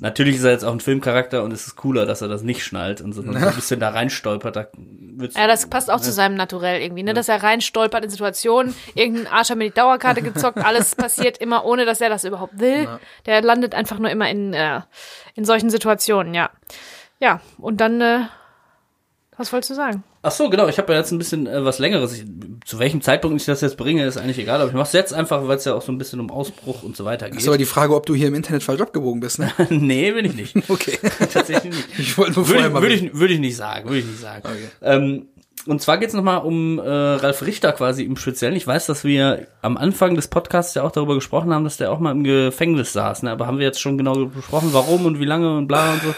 Natürlich 0.02 0.38
ist 0.38 0.44
er 0.44 0.52
jetzt 0.52 0.64
auch 0.64 0.72
ein 0.72 0.80
Filmcharakter 0.80 1.44
und 1.44 1.52
es 1.52 1.68
ist 1.68 1.76
cooler, 1.76 2.06
dass 2.06 2.22
er 2.22 2.30
das 2.30 2.42
nicht 2.42 2.64
schnallt 2.64 3.02
und 3.02 3.12
so 3.12 3.22
so 3.22 3.32
ein 3.32 3.56
bisschen 3.56 3.80
da 3.80 3.90
reinstolpert. 3.90 4.56
Da 4.56 4.68
wird's 4.74 5.36
Ja, 5.36 5.46
das 5.48 5.68
passt 5.68 5.92
auch 5.92 6.00
zu 6.00 6.12
seinem 6.12 6.36
Naturell 6.36 6.82
irgendwie, 6.82 7.04
ne? 7.04 7.14
Dass 7.14 7.28
er 7.28 7.44
reinstolpert 7.44 8.06
in 8.06 8.10
Situationen, 8.10 8.74
irgendein 8.96 9.28
Arsch 9.28 9.50
hat 9.50 9.58
mir 9.58 9.66
die 9.66 9.76
Dauerkarte 9.76 10.22
gezockt, 10.22 10.58
alles 10.60 10.96
passiert 10.96 11.38
immer, 11.40 11.66
ohne 11.66 11.86
dass 11.86 12.00
er 12.00 12.10
das 12.10 12.24
überhaupt 12.24 12.60
will. 12.60 12.88
Der 13.26 13.42
landet 13.42 13.76
einfach 13.76 14.00
nur 14.00 14.10
immer 14.10 14.30
in, 14.30 14.54
äh, 14.54 14.82
in 15.36 15.44
solchen 15.44 15.70
Situationen, 15.70 16.34
ja. 16.34 16.50
Ja, 17.20 17.42
und 17.58 17.82
dann, 17.82 18.00
äh, 18.00 18.22
was 19.36 19.52
wolltest 19.52 19.72
du 19.72 19.76
sagen? 19.76 20.04
Ach 20.22 20.32
so, 20.32 20.50
genau. 20.50 20.68
Ich 20.68 20.78
habe 20.78 20.92
ja 20.92 21.00
jetzt 21.00 21.12
ein 21.12 21.18
bisschen 21.18 21.48
äh, 21.48 21.64
was 21.64 21.80
Längeres. 21.80 22.14
Ich, 22.14 22.26
zu 22.66 22.78
welchem 22.78 23.02
Zeitpunkt 23.02 23.40
ich 23.40 23.46
das 23.46 23.62
jetzt 23.62 23.78
bringe, 23.78 24.06
ist 24.06 24.18
eigentlich 24.18 24.38
egal. 24.38 24.60
Aber 24.60 24.70
ich 24.70 24.76
mache 24.76 24.88
es 24.88 24.94
jetzt 24.94 25.14
einfach, 25.14 25.48
weil 25.48 25.58
es 25.58 25.66
ja 25.66 25.74
auch 25.74 25.82
so 25.82 25.92
ein 25.92 25.98
bisschen 25.98 26.20
um 26.20 26.30
Ausbruch 26.30 26.84
und 26.84 26.98
so 26.98 27.06
weiter 27.06 27.30
geht. 27.30 27.40
Ist 27.40 27.48
aber 27.48 27.58
die 27.58 27.66
Frage, 27.66 27.96
ob 27.96 28.06
du 28.06 28.16
hier 28.16 28.28
im 28.28 28.36
Internet 28.36 28.64
falsch 28.64 28.82
abgebogen 28.82 29.22
bist, 29.22 29.40
ne? 29.40 29.52
nee, 29.70 30.12
bin 30.12 30.26
ich 30.26 30.36
nicht. 30.36 30.56
Okay. 30.70 31.00
Tatsächlich 31.32 31.74
nicht. 31.74 31.88
Ich 31.98 32.18
wollte 32.18 32.34
nur 32.34 32.48
Würde 32.48 32.60
vorher 32.60 32.68
ich, 32.68 32.74
mal 32.74 32.82
würde 32.82 32.96
ich, 32.96 33.14
würde 33.14 33.34
ich 33.34 33.40
nicht 33.40 33.56
sagen, 33.56 33.90
würde 33.90 34.00
ich 34.00 34.06
nicht 34.06 34.20
sagen. 34.20 34.44
Okay. 34.46 34.70
Ähm, 34.82 35.28
und 35.66 35.82
zwar 35.82 35.98
geht 35.98 36.10
es 36.10 36.16
nochmal 36.16 36.40
um 36.40 36.80
äh, 36.80 36.90
Ralf 36.90 37.42
Richter 37.42 37.72
quasi 37.74 38.04
im 38.04 38.18
Speziellen. 38.18 38.56
Ich 38.56 38.66
weiß, 38.66 38.86
dass 38.86 39.04
wir 39.04 39.48
am 39.62 39.78
Anfang 39.78 40.16
des 40.16 40.28
Podcasts 40.28 40.74
ja 40.74 40.84
auch 40.84 40.92
darüber 40.92 41.16
gesprochen 41.16 41.54
haben, 41.54 41.64
dass 41.64 41.78
der 41.78 41.92
auch 41.92 42.00
mal 42.00 42.12
im 42.12 42.24
Gefängnis 42.24 42.94
saß. 42.94 43.24
Ne? 43.24 43.32
Aber 43.32 43.48
haben 43.48 43.60
wir 43.60 43.66
jetzt 43.66 43.82
schon 43.82 43.98
genau 43.98 44.26
besprochen, 44.26 44.70
warum 44.72 45.06
und 45.06 45.20
wie 45.20 45.26
lange 45.26 45.58
und 45.58 45.68
bla 45.68 45.94
und 45.94 46.02
so? 46.02 46.16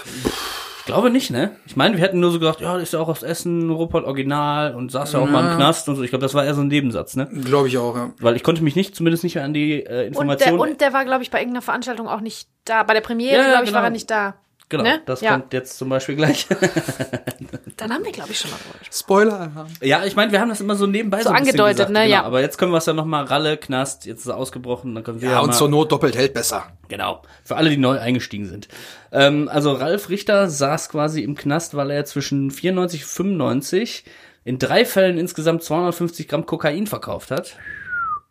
Ich 0.82 0.86
glaube 0.88 1.12
nicht, 1.12 1.30
ne? 1.30 1.52
Ich 1.68 1.76
meine, 1.76 1.96
wir 1.96 2.04
hätten 2.04 2.20
nur 2.20 2.32
so 2.32 2.40
gesagt, 2.40 2.60
ja, 2.60 2.74
das 2.74 2.84
ist 2.84 2.94
ja 2.94 3.00
auch 3.00 3.08
aus 3.08 3.22
Essen, 3.22 3.70
Ruppert 3.70 4.04
Original 4.04 4.74
und 4.74 4.92
saß 4.92 5.14
ja 5.14 5.20
auch 5.20 5.30
mal 5.30 5.52
im 5.52 5.56
Knast 5.56 5.88
und 5.88 5.96
so. 5.96 6.02
Ich 6.02 6.10
glaube, 6.10 6.24
das 6.24 6.34
war 6.34 6.44
eher 6.44 6.56
so 6.56 6.62
ein 6.62 6.70
Nebensatz, 6.70 7.16
ne? 7.16 7.30
Glaube 7.46 7.68
ich 7.68 7.78
auch, 7.78 7.96
ja. 7.96 8.10
Weil 8.20 8.36
ich 8.36 8.42
konnte 8.42 8.64
mich 8.64 8.76
nicht, 8.76 8.96
zumindest 8.96 9.24
nicht 9.24 9.36
mehr 9.36 9.44
an 9.44 9.54
die 9.54 9.74
äh, 9.74 9.78
Und 9.78 9.88
der, 9.88 10.06
Informationen. 10.08 10.60
und 10.60 10.82
der 10.82 10.92
war, 10.92 11.06
glaube 11.06 11.22
ich, 11.22 11.30
bei 11.30 11.38
irgendeiner 11.38 11.62
Veranstaltung 11.62 12.08
auch 12.08 12.20
nicht 12.22 12.50
da. 12.66 12.82
Bei 12.82 12.96
der 12.96 13.02
Premiere, 13.02 13.36
Ja, 13.38 13.42
ja, 13.44 13.50
glaube 13.50 13.64
ich, 13.66 13.70
genau. 13.70 13.78
war 13.78 13.84
er 13.86 13.92
nicht 13.92 14.10
da. 14.10 14.34
Genau, 14.72 14.84
ne? 14.84 15.02
das 15.06 15.22
Ja. 15.22 15.34
kommt 15.38 15.54
jetzt 15.54 15.78
zum 15.78 15.90
Beispiel 15.90 16.16
gleich. 16.16 16.48
Dann 17.78 17.94
haben 17.94 18.04
wir, 18.04 18.12
glaube 18.12 18.32
ich, 18.32 18.40
schon 18.40 18.50
mal 18.52 18.58
drüber. 18.58 18.80
Spoiler-Alarm. 18.92 19.68
Ja, 19.82 20.04
ich 20.06 20.16
meine, 20.16 20.32
wir 20.32 20.40
haben 20.42 20.50
das 20.50 20.62
immer 20.62 20.76
so 20.76 20.88
nebenbei 20.88 21.18
so, 21.22 21.30
bisschen 21.30 21.38
angedeutet, 21.38 21.78
gesagt, 21.78 21.92
ne, 21.92 22.00
genau. 22.06 22.12
ja. 22.12 22.24
Aber 22.24 22.42
jetzt 22.42 22.58
können 22.58 22.72
wir 22.72 22.78
es 22.80 22.86
ja 22.86 22.94
noch 22.94 23.06
mal 23.06 23.24
Ralle, 23.24 23.58
Knast, 23.58 24.06
jetzt 24.06 24.22
ist 24.22 24.28
er 24.28 24.38
ausgebrochen, 24.38 24.96
dann 24.96 25.04
können 25.04 25.22
wir 25.22 25.30
Ja, 25.30 25.36
ja 25.36 25.40
und 25.42 25.54
zur 25.54 25.70
Not 25.70 25.92
doppelt 25.92 26.16
hält 26.16 26.34
besser. 26.34 26.66
genau, 26.88 27.22
für 27.44 27.56
alle, 27.56 27.70
die 27.70 27.78
neu 27.78 28.00
eingestiegen 28.00 28.46
sind. 28.48 28.68
Ähm, 29.12 29.50
also 29.52 29.74
Ralf 29.74 30.10
Richter 30.10 30.50
saß 30.50 30.90
quasi 30.90 31.22
im 31.22 31.36
Knast, 31.36 31.76
weil 31.76 31.92
er 31.92 32.06
zwischen 32.06 32.50
94 32.52 33.04
und 33.04 33.08
95 33.10 34.06
in 34.44 34.58
drei 34.58 34.86
Fällen 34.86 35.18
insgesamt 35.18 35.64
250 35.64 36.28
Gramm 36.28 36.46
Kokain 36.46 36.88
verkauft 36.88 37.30
hat. 37.32 37.56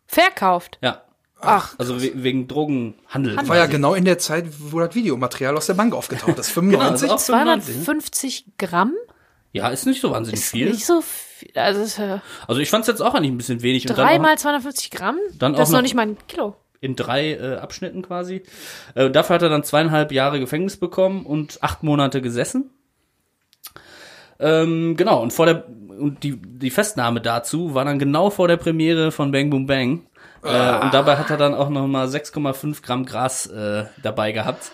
Verkauft. 0.07 0.77
Ja. 0.81 1.03
Ach. 1.41 1.73
Also 1.77 2.01
we 2.01 2.11
wegen 2.15 2.47
Drogenhandel. 2.47 3.35
War 3.47 3.57
ja 3.57 3.65
genau 3.65 3.93
in 3.93 4.05
der 4.05 4.17
Zeit, 4.19 4.45
wo 4.59 4.79
das 4.79 4.93
Videomaterial 4.95 5.55
aus 5.57 5.65
der 5.67 5.73
Bank 5.75 5.93
aufgetaucht 5.93 6.37
ist. 6.39 6.49
95. 6.49 6.71
Genau, 6.79 6.91
also 6.91 7.07
auch 7.07 7.19
95. 7.19 7.75
250 7.85 8.45
Gramm? 8.57 8.93
Ja, 9.53 9.69
ist 9.69 9.85
nicht 9.85 9.99
so 10.01 10.11
wahnsinnig 10.11 10.39
Ist 10.39 10.51
viel. 10.51 10.69
nicht 10.69 10.85
so 10.85 11.01
viel. 11.01 11.51
Also, 11.55 11.81
ist, 11.81 11.99
äh, 11.99 12.19
Also 12.47 12.61
ich 12.61 12.69
fand 12.69 12.83
es 12.83 12.87
jetzt 12.87 13.01
auch 13.01 13.13
eigentlich 13.15 13.31
ein 13.31 13.37
bisschen 13.37 13.61
wenig. 13.61 13.85
Dreimal 13.85 14.37
250 14.37 14.91
Gramm? 14.91 15.17
Dann 15.37 15.53
das 15.53 15.59
auch 15.59 15.63
ist 15.63 15.69
noch 15.71 15.77
noch- 15.79 15.83
nicht 15.83 15.95
mal 15.95 16.03
ein 16.03 16.17
Kilo. 16.27 16.55
in 16.79 16.95
drei 16.95 17.33
äh, 17.33 17.55
Abschnitten 17.57 18.01
quasi. 18.01 18.43
Äh, 18.95 19.09
dafür 19.11 19.35
hat 19.35 19.41
er 19.41 19.49
dann 19.49 19.63
zweieinhalb 19.63 20.11
Jahre 20.11 20.39
Gefängnis 20.39 20.77
bekommen 20.77 21.25
und 21.25 21.61
acht 21.61 21.83
Monate 21.83 22.21
gesessen. 22.21 22.69
Ähm, 24.39 24.95
genau, 24.97 25.21
und 25.21 25.33
vor 25.33 25.45
der 25.45 25.65
und 25.99 26.23
die, 26.23 26.35
die 26.41 26.71
Festnahme 26.71 27.21
dazu 27.21 27.75
war 27.75 27.85
dann 27.85 27.99
genau 27.99 28.31
vor 28.31 28.47
der 28.47 28.57
Premiere 28.57 29.11
von 29.11 29.31
Bang 29.31 29.49
Boom 29.51 29.67
Bang. 29.67 30.07
Äh, 30.43 30.79
und 30.83 30.93
dabei 30.93 31.17
hat 31.17 31.29
er 31.29 31.37
dann 31.37 31.53
auch 31.53 31.69
noch 31.69 31.87
mal 31.87 32.07
6,5 32.07 32.81
Gramm 32.81 33.05
Gras 33.05 33.45
äh, 33.47 33.85
dabei 34.01 34.31
gehabt. 34.31 34.71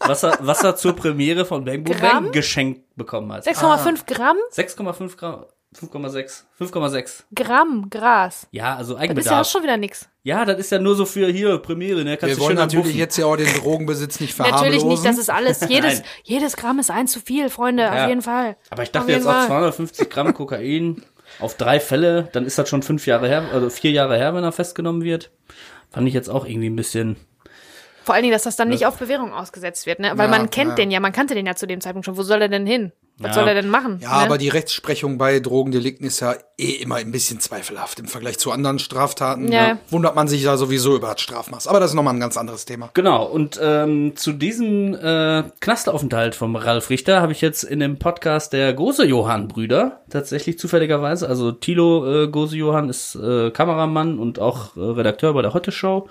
Was 0.00 0.22
er, 0.22 0.38
was 0.40 0.62
er 0.62 0.76
zur 0.76 0.94
Premiere 0.94 1.44
von 1.46 1.64
Bang 1.64 1.84
Boom 1.84 1.96
Gramm? 1.96 2.24
Bang 2.24 2.32
geschenkt 2.32 2.82
bekommen 2.96 3.32
hat. 3.32 3.46
6,5 3.46 4.06
Gramm? 4.06 4.36
6,5 4.54 5.16
Gramm. 5.16 5.44
5,6. 5.74 6.44
5,6. 6.58 7.24
Gramm 7.34 7.90
Gras. 7.90 8.46
Ja, 8.50 8.76
also 8.76 8.94
Das 8.94 9.10
ist 9.10 9.26
ja 9.26 9.40
auch 9.42 9.44
schon 9.44 9.62
wieder 9.62 9.76
nix. 9.76 10.08
Ja, 10.22 10.44
das 10.44 10.58
ist 10.58 10.70
ja 10.70 10.78
nur 10.78 10.94
so 10.96 11.04
für 11.04 11.26
hier 11.28 11.58
Premiere, 11.58 12.02
ne? 12.02 12.16
Kannst 12.16 12.36
Wir 12.36 12.42
wollen 12.42 12.56
natürlich 12.56 12.86
Buffen. 12.86 12.98
jetzt 12.98 13.16
ja 13.18 13.26
auch 13.26 13.36
den 13.36 13.52
Drogenbesitz 13.52 14.20
nicht 14.20 14.32
verharmlosen. 14.34 14.66
Natürlich 14.66 14.84
nicht, 14.84 15.04
das 15.04 15.18
ist 15.18 15.28
alles, 15.30 15.60
jedes, 15.68 16.02
jedes 16.24 16.56
Gramm 16.56 16.78
ist 16.78 16.90
eins 16.90 17.12
zu 17.12 17.20
viel, 17.20 17.50
Freunde, 17.50 17.82
Ja. 17.82 18.04
auf 18.04 18.08
jeden 18.08 18.22
Fall. 18.22 18.56
Aber 18.70 18.82
ich 18.84 18.90
dachte 18.90 19.12
jetzt 19.12 19.26
auch 19.26 19.32
Fall. 19.32 19.46
250 19.48 20.08
Gramm 20.08 20.32
Kokain 20.32 21.02
auf 21.38 21.56
drei 21.56 21.80
Fälle, 21.80 22.28
dann 22.32 22.46
ist 22.46 22.58
das 22.58 22.68
schon 22.68 22.82
fünf 22.82 23.06
Jahre 23.06 23.28
her, 23.28 23.44
also 23.52 23.70
vier 23.70 23.90
Jahre 23.90 24.16
her, 24.16 24.34
wenn 24.34 24.44
er 24.44 24.52
festgenommen 24.52 25.02
wird. 25.02 25.30
Fand 25.90 26.08
ich 26.08 26.14
jetzt 26.14 26.28
auch 26.28 26.46
irgendwie 26.46 26.70
ein 26.70 26.76
bisschen. 26.76 27.16
Vor 28.06 28.14
allen 28.14 28.22
Dingen, 28.22 28.32
dass 28.34 28.44
das 28.44 28.54
dann 28.54 28.68
nicht 28.68 28.86
auf 28.86 28.98
Bewährung 28.98 29.32
ausgesetzt 29.32 29.84
wird, 29.84 29.98
ne? 29.98 30.12
Weil 30.14 30.30
Ja, 30.30 30.38
man 30.38 30.48
kennt 30.48 30.70
ja. 30.70 30.74
den 30.76 30.92
ja, 30.92 31.00
man 31.00 31.10
kannte 31.12 31.34
den 31.34 31.44
ja 31.44 31.56
zu 31.56 31.66
dem 31.66 31.80
Zeitpunkt 31.80 32.06
schon. 32.06 32.16
Wo 32.16 32.22
soll 32.22 32.40
er 32.40 32.48
denn 32.48 32.64
hin? 32.64 32.92
Was 33.18 33.30
Ja. 33.30 33.40
soll 33.40 33.48
er 33.48 33.54
denn 33.54 33.68
machen? 33.68 33.98
Ja, 34.00 34.10
ne? 34.18 34.24
aber 34.26 34.38
die 34.38 34.48
Rechtsprechung 34.50 35.16
bei 35.18 35.40
Drogendelikten 35.40 36.06
ist 36.06 36.20
ja 36.20 36.34
eh 36.58 36.72
immer 36.72 36.96
ein 36.96 37.10
bisschen 37.10 37.40
zweifelhaft 37.40 37.98
im 37.98 38.06
Vergleich 38.06 38.38
zu 38.38 38.52
anderen 38.52 38.78
Straftaten. 38.78 39.50
Ja. 39.50 39.70
Da 39.70 39.78
wundert 39.90 40.14
man 40.14 40.28
sich 40.28 40.42
ja 40.42 40.56
sowieso 40.56 40.94
über 40.94 41.08
das 41.14 41.22
Strafmaß. 41.22 41.66
Aber 41.66 41.80
das 41.80 41.90
ist 41.90 41.94
nochmal 41.94 42.14
ein 42.14 42.20
ganz 42.20 42.36
anderes 42.36 42.64
Thema. 42.66 42.90
Genau, 42.94 43.24
und 43.24 43.58
ähm, 43.60 44.12
zu 44.16 44.32
diesem 44.32 44.94
äh, 44.94 45.42
Knastaufenthalt 45.60 46.34
vom 46.36 46.54
Ralf 46.54 46.90
Richter 46.90 47.22
habe 47.22 47.32
ich 47.32 47.40
jetzt 47.40 47.64
in 47.64 47.80
dem 47.80 47.98
Podcast 47.98 48.52
der 48.52 48.72
Gose-Johann-Brüder 48.74 50.02
tatsächlich 50.10 50.58
zufälligerweise, 50.58 51.28
also 51.28 51.52
Thilo 51.52 52.24
äh, 52.24 52.28
Gose-Johann 52.28 52.88
ist 52.88 53.16
äh, 53.16 53.50
Kameramann 53.50 54.18
und 54.18 54.38
auch 54.38 54.76
äh, 54.76 54.80
Redakteur 54.80 55.32
bei 55.32 55.42
der 55.42 55.54
Hotte 55.54 55.72
Show. 55.72 56.08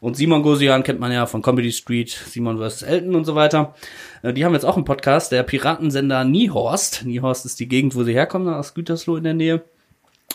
Und 0.00 0.16
Simon 0.16 0.42
Gose-Johann 0.42 0.82
kennt 0.82 0.98
man 0.98 1.12
ja 1.12 1.26
von 1.26 1.42
Comedy 1.42 1.72
Street, 1.72 2.10
Simon 2.10 2.58
vs. 2.58 2.82
Elton 2.82 3.14
und 3.14 3.24
so 3.26 3.34
weiter. 3.34 3.74
Äh, 4.22 4.32
die 4.32 4.44
haben 4.44 4.54
jetzt 4.54 4.64
auch 4.64 4.76
einen 4.76 4.84
Podcast, 4.84 5.30
der 5.30 5.42
Piratensender 5.42 6.24
Niehorst. 6.24 7.04
Niehorst 7.04 7.44
ist 7.44 7.60
die 7.60 7.68
Gegend, 7.68 7.94
wo 7.94 8.04
sie 8.04 8.14
herkommen, 8.14 8.52
aus 8.52 8.74
Gütersloh 8.74 9.16
in 9.16 9.24
der 9.24 9.34
Nähe. 9.34 9.62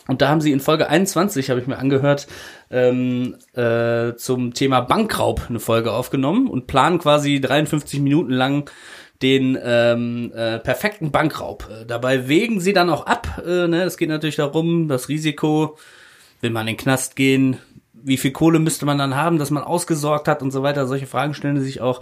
Und 0.08 0.22
da 0.22 0.28
haben 0.28 0.42
sie 0.42 0.52
in 0.52 0.60
Folge 0.60 0.88
21, 0.88 1.50
habe 1.50 1.60
ich 1.60 1.68
mir 1.68 1.78
angehört, 1.78 2.28
ähm, 2.70 3.36
äh, 3.54 4.16
zum 4.16 4.54
Thema 4.54 4.82
Bankraub 4.82 5.48
eine 5.50 5.60
Folge 5.60 5.94
aufgenommen 5.94 6.48
und 6.48 6.68
planen 6.68 7.00
quasi 7.00 7.42
53 7.42 8.02
Minuten 8.02 8.32
lang 8.32 8.70
den 9.22 9.58
ähm, 9.64 10.32
äh, 10.36 10.60
perfekten 10.60 11.12
Bankraub. 11.12 11.70
Äh, 11.72 11.86
dabei 11.86 12.28
wägen 12.28 12.60
sie 12.60 12.74
dann 12.74 12.90
auch 12.90 13.08
ab. 13.08 13.42
Äh, 13.46 13.68
ne? 13.68 13.84
Es 13.84 13.98
geht 13.98 14.10
natürlich 14.10 14.36
darum, 14.36 14.88
das 14.88 15.10
Risiko, 15.10 15.78
will 16.42 16.52
man 16.52 16.68
in 16.68 16.76
den 16.76 16.78
Knast 16.78 17.16
gehen, 17.16 17.58
wie 18.06 18.18
viel 18.18 18.32
Kohle 18.32 18.60
müsste 18.60 18.86
man 18.86 19.00
dann 19.00 19.16
haben, 19.16 19.40
dass 19.40 19.50
man 19.50 19.64
ausgesorgt 19.64 20.28
hat 20.28 20.44
und 20.44 20.52
so 20.52 20.62
weiter. 20.62 20.86
Solche 20.86 21.08
Fragen 21.08 21.34
stellen 21.34 21.58
sie 21.58 21.66
sich 21.66 21.82
auch. 21.82 22.02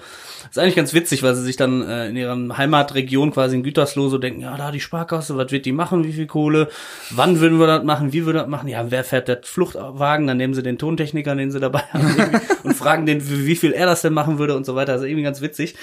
ist 0.49 0.59
eigentlich 0.59 0.75
ganz 0.75 0.93
witzig, 0.93 1.23
weil 1.23 1.33
sie 1.33 1.43
sich 1.43 1.55
dann 1.55 1.81
äh, 1.81 2.09
in 2.09 2.17
ihrer 2.17 2.57
Heimatregion 2.57 3.31
quasi 3.31 3.55
in 3.55 3.63
Gütersloh 3.63 4.09
so 4.09 4.17
denken, 4.17 4.41
ja, 4.41 4.57
da 4.57 4.71
die 4.71 4.81
Sparkasse, 4.81 5.37
was 5.37 5.51
wird 5.51 5.65
die 5.65 5.71
machen, 5.71 6.03
wie 6.03 6.11
viel 6.11 6.27
Kohle, 6.27 6.67
wann 7.09 7.39
würden 7.39 7.57
wir 7.57 7.67
das 7.67 7.83
machen, 7.83 8.11
wie 8.11 8.25
würden 8.25 8.35
wir 8.35 8.41
das 8.41 8.49
machen, 8.49 8.67
ja, 8.67 8.91
wer 8.91 9.05
fährt 9.05 9.29
der 9.29 9.39
Fluchtwagen, 9.43 10.27
dann 10.27 10.37
nehmen 10.37 10.53
sie 10.53 10.61
den 10.61 10.77
Tontechniker, 10.77 11.35
den 11.35 11.51
sie 11.51 11.61
dabei 11.61 11.79
haben 11.93 12.41
und 12.63 12.75
fragen 12.75 13.05
den, 13.05 13.27
wie 13.29 13.53
wie 13.53 13.55
viel 13.55 13.71
er 13.71 13.85
das 13.85 14.01
denn 14.01 14.13
machen 14.13 14.39
würde 14.39 14.57
und 14.57 14.65
so 14.65 14.75
weiter. 14.75 14.93
Also 14.93 15.05
irgendwie 15.05 15.23
ganz 15.23 15.39
witzig. 15.39 15.75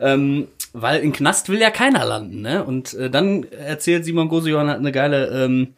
Ähm, 0.00 0.48
weil 0.72 1.00
in 1.00 1.12
Knast 1.12 1.48
will 1.48 1.60
ja 1.60 1.70
keiner 1.70 2.04
landen, 2.04 2.42
ne? 2.42 2.64
Und 2.64 2.94
äh, 2.94 3.10
dann 3.10 3.44
erzählt 3.44 4.04
Simon 4.04 4.28
Gosejohann 4.28 4.68
hat 4.68 4.78
eine 4.78 4.92
geile 4.92 5.44
ähm, 5.44 5.74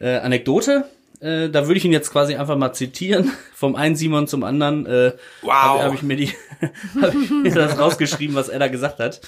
äh, 0.00 0.16
Anekdote. 0.18 0.84
Äh, 1.22 1.48
da 1.50 1.66
würde 1.66 1.78
ich 1.78 1.84
ihn 1.84 1.92
jetzt 1.92 2.10
quasi 2.10 2.34
einfach 2.34 2.56
mal 2.56 2.72
zitieren, 2.72 3.30
vom 3.54 3.76
einen 3.76 3.94
Simon 3.96 4.26
zum 4.26 4.42
anderen. 4.44 4.86
Äh, 4.86 5.12
Wow. 5.42 5.52
Habe 5.52 5.82
hab 5.84 5.94
ich 5.94 6.02
mir 6.02 6.16
die, 6.16 6.32
habe 7.00 7.12
ich 7.22 7.30
mir 7.30 7.54
das 7.54 7.78
rausgeschrieben, 7.78 8.34
was 8.34 8.48
er 8.48 8.58
da 8.58 8.68
gesagt 8.68 8.98
hat. 8.98 9.20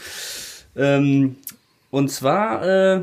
Ähm, 0.77 1.37
und 1.91 2.11
zwar, 2.11 2.67
äh, 2.67 3.01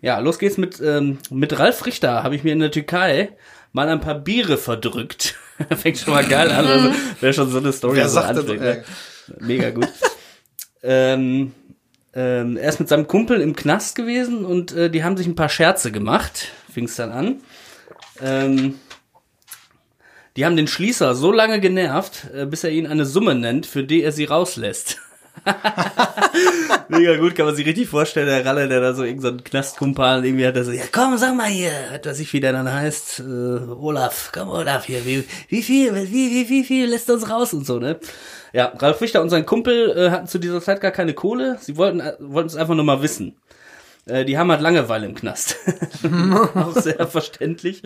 ja, 0.00 0.18
los 0.18 0.38
geht's 0.40 0.58
mit 0.58 0.80
ähm, 0.80 1.18
mit 1.30 1.56
Ralf 1.58 1.86
Richter. 1.86 2.24
Habe 2.24 2.34
ich 2.34 2.42
mir 2.42 2.52
in 2.52 2.58
der 2.58 2.72
Türkei 2.72 3.30
mal 3.72 3.88
ein 3.88 4.00
paar 4.00 4.16
Biere 4.18 4.58
verdrückt. 4.58 5.36
Fängt 5.76 5.98
schon 5.98 6.12
mal 6.14 6.24
geil 6.24 6.50
an. 6.50 6.66
Also 6.66 6.90
wäre 7.20 7.32
schon 7.32 7.50
so 7.50 7.58
eine 7.58 7.72
Story. 7.72 7.96
Wer 7.98 8.08
so 8.08 8.14
sagt 8.14 8.30
das? 8.30 8.38
anfängt, 8.38 8.60
ne? 8.60 8.84
Mega 9.38 9.70
gut. 9.70 9.88
ähm, 10.82 11.52
ähm, 12.14 12.56
er 12.56 12.68
ist 12.68 12.80
mit 12.80 12.88
seinem 12.88 13.06
Kumpel 13.06 13.40
im 13.40 13.54
Knast 13.54 13.94
gewesen 13.94 14.44
und 14.44 14.72
äh, 14.72 14.90
die 14.90 15.04
haben 15.04 15.16
sich 15.16 15.26
ein 15.26 15.36
paar 15.36 15.48
Scherze 15.48 15.92
gemacht. 15.92 16.48
Fing's 16.72 16.96
dann 16.96 17.12
an. 17.12 17.36
Ähm, 18.20 18.78
die 20.36 20.46
haben 20.46 20.56
den 20.56 20.66
Schließer 20.66 21.14
so 21.14 21.30
lange 21.30 21.60
genervt, 21.60 22.28
äh, 22.34 22.46
bis 22.46 22.64
er 22.64 22.70
ihnen 22.70 22.86
eine 22.86 23.04
Summe 23.04 23.34
nennt, 23.34 23.66
für 23.66 23.84
die 23.84 24.02
er 24.02 24.12
sie 24.12 24.24
rauslässt. 24.24 24.98
Mega 26.88 27.16
gut, 27.16 27.34
kann 27.34 27.46
man 27.46 27.56
sich 27.56 27.66
richtig 27.66 27.88
vorstellen, 27.88 28.26
der 28.26 28.44
Ralle, 28.44 28.68
der 28.68 28.80
da 28.80 28.94
so 28.94 29.02
irgendein 29.02 29.38
so 29.38 29.44
Knastkumpel 29.44 30.24
irgendwie 30.24 30.46
hat, 30.46 30.56
der 30.56 30.64
so, 30.64 30.72
ja 30.72 30.84
komm, 30.92 31.16
sag 31.16 31.34
mal 31.34 31.48
hier, 31.48 31.72
was 31.90 32.04
weiß 32.04 32.20
ich, 32.20 32.32
wie 32.32 32.40
der 32.40 32.52
dann 32.52 32.70
heißt, 32.70 33.20
äh, 33.20 33.22
Olaf, 33.22 34.30
komm 34.32 34.50
Olaf 34.50 34.84
hier, 34.84 35.04
wie, 35.04 35.24
wie 35.48 35.62
viel, 35.62 35.94
wie, 35.94 36.12
wie, 36.12 36.48
wie 36.48 36.64
viel 36.64 36.88
lässt 36.88 37.10
uns 37.10 37.28
raus 37.28 37.54
und 37.54 37.66
so, 37.66 37.78
ne? 37.78 37.98
Ja, 38.52 38.72
Ralf 38.78 39.00
Richter 39.00 39.22
und 39.22 39.30
sein 39.30 39.46
Kumpel 39.46 39.90
äh, 39.96 40.10
hatten 40.10 40.26
zu 40.26 40.38
dieser 40.38 40.60
Zeit 40.60 40.80
gar 40.80 40.90
keine 40.90 41.14
Kohle, 41.14 41.56
sie 41.60 41.76
wollten 41.76 42.00
äh, 42.00 42.14
wollten 42.20 42.48
es 42.48 42.56
einfach 42.56 42.74
nur 42.74 42.84
mal 42.84 43.02
wissen. 43.02 43.36
Äh, 44.06 44.24
die 44.24 44.38
haben 44.38 44.50
halt 44.50 44.60
Langeweile 44.60 45.06
im 45.06 45.14
Knast. 45.14 45.56
Auch 46.54 46.74
sehr 46.74 47.06
verständlich. 47.06 47.82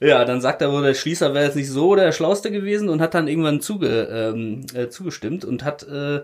Ja, 0.00 0.24
dann 0.24 0.40
sagt 0.40 0.62
er 0.62 0.72
wohl, 0.72 0.82
der 0.82 0.94
Schließer 0.94 1.34
wäre 1.34 1.44
jetzt 1.44 1.56
nicht 1.56 1.68
so 1.68 1.94
der 1.94 2.12
Schlauste 2.12 2.50
gewesen 2.50 2.88
und 2.88 3.00
hat 3.00 3.14
dann 3.14 3.28
irgendwann 3.28 3.60
zuge, 3.60 4.08
ähm, 4.10 4.64
äh, 4.74 4.88
zugestimmt 4.88 5.44
und 5.44 5.64
hat 5.64 5.82
äh, 5.82 6.22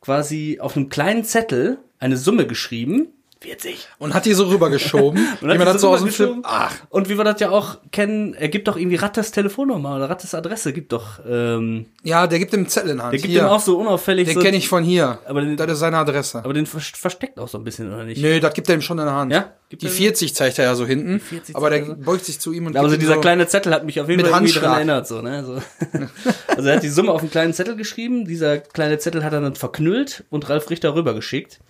quasi 0.00 0.58
auf 0.60 0.76
einem 0.76 0.88
kleinen 0.88 1.24
Zettel 1.24 1.78
eine 1.98 2.16
Summe 2.16 2.46
geschrieben. 2.46 3.08
40. 3.40 3.88
Und 3.98 4.14
hat 4.14 4.24
die 4.26 4.34
so 4.34 4.48
rübergeschoben. 4.48 5.18
Und 5.40 5.48
wie 5.48 5.52
hat 5.52 5.58
man 5.64 5.72
die 5.72 5.78
so 5.78 5.88
aus 5.90 6.00
dem. 6.00 6.08
Film. 6.10 6.40
Ach, 6.42 6.74
Und 6.90 7.08
wie 7.08 7.16
wir 7.16 7.22
das 7.24 7.38
ja 7.40 7.50
auch 7.50 7.78
kennen, 7.92 8.34
er 8.34 8.48
gibt 8.48 8.66
doch 8.66 8.76
irgendwie 8.76 8.96
Rattes 8.96 9.30
Telefonnummer 9.30 9.94
oder 9.96 10.10
Rattes 10.10 10.34
Adresse, 10.34 10.72
gibt 10.72 10.92
doch, 10.92 11.20
ähm, 11.28 11.86
ja, 12.02 12.26
der 12.26 12.40
gibt 12.40 12.52
dem 12.52 12.68
Zettel 12.68 12.90
in 12.90 13.02
Hand. 13.02 13.12
der 13.12 13.20
gibt 13.20 13.30
hier. 13.32 13.42
ihm 13.42 13.46
auch 13.48 13.60
so 13.60 13.78
unauffällig 13.78 14.26
den 14.26 14.34
so, 14.34 14.40
kenne 14.40 14.56
ich 14.56 14.68
von 14.68 14.82
hier. 14.82 15.18
Aber 15.26 15.40
den- 15.42 15.56
das 15.56 15.70
ist 15.70 15.78
seine 15.78 15.98
Adresse. 15.98 16.38
aber 16.44 16.52
den 16.52 16.66
ver- 16.66 16.80
versteckt 16.80 17.38
auch 17.38 17.48
so 17.48 17.58
ein 17.58 17.64
bisschen, 17.64 17.92
oder 17.92 18.04
nicht? 18.04 18.20
Nö, 18.20 18.40
das 18.40 18.52
gibt 18.54 18.68
er 18.68 18.74
ihm 18.74 18.82
schon 18.82 18.98
in 18.98 19.04
der 19.04 19.14
Hand. 19.14 19.32
Ja? 19.32 19.52
Gibt 19.68 19.82
Die 19.82 19.86
er- 19.86 19.92
40 19.92 20.34
zeigt 20.34 20.58
er 20.58 20.64
ja 20.64 20.74
so 20.74 20.84
hinten. 20.86 21.20
40 21.20 21.54
aber 21.54 21.70
der 21.70 21.80
er 21.80 21.86
so. 21.86 21.94
beugt 21.96 22.24
sich 22.24 22.40
zu 22.40 22.52
ihm 22.52 22.66
und 22.66 22.74
so 22.76 22.84
ihm 22.86 22.98
dieser 22.98 23.18
kleine 23.18 23.46
Zettel 23.46 23.72
hat 23.72 23.84
mich 23.84 24.00
auf 24.00 24.08
jeden 24.08 24.20
Fall 24.22 24.30
irgendwie 24.30 24.52
Handschlag. 24.54 24.76
erinnert. 24.78 25.06
So, 25.06 25.22
ne? 25.22 25.44
so. 25.44 25.62
Also 26.48 26.70
er 26.70 26.76
hat 26.76 26.82
die 26.82 26.88
Summe 26.88 27.12
auf 27.12 27.20
einen 27.20 27.30
kleinen 27.30 27.52
Zettel 27.54 27.76
geschrieben. 27.76 28.24
Dieser 28.24 28.58
kleine 28.58 28.98
Zettel 28.98 29.22
hat 29.22 29.32
er 29.32 29.40
dann 29.40 29.54
verknüllt 29.54 30.24
und 30.30 30.48
Ralf 30.48 30.70
Richter 30.70 30.94
rübergeschickt. 30.96 31.60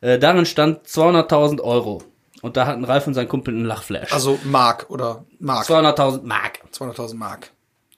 Äh, 0.00 0.18
darin 0.18 0.46
stand 0.46 0.86
200.000 0.86 1.60
Euro. 1.60 2.02
Und 2.42 2.56
da 2.58 2.66
hatten 2.66 2.84
Ralf 2.84 3.06
und 3.06 3.14
sein 3.14 3.26
Kumpel 3.28 3.54
einen 3.54 3.64
Lachflash. 3.64 4.12
Also 4.12 4.38
Mark 4.44 4.86
oder 4.90 5.24
Mark. 5.38 5.64
200.000 5.66 6.22
Mark. 6.24 6.58
200.000 6.74 7.14
Mark. 7.14 7.50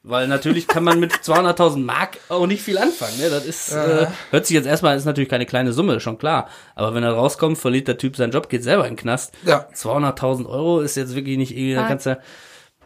Weil 0.04 0.28
natürlich 0.28 0.68
kann 0.68 0.85
man 0.85 1.00
mit 1.00 1.12
200.000 1.24 1.78
Mark 1.78 2.18
auch 2.28 2.46
nicht 2.46 2.62
viel 2.62 2.78
anfangen. 2.78 3.18
Ne? 3.18 3.28
Das 3.28 3.44
ist, 3.44 3.72
äh, 3.72 4.06
hört 4.30 4.46
sich 4.46 4.54
jetzt 4.54 4.66
erstmal, 4.66 4.96
ist 4.96 5.04
natürlich 5.04 5.28
keine 5.28 5.46
kleine 5.46 5.72
Summe, 5.72 5.98
schon 5.98 6.16
klar. 6.16 6.48
Aber 6.76 6.94
wenn 6.94 7.02
er 7.02 7.12
rauskommt, 7.12 7.59
verliert 7.59 7.88
der 7.88 7.98
Typ 7.98 8.14
seinen 8.14 8.30
Job, 8.30 8.48
geht 8.48 8.62
selber 8.62 8.85
in 8.87 8.92
den 8.92 9.00
Knast. 9.00 9.35
Ja. 9.44 9.66
200.000 9.74 10.46
Euro 10.48 10.80
ist 10.80 10.94
jetzt 10.94 11.16
wirklich 11.16 11.38
nicht 11.38 11.50
irgendwie, 11.50 11.74
da 11.74 11.80
Mark. 11.80 11.88
kannst 11.88 12.06
du, 12.06 12.18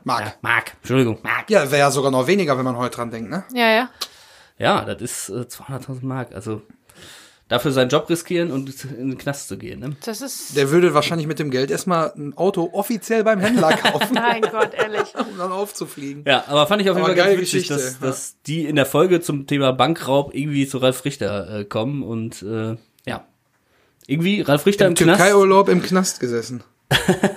Mark. 0.04 0.24
ja, 0.24 0.32
Mark, 0.40 0.72
Entschuldigung, 0.80 1.18
Mark. 1.22 1.50
Ja, 1.50 1.70
wäre 1.70 1.80
ja 1.80 1.90
sogar 1.90 2.10
noch 2.10 2.26
weniger, 2.26 2.56
wenn 2.56 2.64
man 2.64 2.78
heute 2.78 2.96
dran 2.96 3.10
denkt, 3.10 3.28
ne? 3.28 3.44
Ja, 3.52 3.68
ja. 3.70 3.90
Ja, 4.56 4.84
das 4.86 5.02
ist 5.02 5.28
äh, 5.28 5.42
200.000 5.42 6.06
Mark. 6.06 6.34
Also 6.34 6.62
dafür 7.50 7.72
seinen 7.72 7.90
Job 7.90 8.08
riskieren 8.08 8.50
und 8.52 8.72
in 8.84 9.10
den 9.10 9.18
Knast 9.18 9.48
zu 9.48 9.58
gehen. 9.58 9.80
Ne? 9.80 9.96
Das 10.04 10.22
ist. 10.22 10.56
Der 10.56 10.70
würde 10.70 10.94
wahrscheinlich 10.94 11.26
mit 11.26 11.38
dem 11.38 11.50
Geld 11.50 11.70
erstmal 11.70 12.12
ein 12.16 12.32
Auto 12.36 12.70
offiziell 12.72 13.24
beim 13.24 13.40
Händler 13.40 13.76
kaufen, 13.76 14.14
Mein 14.14 14.40
Gott, 14.40 14.72
ehrlich. 14.72 15.14
um 15.18 15.36
dann 15.36 15.52
aufzufliegen. 15.52 16.24
Ja, 16.26 16.44
aber 16.46 16.66
fand 16.66 16.80
ich 16.80 16.88
auf 16.88 16.96
jeden 16.96 17.06
Fall 17.06 17.16
ganz 17.16 17.32
witzig, 17.32 17.40
Geschichte, 17.40 17.74
dass, 17.74 17.98
ja. 18.00 18.06
dass 18.06 18.36
die 18.46 18.64
in 18.64 18.76
der 18.76 18.86
Folge 18.86 19.20
zum 19.20 19.46
Thema 19.46 19.72
Bankraub 19.72 20.32
irgendwie 20.32 20.66
zu 20.66 20.78
Ralf 20.78 21.04
Richter 21.04 21.60
äh, 21.60 21.64
kommen 21.64 22.02
und 22.02 22.40
äh, 22.42 22.76
ja. 23.04 23.26
Irgendwie 24.06 24.40
Ralf 24.40 24.64
Richter 24.64 24.86
im, 24.86 24.92
Im 24.92 24.96
Knast. 24.96 25.20
Türkei-Urlaub 25.20 25.68
im 25.68 25.82
Knast 25.82 26.20
gesessen. 26.20 26.62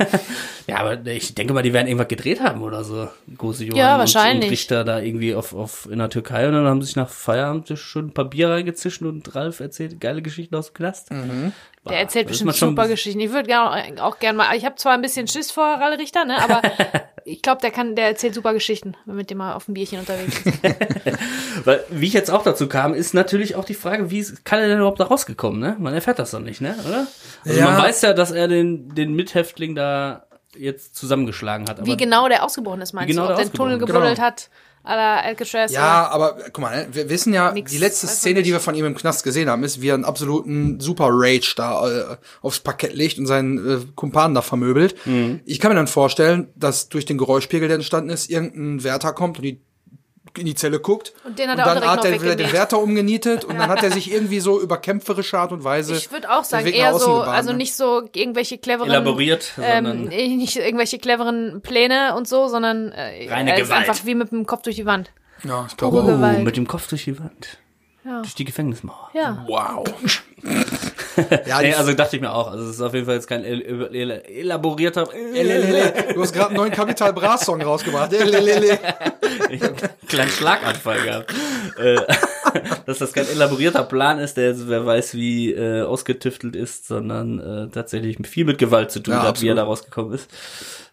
Ja, 0.65 0.77
aber 0.77 1.05
ich 1.07 1.35
denke 1.35 1.53
mal, 1.53 1.61
die 1.61 1.73
werden 1.73 1.87
irgendwas 1.87 2.07
gedreht 2.07 2.39
haben 2.41 2.61
oder 2.63 2.85
so. 2.85 3.09
Große 3.37 3.65
Johann 3.65 3.77
Ja, 3.77 3.93
und- 3.95 3.99
wahrscheinlich. 3.99 4.45
Und 4.45 4.51
Richter 4.51 4.83
da 4.85 4.99
irgendwie 4.99 5.35
auf, 5.35 5.53
auf 5.53 5.89
in 5.91 5.99
der 5.99 6.09
Türkei 6.09 6.47
und 6.47 6.53
dann 6.53 6.65
haben 6.65 6.81
sie 6.81 6.87
sich 6.87 6.95
nach 6.95 7.09
Feierabend 7.09 7.77
schon 7.77 8.07
ein 8.07 8.13
paar 8.13 8.25
Bier 8.25 8.49
reingezischt 8.49 9.01
und 9.01 9.35
Ralf 9.35 9.59
erzählt 9.59 9.99
geile 9.99 10.21
Geschichten 10.21 10.55
aus 10.55 10.67
dem 10.67 10.75
Knast. 10.75 11.09
Der 11.11 11.99
erzählt 11.99 12.29
das 12.29 12.37
ist 12.37 12.45
bestimmt 12.45 12.77
super 12.77 12.87
Geschichten. 12.87 13.19
Ich 13.19 13.31
würde 13.33 13.47
gerne 13.47 14.01
auch 14.01 14.19
gern 14.19 14.37
mal. 14.37 14.55
Ich 14.55 14.63
habe 14.63 14.75
zwar 14.75 14.93
ein 14.93 15.01
bisschen 15.01 15.27
Schiss 15.27 15.51
vor 15.51 15.65
Ralle 15.65 15.97
Richter, 15.99 16.23
ne, 16.23 16.41
aber 16.41 16.61
ich 17.25 17.41
glaube, 17.41 17.61
der 17.61 17.71
kann, 17.71 17.95
der 17.95 18.07
erzählt 18.07 18.33
super 18.33 18.53
Geschichten, 18.53 18.95
wenn 19.05 19.15
man 19.15 19.17
mit 19.17 19.29
dem 19.29 19.37
mal 19.37 19.53
auf 19.53 19.65
dem 19.65 19.73
Bierchen 19.73 19.99
unterwegs 19.99 20.41
ist. 20.45 20.59
Weil, 21.65 21.83
wie 21.89 22.07
ich 22.07 22.13
jetzt 22.13 22.29
auch 22.31 22.43
dazu 22.43 22.67
kam, 22.67 22.93
ist 22.93 23.13
natürlich 23.13 23.55
auch 23.55 23.65
die 23.65 23.73
Frage, 23.73 24.11
wie 24.11 24.19
ist, 24.19 24.43
kann 24.45 24.59
er 24.59 24.67
denn 24.67 24.77
überhaupt 24.77 24.99
da 24.99 25.05
rausgekommen, 25.05 25.59
ne? 25.59 25.75
Man 25.79 25.93
erfährt 25.93 26.19
das 26.19 26.31
doch 26.31 26.39
nicht, 26.39 26.61
ne? 26.61 26.75
Oder? 26.87 27.07
Also 27.45 27.59
Ja. 27.59 27.65
man 27.71 27.77
weiß 27.77 28.01
ja, 28.01 28.13
dass 28.13 28.31
er 28.31 28.47
den, 28.47 28.93
den 28.95 29.13
Mithäftling 29.13 29.75
da 29.75 30.25
jetzt 30.55 30.95
zusammengeschlagen 30.95 31.67
hat. 31.69 31.79
Aber 31.79 31.87
Wie 31.87 31.97
genau 31.97 32.27
der 32.27 32.43
ausgebrochen 32.43 32.81
ist, 32.81 32.93
meinst 32.93 33.09
Wie 33.09 33.13
genau 33.13 33.27
du? 33.27 33.31
Ob 33.33 33.37
der 33.37 33.45
der 33.45 33.51
den 33.53 33.57
Tunnel 33.57 33.77
gebuddelt 33.79 34.15
Genau. 34.15 34.25
hat. 34.27 34.49
La 34.83 35.21
Alcatraz. 35.21 35.71
Ja, 35.71 36.07
aber 36.09 36.37
guck 36.51 36.59
mal, 36.59 36.75
ne, 36.75 36.87
wir 36.91 37.09
wissen 37.09 37.33
ja, 37.33 37.51
Nix, 37.51 37.71
die 37.71 37.77
letzte 37.77 38.07
Szene, 38.07 38.43
die 38.43 38.51
wir 38.51 38.59
von 38.59 38.75
ihm 38.75 38.85
im 38.85 38.95
Knast 38.95 39.23
gesehen 39.23 39.49
haben, 39.49 39.63
ist, 39.63 39.81
wie 39.81 39.89
er 39.89 39.93
einen 39.93 40.05
absoluten 40.05 40.79
Super 40.79 41.07
Rage 41.09 41.53
da 41.55 41.89
äh, 41.89 42.17
aufs 42.41 42.59
Parkett 42.59 42.93
legt 42.93 43.17
und 43.17 43.25
seinen 43.25 43.57
äh, 43.57 43.85
Kumpan 43.95 44.33
da 44.33 44.41
vermöbelt. 44.41 44.95
Mhm. 45.05 45.39
Ich 45.45 45.59
kann 45.59 45.71
mir 45.71 45.75
dann 45.75 45.87
vorstellen, 45.87 46.49
dass 46.55 46.89
durch 46.89 47.05
den 47.05 47.17
Geräuschpegel, 47.17 47.67
der 47.67 47.75
entstanden 47.75 48.09
ist, 48.09 48.29
irgendein 48.29 48.83
Wärter 48.83 49.13
kommt 49.13 49.37
und 49.37 49.43
die 49.43 49.61
in 50.37 50.45
die 50.45 50.55
Zelle 50.55 50.79
guckt. 50.79 51.13
Und 51.25 51.37
den 51.37 51.49
hat 51.49 51.59
er 51.59 51.65
auch 51.65 51.67
dann 51.67 51.81
direkt 51.81 51.91
hat 51.91 51.97
noch 52.03 52.11
er 52.11 52.21
wieder 52.21 52.35
den. 52.35 52.53
Wärter 52.53 52.79
umgenietet 52.79 53.45
und 53.45 53.57
dann 53.57 53.69
hat 53.69 53.83
er 53.83 53.91
sich 53.91 54.11
irgendwie 54.11 54.39
so 54.39 54.59
über 54.59 54.77
kämpferische 54.77 55.37
Art 55.37 55.51
und 55.51 55.63
Weise. 55.63 55.95
Ich 55.95 56.11
würde 56.11 56.31
auch 56.31 56.43
sagen, 56.43 56.67
eher 56.67 56.97
so, 56.97 57.19
gebahnt, 57.19 57.29
also 57.29 57.51
ne? 57.51 57.57
nicht 57.57 57.75
so 57.75 58.09
irgendwelche 58.13 58.57
cleveren. 58.57 58.89
Elaboriert, 58.89 59.53
Ähm, 59.61 60.05
nicht 60.07 60.55
irgendwelche 60.55 60.97
cleveren 60.97 61.61
Pläne 61.61 62.15
und 62.15 62.27
so, 62.27 62.47
sondern 62.47 62.91
äh, 62.91 63.29
Reine 63.29 63.51
er 63.51 63.59
ist 63.59 63.67
Gewalt. 63.67 63.89
einfach 63.89 64.05
wie 64.05 64.15
mit 64.15 64.31
dem 64.31 64.45
Kopf 64.45 64.63
durch 64.63 64.77
die 64.77 64.85
Wand. 64.85 65.11
Ja, 65.43 65.65
ich 65.67 65.77
glaube. 65.77 66.03
oh, 66.03 66.41
mit 66.41 66.57
dem 66.57 66.67
Kopf 66.67 66.87
durch 66.87 67.03
die 67.03 67.19
Wand. 67.19 67.57
Ja. 68.05 68.21
Durch 68.21 68.35
die 68.35 68.45
Gefängnismauer. 68.45 69.11
Ja. 69.13 69.45
Wow. 69.47 69.85
Ja, 71.45 71.61
Nee, 71.61 71.73
also 71.73 71.93
dachte 71.93 72.15
ich 72.15 72.21
mir 72.21 72.33
auch. 72.33 72.51
Also 72.51 72.65
es 72.65 72.75
ist 72.75 72.81
auf 72.81 72.93
jeden 72.93 73.05
Fall 73.05 73.15
jetzt 73.15 73.27
kein 73.27 73.43
el 73.43 73.61
el 73.61 73.95
el 73.95 74.11
elaborierter. 74.11 75.07
Lelelele. 75.33 76.13
du 76.13 76.21
hast 76.21 76.33
gerade 76.33 76.49
einen 76.49 76.57
neuen 76.57 76.71
Capital 76.71 77.13
Bra 77.13 77.37
Song 77.37 77.61
rausgebracht. 77.61 78.11
Lelelele. 78.11 78.79
Ich 79.49 79.61
habe 79.61 79.75
einen 79.75 80.07
kleinen 80.07 80.31
Schlaganfall 80.31 81.01
gehabt. 81.01 81.33
Äh, 81.77 81.97
Dass 82.85 82.99
das 82.99 83.13
kein 83.13 83.27
elaborierter 83.27 83.83
Plan 83.83 84.19
ist, 84.19 84.37
der 84.37 84.49
jetzt 84.49 84.67
wer 84.67 84.85
weiß 84.85 85.15
wie 85.15 85.53
äh, 85.53 85.83
ausgetüftelt 85.83 86.55
ist, 86.55 86.87
sondern 86.87 87.39
äh, 87.39 87.69
tatsächlich 87.69 88.17
viel 88.27 88.45
mit 88.45 88.57
Gewalt 88.57 88.91
zu 88.91 88.99
tun 88.99 89.13
Ja, 89.13 89.23
hat, 89.23 89.41
wie 89.41 89.47
er 89.47 89.55
da 89.55 89.63
rausgekommen 89.63 90.13
ist. 90.13 90.29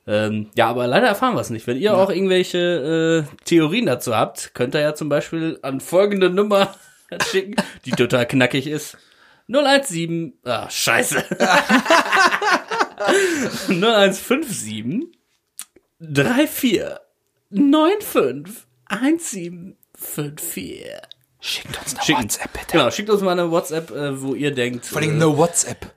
Ähm, 0.06 0.48
ja, 0.54 0.68
aber 0.68 0.86
leider 0.86 1.06
erfahren 1.06 1.34
wir 1.34 1.40
es 1.40 1.50
nicht. 1.50 1.66
Wenn 1.66 1.76
ihr 1.76 1.96
auch 1.96 2.10
irgendwelche 2.10 3.26
äh, 3.28 3.44
Theorien 3.44 3.86
dazu 3.86 4.16
habt, 4.16 4.54
könnt 4.54 4.74
ihr 4.74 4.80
ja 4.80 4.94
zum 4.94 5.08
Beispiel 5.08 5.58
an 5.62 5.80
folgende 5.80 6.30
Nummer 6.30 6.74
schicken, 7.30 7.56
die 7.84 7.90
total 7.90 8.26
knackig 8.26 8.66
ist. 8.66 8.96
017, 9.50 10.34
ah, 10.44 10.70
scheiße. 10.70 11.24
0157 13.68 15.08
34 15.98 16.82
95 17.50 18.66
1754. 18.86 20.84
Schickt 21.42 21.78
uns 21.78 21.94
eine 21.94 22.04
Schicken. 22.04 22.22
WhatsApp, 22.22 22.52
bitte. 22.52 22.66
Genau, 22.72 22.90
schickt 22.90 23.10
uns 23.10 23.22
mal 23.22 23.32
eine 23.32 23.50
WhatsApp, 23.50 23.90
äh, 23.90 24.22
wo 24.22 24.34
ihr 24.34 24.54
denkt. 24.54 24.86
Vor 24.86 25.00
allem 25.00 25.10
äh, 25.10 25.14
eine 25.14 25.36
WhatsApp. 25.36 25.94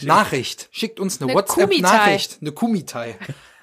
Nachricht. 0.00 0.68
Schickt 0.70 1.00
uns 1.00 1.20
eine, 1.20 1.30
Eine 1.30 1.38
WhatsApp-Nachricht. 1.40 2.38
Eine 2.40 2.52
Kumitai. 2.52 3.16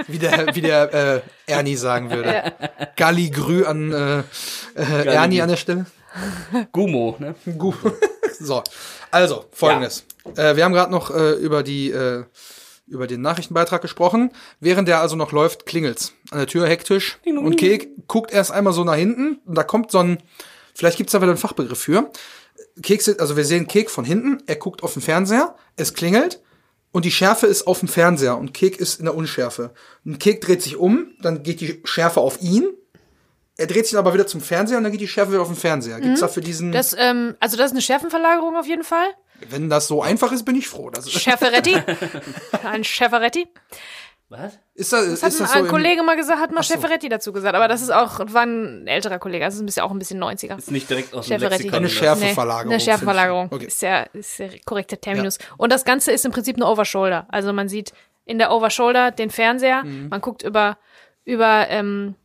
Wie 0.07 0.19
der, 0.19 0.53
wie 0.53 0.61
der 0.61 0.93
äh, 0.93 1.21
Ernie 1.47 1.77
sagen 1.77 2.11
würde. 2.11 2.53
Galli 2.97 3.29
Grü 3.29 3.63
an 3.63 3.91
äh, 3.91 4.19
äh, 4.75 5.05
Ernie 5.05 5.41
an 5.41 5.49
der 5.49 5.55
Stelle. 5.55 5.85
Gumo, 6.71 7.15
ne? 7.19 7.35
Gut. 7.57 7.75
so. 8.39 8.63
Also, 9.11 9.45
folgendes. 9.51 10.03
Äh, 10.35 10.55
wir 10.55 10.63
haben 10.65 10.73
gerade 10.73 10.91
noch 10.91 11.11
äh, 11.15 11.33
über 11.33 11.63
die 11.63 11.91
äh, 11.91 12.23
über 12.87 13.07
den 13.07 13.21
Nachrichtenbeitrag 13.21 13.81
gesprochen. 13.81 14.31
Während 14.59 14.87
der 14.87 14.99
also 15.01 15.15
noch 15.15 15.31
läuft, 15.31 15.65
klingelt's 15.65 16.13
an 16.29 16.37
der 16.37 16.47
Tür 16.47 16.67
hektisch. 16.67 17.17
Und 17.45 17.55
Kek 17.57 18.07
guckt 18.07 18.31
erst 18.31 18.51
einmal 18.51 18.73
so 18.73 18.83
nach 18.83 18.95
hinten 18.95 19.39
und 19.45 19.55
da 19.57 19.63
kommt 19.63 19.89
so 19.89 19.97
ein, 19.99 20.21
vielleicht 20.75 20.97
gibt's 20.97 21.11
da 21.13 21.19
wieder 21.19 21.31
einen 21.31 21.39
Fachbegriff 21.39 21.79
für. 21.79 22.11
Kek, 22.83 23.01
sitzt- 23.01 23.19
also 23.21 23.37
wir 23.37 23.45
sehen 23.45 23.67
Kek 23.67 23.89
von 23.89 24.05
hinten, 24.05 24.43
er 24.45 24.57
guckt 24.57 24.83
auf 24.83 24.93
den 24.93 25.01
Fernseher, 25.01 25.55
es 25.77 25.95
klingelt 25.95 26.41
und 26.91 27.05
die 27.05 27.11
Schärfe 27.11 27.47
ist 27.47 27.65
auf 27.65 27.79
dem 27.79 27.87
Fernseher 27.87 28.37
und 28.37 28.53
Kek 28.53 28.77
ist 28.79 28.99
in 28.99 29.05
der 29.05 29.15
Unschärfe. 29.15 29.73
Und 30.05 30.19
Kek 30.19 30.41
dreht 30.41 30.61
sich 30.61 30.77
um, 30.77 31.07
dann 31.21 31.41
geht 31.41 31.61
die 31.61 31.81
Schärfe 31.85 32.19
auf 32.19 32.39
ihn. 32.41 32.67
Er 33.57 33.67
dreht 33.67 33.85
sich 33.87 33.97
aber 33.97 34.13
wieder 34.13 34.27
zum 34.27 34.41
Fernseher 34.41 34.77
und 34.77 34.83
dann 34.83 34.91
geht 34.91 35.01
die 35.01 35.07
Schärfe 35.07 35.31
wieder 35.31 35.41
auf 35.41 35.47
den 35.47 35.55
Fernseher. 35.55 35.99
Gibt's 36.01 36.19
dafür 36.19 36.43
diesen 36.43 36.71
Das, 36.71 36.95
ähm, 36.97 37.35
also 37.39 37.55
das 37.57 37.67
ist 37.67 37.71
eine 37.71 37.81
Schärfenverlagerung 37.81 38.57
auf 38.57 38.67
jeden 38.67 38.83
Fall. 38.83 39.05
wenn 39.49 39.69
das 39.69 39.87
so 39.87 40.01
einfach 40.01 40.31
ist, 40.31 40.43
bin 40.43 40.55
ich 40.55 40.67
froh. 40.67 40.89
Das 40.89 41.05
ist, 41.05 41.13
Schäferetti. 41.21 41.75
Ein 42.63 42.83
Schäferetti. 42.83 43.47
Was? 44.27 44.57
ist 44.73 44.91
das, 44.91 45.07
Das 45.07 45.21
hat 45.23 45.29
ist 45.29 45.39
das 45.39 45.51
ein, 45.51 45.59
so 45.59 45.65
im, 45.65 45.67
Kollege 45.71 46.01
mal 46.01 46.15
gesagt, 46.15 46.39
hat 46.41 46.51
mal 46.51 46.63
so. 46.63 46.73
Schäferetti 46.73 47.09
dazu 47.09 47.31
gesagt. 47.31 47.55
Aber 47.55 47.67
das 47.67 47.81
ist 47.83 47.91
auch, 47.93 48.19
war 48.19 48.43
ein 48.43 48.87
älterer 48.87 49.19
Kollege. 49.19 49.45
Also 49.45 49.57
ist 49.57 49.61
ein 49.61 49.65
bisschen, 49.67 49.83
auch 49.83 49.91
ein 49.91 49.99
bisschen 49.99 50.21
90er. 50.21 50.57
Ist 50.57 50.71
nicht 50.71 50.89
direkt 50.89 51.13
aus 51.13 51.27
dem. 51.27 51.39
Lexikon. 51.39 51.75
Eine 51.75 51.85
oder? 51.85 51.93
Schärfeverlagerung. 51.93 52.71
eine 52.73 52.79
Schärfenverlagerung. 52.81 53.49
finde 53.49 53.65
ich. 53.65 53.71
Ist 53.71 53.81
ja 53.83 54.01
ist 54.13 54.39
der 54.39 54.49
korrekte 54.65 54.97
Terminus. 54.97 55.37
Und 55.57 55.71
das 55.71 55.85
Ganze 55.85 56.11
ist 56.11 56.25
im 56.25 56.31
Prinzip 56.31 56.55
eine 56.55 56.65
Overshoulder. 56.67 57.27
Also 57.29 57.53
man 57.53 57.69
sieht 57.69 57.93
in 58.25 58.39
der 58.39 58.51
Overshoulder 58.51 59.11
den 59.11 59.29
Fernseher, 59.29 59.83
Mhm. 59.83 60.09
man 60.09 60.19
guckt 60.21 60.41
über, 60.41 60.77
über 61.23 61.67
ähm, 61.69 62.15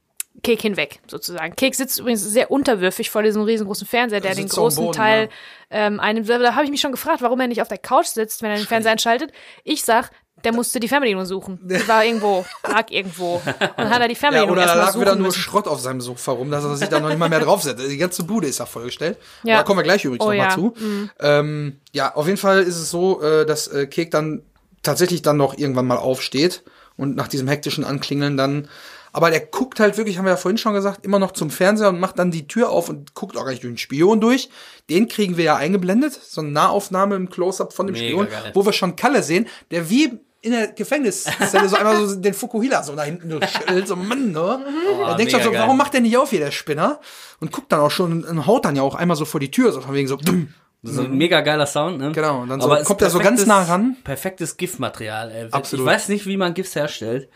Kek 0.42 0.62
hinweg, 0.62 1.00
sozusagen. 1.06 1.54
Kek 1.54 1.74
sitzt 1.74 1.98
übrigens 1.98 2.22
sehr 2.22 2.50
unterwürfig 2.50 3.10
vor 3.10 3.22
diesem 3.22 3.42
riesengroßen 3.42 3.86
Fernseher, 3.86 4.20
der 4.20 4.34
den 4.34 4.48
großen 4.48 4.84
Boden, 4.84 4.96
Teil 4.96 5.28
ja. 5.70 5.86
ähm, 5.86 6.00
einem. 6.00 6.24
Da 6.24 6.54
habe 6.54 6.64
ich 6.64 6.70
mich 6.70 6.80
schon 6.80 6.92
gefragt, 6.92 7.20
warum 7.20 7.40
er 7.40 7.48
nicht 7.48 7.60
auf 7.60 7.68
der 7.68 7.78
Couch 7.78 8.06
sitzt, 8.06 8.42
wenn 8.42 8.50
er 8.50 8.56
den 8.56 8.66
Fernseher 8.66 8.92
einschaltet. 8.92 9.32
Ich 9.64 9.84
sag, 9.84 10.10
der 10.44 10.54
musste 10.54 10.80
die 10.80 10.88
Fernbedienung 10.88 11.26
suchen. 11.26 11.58
Die 11.62 11.86
war 11.86 12.04
irgendwo, 12.04 12.44
lag 12.66 12.90
irgendwo. 12.90 13.42
Und 13.76 13.90
hat 13.90 14.00
er 14.00 14.08
die 14.08 14.14
Ja, 14.14 14.20
Fernbedienung 14.20 14.52
oder 14.52 14.66
da 14.66 14.74
lag 14.74 14.98
wieder 14.98 15.14
nur 15.14 15.26
müssen. 15.26 15.40
Schrott 15.40 15.66
auf 15.66 15.80
seinem 15.80 16.00
Sofa 16.00 16.32
rum, 16.32 16.50
dass 16.50 16.64
er 16.64 16.76
sich 16.76 16.88
da 16.88 17.00
noch 17.00 17.08
nicht 17.08 17.18
mal 17.18 17.28
mehr 17.28 17.40
draufsetzt. 17.40 17.82
Die 17.86 17.98
ganze 17.98 18.24
Bude 18.24 18.46
ist 18.46 18.58
ja 18.58 18.66
vollgestellt. 18.66 19.18
Ja. 19.42 19.58
Da 19.58 19.62
kommen 19.64 19.80
wir 19.80 19.84
gleich 19.84 20.04
übrigens 20.04 20.24
Oh 20.24 20.30
noch 20.30 20.36
mal 20.36 20.44
ja. 20.44 20.54
zu. 20.54 20.74
Ähm, 21.20 21.80
ja, 21.92 22.14
auf 22.14 22.26
jeden 22.26 22.38
Fall 22.38 22.62
ist 22.62 22.76
es 22.76 22.90
so, 22.90 23.20
äh, 23.22 23.44
dass 23.44 23.68
äh, 23.68 23.86
Kek 23.86 24.10
dann 24.10 24.42
tatsächlich 24.82 25.22
dann 25.22 25.36
noch 25.36 25.58
irgendwann 25.58 25.86
mal 25.86 25.98
aufsteht 25.98 26.62
und 26.96 27.16
nach 27.16 27.28
diesem 27.28 27.48
hektischen 27.48 27.84
Anklingeln 27.84 28.36
dann 28.36 28.68
aber 29.12 29.30
der 29.30 29.40
guckt 29.40 29.80
halt 29.80 29.96
wirklich, 29.96 30.18
haben 30.18 30.24
wir 30.24 30.30
ja 30.30 30.36
vorhin 30.36 30.58
schon 30.58 30.74
gesagt, 30.74 31.04
immer 31.04 31.18
noch 31.18 31.32
zum 31.32 31.50
Fernseher 31.50 31.88
und 31.88 32.00
macht 32.00 32.18
dann 32.18 32.30
die 32.30 32.46
Tür 32.46 32.70
auf 32.70 32.88
und 32.88 33.14
guckt 33.14 33.36
auch 33.36 33.44
gleich 33.44 33.60
durch 33.60 33.72
den 33.72 33.78
Spion 33.78 34.20
durch. 34.20 34.50
Den 34.88 35.08
kriegen 35.08 35.36
wir 35.36 35.44
ja 35.44 35.56
eingeblendet, 35.56 36.12
so 36.12 36.40
eine 36.40 36.50
Nahaufnahme 36.50 37.16
im 37.16 37.28
Close-Up 37.30 37.72
von 37.72 37.86
dem 37.86 37.94
Mega 37.94 38.06
Spion, 38.06 38.28
geil. 38.28 38.52
wo 38.54 38.64
wir 38.64 38.72
schon 38.72 38.96
Kalle 38.96 39.22
sehen, 39.22 39.46
der 39.70 39.90
wie 39.90 40.20
in 40.42 40.52
der 40.52 40.68
Gefängniszelle 40.68 41.68
so 41.68 41.76
einmal 41.76 42.06
so 42.06 42.14
den 42.20 42.32
Fukuhila 42.32 42.82
so 42.82 42.94
nach 42.94 43.04
hinten 43.04 43.30
so 43.30 43.40
schüttelt, 43.46 43.86
so 43.86 43.96
Mann, 43.96 44.32
ne? 44.32 44.64
er 45.06 45.14
denkt 45.16 45.32
schon 45.32 45.40
mega 45.40 45.44
so, 45.44 45.52
geil. 45.52 45.60
warum 45.60 45.76
macht 45.76 45.92
der 45.92 46.00
nicht 46.00 46.16
auf 46.16 46.30
hier, 46.30 46.40
der 46.40 46.50
Spinner? 46.50 47.00
Und 47.40 47.52
guckt 47.52 47.70
dann 47.72 47.80
auch 47.80 47.90
schon 47.90 48.24
und 48.24 48.46
haut 48.46 48.64
dann 48.64 48.76
ja 48.76 48.82
auch 48.82 48.94
einmal 48.94 49.16
so 49.16 49.24
vor 49.24 49.40
die 49.40 49.50
Tür, 49.50 49.72
so 49.72 49.80
von 49.80 49.94
wegen 49.94 50.08
so, 50.08 50.16
dumm. 50.16 50.54
Das 50.82 50.92
ist 50.92 50.98
ein 51.00 51.12
mega 51.18 51.42
geiler 51.42 51.66
Sound, 51.66 51.98
ne? 51.98 52.10
Genau, 52.12 52.40
und 52.40 52.48
dann 52.48 52.58
so 52.60 52.66
Aber 52.66 52.80
es 52.80 52.86
kommt 52.86 53.02
er 53.02 53.10
so 53.10 53.18
ganz 53.18 53.44
nah 53.44 53.62
ran. 53.64 53.96
Perfektes 54.02 54.56
GIF-Material, 54.56 55.30
ey. 55.30 55.48
Absolut. 55.50 55.84
Ich 55.86 55.92
weiß 55.92 56.08
nicht, 56.08 56.26
wie 56.26 56.38
man 56.38 56.54
GIFs 56.54 56.74
herstellt, 56.74 57.28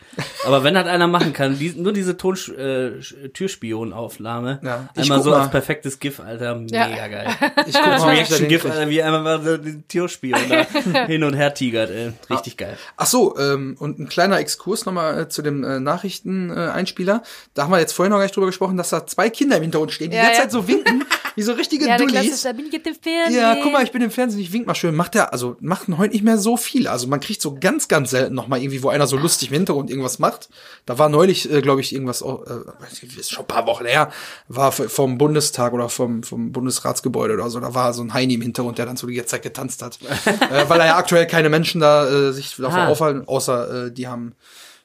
aber 0.47 0.63
wenn 0.63 0.73
das 0.73 0.87
einer 0.87 1.05
machen 1.07 1.31
kann, 1.31 1.59
die, 1.59 1.69
nur 1.77 1.93
diese 1.93 2.17
Ton 2.17 2.35
äh, 2.57 2.99
Türspion-Aufnahme, 3.29 4.59
Ja, 4.63 4.89
einmal 4.95 5.21
so 5.21 5.29
mal. 5.31 5.41
als 5.41 5.51
perfektes 5.51 5.99
GIF, 5.99 6.19
Alter, 6.19 6.55
mega 6.55 6.87
Ja. 6.89 7.07
geil. 7.07 7.27
Ich 7.67 7.73
guck 7.73 7.85
mal, 7.85 8.09
Reaction-GIF, 8.15 8.61
krieg. 8.63 8.71
Alter, 8.71 8.89
wie 8.89 9.03
einmal 9.03 9.41
so 9.43 9.57
den 9.57 9.87
Türspion 9.87 10.39
da 10.49 11.05
hin 11.05 11.23
und 11.23 11.33
her 11.35 11.53
tigert, 11.53 11.89
ey. 11.91 12.13
Richtig 12.29 12.57
geil. 12.57 12.77
Ach 12.97 13.05
so, 13.05 13.37
ähm, 13.37 13.75
und 13.79 13.99
ein 13.99 14.09
kleiner 14.09 14.39
Exkurs 14.39 14.85
nochmal 14.85 15.19
äh, 15.21 15.29
zu 15.29 15.41
dem 15.41 15.63
äh, 15.63 15.79
Nachrichten-Einspieler. 15.79 16.65
Äh, 16.67 16.71
Einspieler. 16.75 17.23
da 17.53 17.63
haben 17.63 17.71
wir 17.71 17.79
jetzt 17.79 17.93
vorhin 17.93 18.11
noch 18.11 18.17
gar 18.17 18.23
nicht 18.25 18.35
drüber 18.35 18.47
gesprochen, 18.47 18.77
dass 18.77 18.89
da 18.89 19.05
zwei 19.05 19.29
Kinder 19.29 19.57
im 19.57 19.63
Hintergrund 19.63 19.91
stehen, 19.91 20.11
die 20.11 20.17
Ja, 20.17 20.23
die 20.23 20.27
ganze 20.27 20.41
ja. 20.41 20.43
Zeit 20.45 20.51
so 20.51 20.67
winken, 20.67 21.03
wie 21.35 21.41
so 21.43 21.53
richtige 21.53 21.85
Ja, 21.85 21.97
der 21.97 22.07
Dullis. 22.07 22.21
klassische, 22.21 22.47
da 22.47 22.53
bin 22.53 22.65
ich 22.67 22.73
jetzt 22.73 22.87
im 22.87 22.95
Fernsehen. 22.95 23.39
Ja, 23.39 23.55
guck 23.61 23.71
mal, 23.71 23.83
ich 23.83 23.91
bin 23.91 24.01
im 24.01 24.11
Fernsehen, 24.11 24.39
ich 24.41 24.51
wink 24.53 24.65
mal 24.67 24.75
schön. 24.75 24.95
Macht 24.95 25.13
der, 25.15 25.33
also 25.33 25.57
macht 25.59 25.87
heute 25.97 26.13
nicht 26.13 26.23
mehr 26.23 26.37
so 26.37 26.57
viel. 26.57 26.87
Also 26.87 27.07
man 27.07 27.19
kriegt 27.19 27.41
so 27.41 27.55
ganz, 27.59 27.87
ganz 27.87 28.11
selten 28.11 28.33
noch 28.35 28.47
mal 28.47 28.59
irgendwie, 28.61 28.81
wo 28.83 28.89
einer 28.89 29.07
so 29.07 29.17
lustig 29.17 29.49
im 29.49 29.55
Hintergrund 29.55 29.89
irgendwas 29.89 30.19
macht. 30.19 30.49
Da 30.85 30.97
war 30.97 31.09
neulich, 31.09 31.51
äh, 31.51 31.61
glaube 31.61 31.81
ich, 31.81 31.93
irgendwas, 31.93 32.21
äh, 32.21 33.05
ist 33.19 33.31
schon 33.31 33.43
ein 33.43 33.47
paar 33.47 33.67
Wochen 33.67 33.85
her, 33.85 34.11
war 34.47 34.71
vom 34.71 35.17
Bundestag 35.17 35.73
oder 35.73 35.89
vom, 35.89 36.23
vom 36.23 36.51
Bundesratsgebäude 36.51 37.33
oder 37.35 37.49
so. 37.49 37.59
Da 37.59 37.73
war 37.73 37.93
so 37.93 38.01
ein 38.03 38.13
Heini 38.13 38.35
im 38.35 38.41
Hintergrund, 38.41 38.77
der 38.77 38.85
dann 38.85 38.97
so 38.97 39.07
die 39.07 39.15
ganze 39.15 39.31
Zeit 39.31 39.43
getanzt 39.43 39.81
hat. 39.81 39.99
äh, 40.25 40.69
weil 40.69 40.79
da 40.79 40.85
ja 40.85 40.97
aktuell 40.97 41.27
keine 41.27 41.49
Menschen 41.49 41.81
da 41.81 42.07
äh, 42.09 42.31
sich 42.33 42.55
dafür 42.55 42.83
Ah. 42.83 42.87
aufhalten, 42.87 43.27
außer 43.27 43.85
äh, 43.87 43.91
die 43.91 44.07
haben 44.07 44.33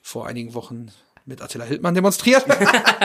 vor 0.02 0.26
einigen 0.26 0.54
Wochen 0.54 0.90
mit 1.30 1.40
Attila 1.40 1.64
Hildmann 1.64 1.94
demonstriert. 1.94 2.44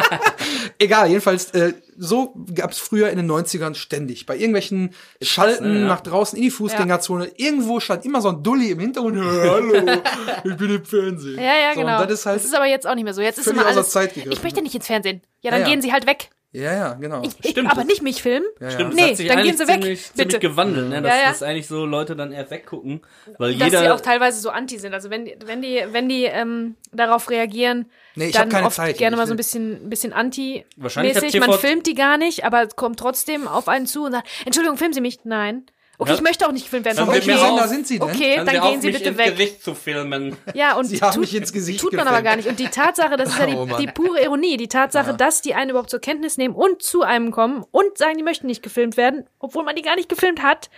Egal, 0.79 1.07
jedenfalls, 1.07 1.51
äh, 1.51 1.73
so 1.97 2.33
gab's 2.53 2.77
früher 2.77 3.09
in 3.09 3.17
den 3.17 3.31
90ern 3.31 3.75
ständig. 3.75 4.25
Bei 4.25 4.35
irgendwelchen 4.35 4.93
Schalten 5.21 5.71
ne, 5.71 5.79
ja. 5.81 5.87
nach 5.87 6.01
draußen 6.01 6.35
in 6.37 6.43
die 6.43 6.51
Fußgängerzone, 6.51 7.31
irgendwo 7.37 7.79
stand 7.79 8.03
immer 8.03 8.21
so 8.21 8.29
ein 8.29 8.43
Dulli 8.43 8.71
im 8.71 8.79
Hintergrund. 8.79 9.15
Ja, 9.25 9.51
hallo, 9.51 10.01
ich 10.43 10.57
bin 10.57 10.75
im 10.75 10.85
Fernsehen. 10.85 11.35
Ja, 11.35 11.43
ja, 11.43 11.73
so, 11.73 11.79
genau. 11.79 12.03
Das 12.03 12.11
ist 12.11 12.25
halt, 12.25 12.41
aber 12.53 12.65
jetzt 12.65 12.85
auch 12.85 12.95
nicht 12.95 13.03
mehr 13.05 13.13
so. 13.13 13.21
Jetzt 13.21 13.37
ist 13.37 13.47
immer 13.47 13.65
alles. 13.65 13.95
Ich 13.95 14.43
möchte 14.43 14.61
nicht 14.61 14.75
ins 14.75 14.87
Fernsehen. 14.87 15.21
Ja, 15.41 15.51
dann 15.51 15.61
Ja, 15.61 15.67
ja. 15.67 15.71
gehen 15.71 15.81
sie 15.81 15.93
halt 15.93 16.05
weg. 16.05 16.29
Ja, 16.63 16.73
ja, 16.73 16.93
genau. 16.93 17.21
Ich, 17.41 17.51
Stimmt. 17.51 17.69
aber 17.71 17.83
nicht 17.83 18.01
mich 18.01 18.21
filmen. 18.21 18.45
Stimmt, 18.69 18.95
Nee, 18.95 19.01
das 19.01 19.09
hat 19.11 19.17
sich 19.17 19.27
dann 19.27 19.43
gehen 19.43 19.57
sie 19.57 19.67
weg, 19.67 19.81
ziemlich, 19.81 20.01
bitte. 20.11 20.29
ziemlich 20.29 20.39
gewandelt, 20.39 20.89
ne? 20.89 21.01
Dass, 21.01 21.11
Ja, 21.13 21.21
ja. 21.21 21.27
dass 21.29 21.43
eigentlich 21.43 21.67
so 21.67 21.85
Leute 21.85 22.15
dann 22.15 22.31
eher 22.31 22.49
weggucken, 22.49 23.01
weil 23.37 23.55
Dass 23.55 23.69
sie 23.71 23.77
jeder 23.77 23.93
auch 23.95 24.01
teilweise 24.01 24.39
so 24.39 24.49
anti 24.49 24.77
sind. 24.77 24.93
Also 24.93 25.09
wenn, 25.09 25.25
die- 25.25 25.35
wenn 25.45 25.61
die, 25.61 25.83
wenn 25.91 26.09
die 26.09 26.23
ähm, 26.25 26.75
darauf 26.91 27.29
reagieren, 27.29 27.89
Nee, 28.15 28.27
ich 28.29 28.35
hab 28.35 28.43
dann 28.43 28.49
keine 28.49 28.67
oft 28.67 28.75
Zeit, 28.77 28.97
gerne 28.97 29.15
ich 29.15 29.19
mal 29.19 29.27
so 29.27 29.33
ein 29.33 29.37
bisschen, 29.37 29.89
bisschen 29.89 30.13
anti 30.13 30.65
Wahrscheinlich 30.77 31.15
hat 31.15 31.23
mäßig. 31.23 31.39
Man 31.39 31.53
filmt 31.53 31.85
die 31.87 31.95
gar 31.95 32.17
nicht, 32.17 32.45
aber 32.45 32.63
es 32.63 32.75
kommt 32.75 32.99
trotzdem 32.99 33.47
auf 33.47 33.67
einen 33.67 33.87
zu 33.87 34.05
und 34.05 34.13
sagt, 34.13 34.27
Entschuldigung, 34.45 34.77
filmen 34.77 34.93
Sie 34.93 35.01
mich. 35.01 35.19
Nein. 35.25 35.65
Okay, 35.97 36.13
ich 36.13 36.21
möchte 36.21 36.45
auch 36.47 36.51
nicht 36.51 36.65
gefilmt 36.65 36.85
werden. 36.85 36.97
Dann 36.97 37.07
Okay, 37.09 37.25
wir 37.25 37.37
Sender 37.37 37.67
sind 37.67 37.87
Sie 37.87 37.99
denn? 37.99 38.09
okay 38.09 38.41
dann 38.45 38.57
auf, 38.59 38.71
gehen 38.71 38.81
Sie 38.81 38.91
bitte 38.91 39.09
ins 39.09 39.17
weg. 39.17 39.37
Gesicht 39.37 39.63
zu 39.63 39.73
filmen. 39.75 40.35
Ja, 40.53 40.75
und 40.75 40.85
Sie 40.85 40.99
haben 40.99 41.11
tut, 41.13 41.21
mich 41.21 41.35
ins 41.35 41.53
Gesicht 41.53 41.79
tut 41.79 41.93
man 41.93 42.01
aber 42.07 42.17
gefilmt. 42.17 42.25
gar 42.25 42.35
nicht. 42.35 42.47
Und 42.49 42.59
die 42.59 42.67
Tatsache, 42.67 43.15
das 43.17 43.29
ist 43.29 43.39
ja 43.39 43.45
die, 43.45 43.55
Oh 43.55 43.65
die 43.79 43.87
pure 43.87 44.21
Ironie, 44.23 44.57
die 44.57 44.67
Tatsache, 44.67 45.13
dass 45.13 45.41
die 45.41 45.53
einen 45.55 45.69
überhaupt 45.69 45.89
zur 45.89 45.99
Kenntnis 46.01 46.37
nehmen 46.37 46.53
und 46.55 46.81
zu 46.81 47.03
einem 47.03 47.31
kommen 47.31 47.63
und 47.71 47.97
sagen, 47.97 48.17
die 48.17 48.23
möchten 48.23 48.47
nicht 48.47 48.61
gefilmt 48.63 48.97
werden, 48.97 49.25
obwohl 49.39 49.63
man 49.63 49.75
die 49.75 49.81
gar 49.81 49.95
nicht 49.95 50.09
gefilmt 50.09 50.43
hat, 50.43 50.69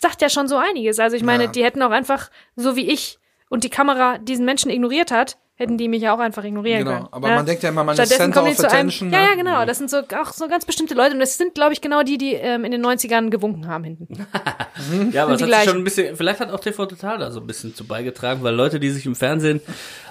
sagt 0.00 0.20
ja 0.22 0.28
schon 0.28 0.48
so 0.48 0.56
einiges. 0.56 0.98
Also 0.98 1.16
ich 1.16 1.22
meine, 1.22 1.44
Ja. 1.44 1.50
die 1.50 1.64
hätten 1.64 1.82
auch 1.82 1.90
einfach, 1.90 2.30
so 2.56 2.76
wie 2.76 2.90
ich 2.90 3.18
und 3.48 3.64
die 3.64 3.70
Kamera 3.70 4.18
diesen 4.18 4.44
Menschen 4.44 4.70
ignoriert 4.70 5.10
hat, 5.10 5.38
hätten 5.58 5.76
die 5.76 5.88
mich 5.88 6.02
ja 6.02 6.14
auch 6.14 6.20
einfach 6.20 6.44
ignorieren 6.44 6.84
Genau, 6.84 6.92
können. 6.98 7.08
aber 7.10 7.28
ja? 7.30 7.34
man 7.34 7.44
denkt 7.46 7.64
ja 7.64 7.70
immer, 7.70 7.82
man 7.82 7.94
ist 7.94 7.98
Stattdessen 7.98 8.32
Center 8.32 8.48
of 8.48 8.56
zu 8.56 8.62
einem, 8.62 8.72
Attention, 8.88 9.10
Ja, 9.10 9.18
ne? 9.18 9.24
ja, 9.26 9.34
genau. 9.34 9.64
Das 9.66 9.78
sind 9.78 9.90
so 9.90 9.98
auch 9.98 10.32
so 10.32 10.46
ganz 10.46 10.64
bestimmte 10.64 10.94
Leute 10.94 11.14
und 11.14 11.18
das 11.20 11.36
sind, 11.36 11.54
glaube 11.54 11.72
ich, 11.72 11.80
genau 11.80 12.04
die, 12.04 12.16
die 12.16 12.34
ähm, 12.34 12.64
in 12.64 12.70
den 12.70 12.84
90ern 12.86 13.28
gewunken 13.28 13.66
haben 13.68 13.84
hinten. 13.84 14.06
Ja, 15.12 15.24
aber 15.24 15.36
die 15.36 15.44
hat 15.52 15.64
schon 15.64 15.78
ein 15.78 15.82
bisschen, 15.84 16.14
vielleicht 16.16 16.38
hat 16.38 16.52
auch 16.52 16.60
TV 16.60 16.86
Total 16.86 17.18
da 17.18 17.32
so 17.32 17.40
ein 17.40 17.46
bisschen 17.48 17.74
zu 17.74 17.84
beigetragen, 17.84 18.44
weil 18.44 18.54
Leute, 18.54 18.78
die 18.78 18.90
sich 18.90 19.04
im 19.06 19.16
Fernsehen, 19.16 19.60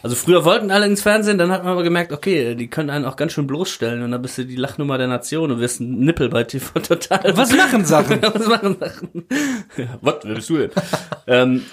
also 0.04 0.16
früher 0.18 0.43
wollten 0.43 0.70
alle 0.72 0.86
ins 0.86 1.02
Fernsehen, 1.02 1.38
dann 1.38 1.52
hat 1.52 1.64
man 1.64 1.72
aber 1.72 1.84
gemerkt, 1.84 2.12
okay, 2.12 2.54
die 2.54 2.68
können 2.70 2.89
einen 2.89 3.06
auch 3.06 3.16
ganz 3.16 3.32
schön 3.32 3.48
bloßstellen 3.48 4.04
und 4.04 4.12
dann 4.12 4.22
bist 4.22 4.38
du 4.38 4.43
die 4.45 4.58
Lachnummer 4.58 4.98
der 4.98 5.08
Nation 5.08 5.52
und 5.52 5.62
wirst 5.62 5.80
ein 5.80 6.00
Nippel 6.00 6.28
bei 6.28 6.43
TV 6.43 6.78
Total. 6.82 7.38
Was 7.38 7.56
machen 7.56 7.86
Sachen? 7.86 8.22
Was 8.22 8.48
machen 8.48 8.76
Sachen? 8.80 9.26
Ja, 9.78 9.86
was, 10.02 10.16
wer 10.24 10.36
bist 10.36 10.50
du 10.50 10.58
denn? 10.58 10.72
ähm, 11.28 11.64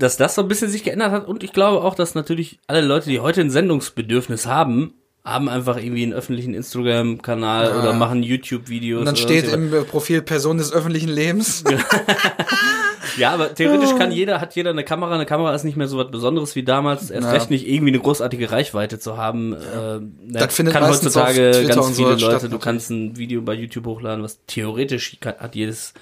dass 0.00 0.16
das 0.16 0.34
so 0.34 0.42
ein 0.42 0.48
bisschen 0.48 0.70
sich 0.70 0.82
geändert 0.82 1.12
hat 1.12 1.28
und 1.28 1.44
ich 1.44 1.52
glaube 1.52 1.84
auch, 1.84 1.94
dass 1.94 2.14
natürlich 2.14 2.58
alle 2.66 2.80
Leute, 2.80 3.08
die 3.08 3.20
heute 3.20 3.40
ein 3.40 3.50
Sendungsbedürfnis 3.50 4.46
haben, 4.46 4.94
haben 5.24 5.48
einfach 5.48 5.76
irgendwie 5.76 6.02
einen 6.02 6.14
öffentlichen 6.14 6.54
Instagram-Kanal 6.54 7.78
oder 7.78 7.92
machen 7.92 8.22
YouTube-Videos. 8.22 9.00
Und 9.00 9.06
dann 9.06 9.16
steht 9.16 9.46
sonst 9.46 9.72
im 9.72 9.86
Profil 9.86 10.22
Person 10.22 10.58
des 10.58 10.72
öffentlichen 10.72 11.10
Lebens. 11.10 11.62
Ja, 13.16 13.32
aber 13.32 13.54
theoretisch 13.54 13.94
kann 13.96 14.12
jeder, 14.12 14.40
hat 14.40 14.54
jeder 14.54 14.70
eine 14.70 14.84
Kamera. 14.84 15.14
Eine 15.14 15.26
Kamera 15.26 15.54
ist 15.54 15.64
nicht 15.64 15.76
mehr 15.76 15.86
so 15.86 15.98
was 15.98 16.10
Besonderes 16.10 16.56
wie 16.56 16.62
damals. 16.62 17.10
Erst 17.10 17.26
Ja. 17.26 17.32
recht 17.32 17.50
nicht 17.50 17.68
irgendwie 17.68 17.92
eine 17.92 18.00
großartige 18.00 18.50
Reichweite 18.50 18.98
zu 18.98 19.16
haben. 19.16 19.52
Äh, 19.54 19.56
ne, 19.56 20.10
Das 20.32 20.54
findet 20.54 20.74
kann 20.74 20.86
heutzutage 20.86 21.64
ganz 21.66 21.76
und 21.86 21.94
so 21.94 22.04
viele 22.04 22.18
statt, 22.18 22.32
Leute. 22.32 22.48
Du 22.48 22.58
kannst 22.58 22.90
ein 22.90 23.16
Video 23.16 23.42
bei 23.42 23.54
YouTube 23.54 23.86
hochladen, 23.86 24.22
was 24.22 24.40
theoretisch 24.46 25.18
kann, 25.20 25.34
hat 25.38 25.54
jedes 25.54 25.94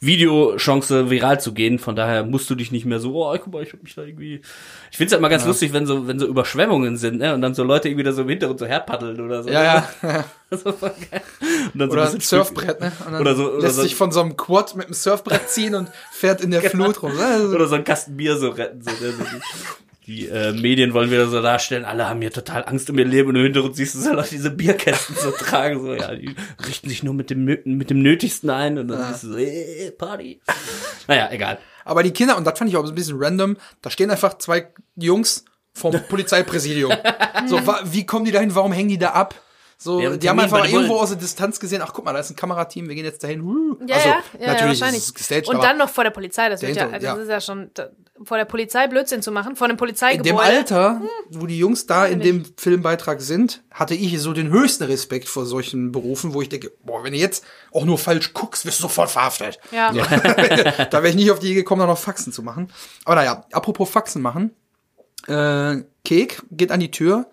Video 0.00 0.56
Chance 0.56 1.10
viral 1.10 1.40
zu 1.40 1.52
gehen. 1.54 1.78
Von 1.78 1.96
daher 1.96 2.24
musst 2.24 2.48
du 2.50 2.54
dich 2.54 2.72
nicht 2.72 2.84
mehr 2.86 3.00
so, 3.00 3.14
oh, 3.26 3.36
guck 3.38 3.52
mal, 3.52 3.62
ich 3.62 3.72
hab 3.72 3.82
mich 3.82 3.94
da 3.94 4.02
irgendwie. 4.02 4.40
Ich 4.90 4.96
find's 4.96 5.12
halt 5.12 5.22
mal 5.22 5.28
ganz 5.28 5.44
lustig, 5.46 5.72
wenn 5.72 5.86
so, 5.86 6.06
wenn 6.08 6.18
so 6.18 6.26
Überschwemmungen 6.26 6.96
sind, 6.96 7.18
ne? 7.18 7.32
Und 7.34 7.42
dann 7.42 7.54
so 7.54 7.62
Leute 7.62 7.88
irgendwie 7.88 8.02
da 8.04 8.12
so 8.12 8.22
im 8.22 8.28
Hintergrund 8.28 8.58
so 8.58 8.66
herpaddeln 8.66 9.20
oder 9.20 9.42
so. 9.42 9.50
Ja, 9.50 9.86
ja. 10.02 10.24
Das 10.50 10.62
ist 10.62 10.78
voll 10.80 10.92
geil. 11.10 11.22
Und 11.72 11.78
dann 11.78 11.90
so 11.90 11.96
Oder 11.96 12.08
ein 12.08 12.14
ein 12.16 12.20
Surfbrett, 12.20 12.80
ne? 12.80 12.90
Oder 13.20 13.36
so- 13.36 13.52
oder 13.52 13.62
lässt 13.62 13.76
so- 13.76 13.82
sich 13.82 13.94
von 13.94 14.10
so 14.10 14.20
einem 14.20 14.36
Quad 14.36 14.74
mit 14.74 14.86
einem 14.86 14.94
Surfbrett 14.94 15.48
ziehen 15.48 15.76
und 15.76 15.88
fährt 16.10 16.40
in 16.40 16.50
der 16.50 16.60
Flut 16.70 17.00
rum. 17.04 17.12
Also, 17.16 17.54
Oder 17.54 17.68
so 17.68 17.76
ein 17.76 17.84
Kasten 17.84 18.16
Bier 18.16 18.36
so 18.36 18.48
retten. 18.50 18.82
So, 18.82 18.90
ne? 18.90 19.12
so 19.12 19.22
die 19.24 19.40
die 20.06 20.26
äh, 20.28 20.50
Medien 20.52 20.92
wollen 20.92 21.08
wieder 21.12 21.28
so 21.28 21.40
darstellen, 21.40 21.84
alle 21.84 22.08
haben 22.08 22.20
hier 22.20 22.32
total 22.32 22.64
Angst 22.66 22.90
um 22.90 22.98
ihr 22.98 23.04
Leben 23.04 23.28
und 23.28 23.36
im 23.36 23.44
Hintergrund 23.44 23.76
siehst 23.76 23.94
du 23.94 24.00
so 24.00 24.12
Leute 24.12 24.30
diese 24.30 24.50
Bierkästen 24.50 25.14
so 25.14 25.30
tragen. 25.30 25.80
So, 25.80 25.94
ja, 25.94 26.12
die 26.16 26.34
richten 26.66 26.88
sich 26.88 27.04
nur 27.04 27.14
mit 27.14 27.30
dem, 27.30 27.44
mit 27.44 27.90
dem 27.90 28.02
Nötigsten 28.02 28.50
ein 28.50 28.76
und 28.78 28.88
dann 28.88 29.12
siehst 29.12 29.22
du 29.24 29.28
so, 29.34 29.38
äh, 29.38 29.92
Party. 29.92 30.40
Naja, 31.06 31.28
egal. 31.30 31.58
Aber 31.90 32.04
die 32.04 32.12
Kinder, 32.12 32.36
und 32.36 32.46
das 32.46 32.56
fand 32.56 32.70
ich 32.70 32.76
auch 32.76 32.86
ein 32.86 32.94
bisschen 32.94 33.20
random, 33.20 33.56
da 33.82 33.90
stehen 33.90 34.12
einfach 34.12 34.38
zwei 34.38 34.68
Jungs 34.94 35.44
vom 35.74 35.92
Polizeipräsidium. 36.08 36.92
so, 37.48 37.60
wie 37.86 38.06
kommen 38.06 38.24
die 38.24 38.30
dahin? 38.30 38.54
Warum 38.54 38.70
hängen 38.70 38.90
die 38.90 38.98
da 38.98 39.10
ab? 39.10 39.34
So, 39.82 39.98
Die 39.98 40.06
haben 40.06 40.20
die 40.20 40.28
haben 40.28 40.36
Termin 40.36 40.54
einfach 40.54 40.70
irgendwo 40.70 40.96
aus 40.96 41.08
der 41.08 41.16
Distanz 41.16 41.58
gesehen, 41.58 41.80
ach 41.82 41.94
guck 41.94 42.04
mal, 42.04 42.12
da 42.12 42.18
ist 42.18 42.28
ein 42.28 42.36
Kamerateam, 42.36 42.86
wir 42.86 42.94
gehen 42.94 43.06
jetzt 43.06 43.24
dahin. 43.24 43.42
Wuh. 43.42 43.78
Ja, 43.86 43.96
also, 43.96 44.08
ja, 44.08 44.14
ja, 44.14 44.40
ja, 44.40 44.52
natürlich 44.52 44.80
wahrscheinlich. 44.80 44.98
ist 44.98 45.06
es 45.06 45.14
gestaged, 45.14 45.48
und 45.48 45.64
dann 45.64 45.78
noch 45.78 45.88
vor 45.88 46.04
der 46.04 46.10
Polizei, 46.10 46.50
das 46.50 46.60
wird 46.60 46.76
ja, 46.76 46.88
das 46.88 47.02
ja. 47.02 47.14
ist 47.14 47.28
ja 47.30 47.40
schon 47.40 47.70
da, 47.72 47.88
vor 48.22 48.36
der 48.36 48.44
Polizei 48.44 48.86
Blödsinn 48.88 49.22
zu 49.22 49.32
machen, 49.32 49.56
vor 49.56 49.64
einem 49.64 49.72
in 49.72 49.76
dem 49.76 49.78
Polizeigebäude. 49.78 50.38
Alter, 50.38 51.00
wo 51.30 51.46
die 51.46 51.58
Jungs 51.58 51.86
da 51.86 52.04
in 52.04 52.20
dem 52.20 52.44
Filmbeitrag 52.58 53.22
sind, 53.22 53.62
hatte 53.70 53.94
ich 53.94 54.20
so 54.20 54.34
den 54.34 54.50
höchsten 54.50 54.84
Respekt 54.84 55.30
vor 55.30 55.46
solchen 55.46 55.92
Berufen, 55.92 56.34
wo 56.34 56.42
ich 56.42 56.50
denke, 56.50 56.70
boah, 56.84 57.02
wenn 57.02 57.14
du 57.14 57.18
jetzt 57.18 57.42
auch 57.72 57.86
nur 57.86 57.96
falsch 57.96 58.34
guckst, 58.34 58.66
wirst 58.66 58.80
du 58.80 58.82
sofort 58.82 59.10
verhaftet. 59.10 59.58
Ja. 59.72 59.92
da 60.90 60.92
wäre 60.92 61.08
ich 61.08 61.14
nicht 61.14 61.30
auf 61.30 61.38
die 61.38 61.46
Idee 61.46 61.54
gekommen, 61.54 61.80
da 61.80 61.86
noch 61.86 61.96
Faxen 61.96 62.34
zu 62.34 62.42
machen. 62.42 62.70
Aber 63.06 63.14
naja, 63.14 63.46
apropos 63.52 63.88
Faxen 63.88 64.20
machen. 64.20 64.50
Äh, 65.26 65.84
Kek 66.04 66.42
geht 66.50 66.70
an 66.70 66.80
die 66.80 66.90
Tür 66.90 67.30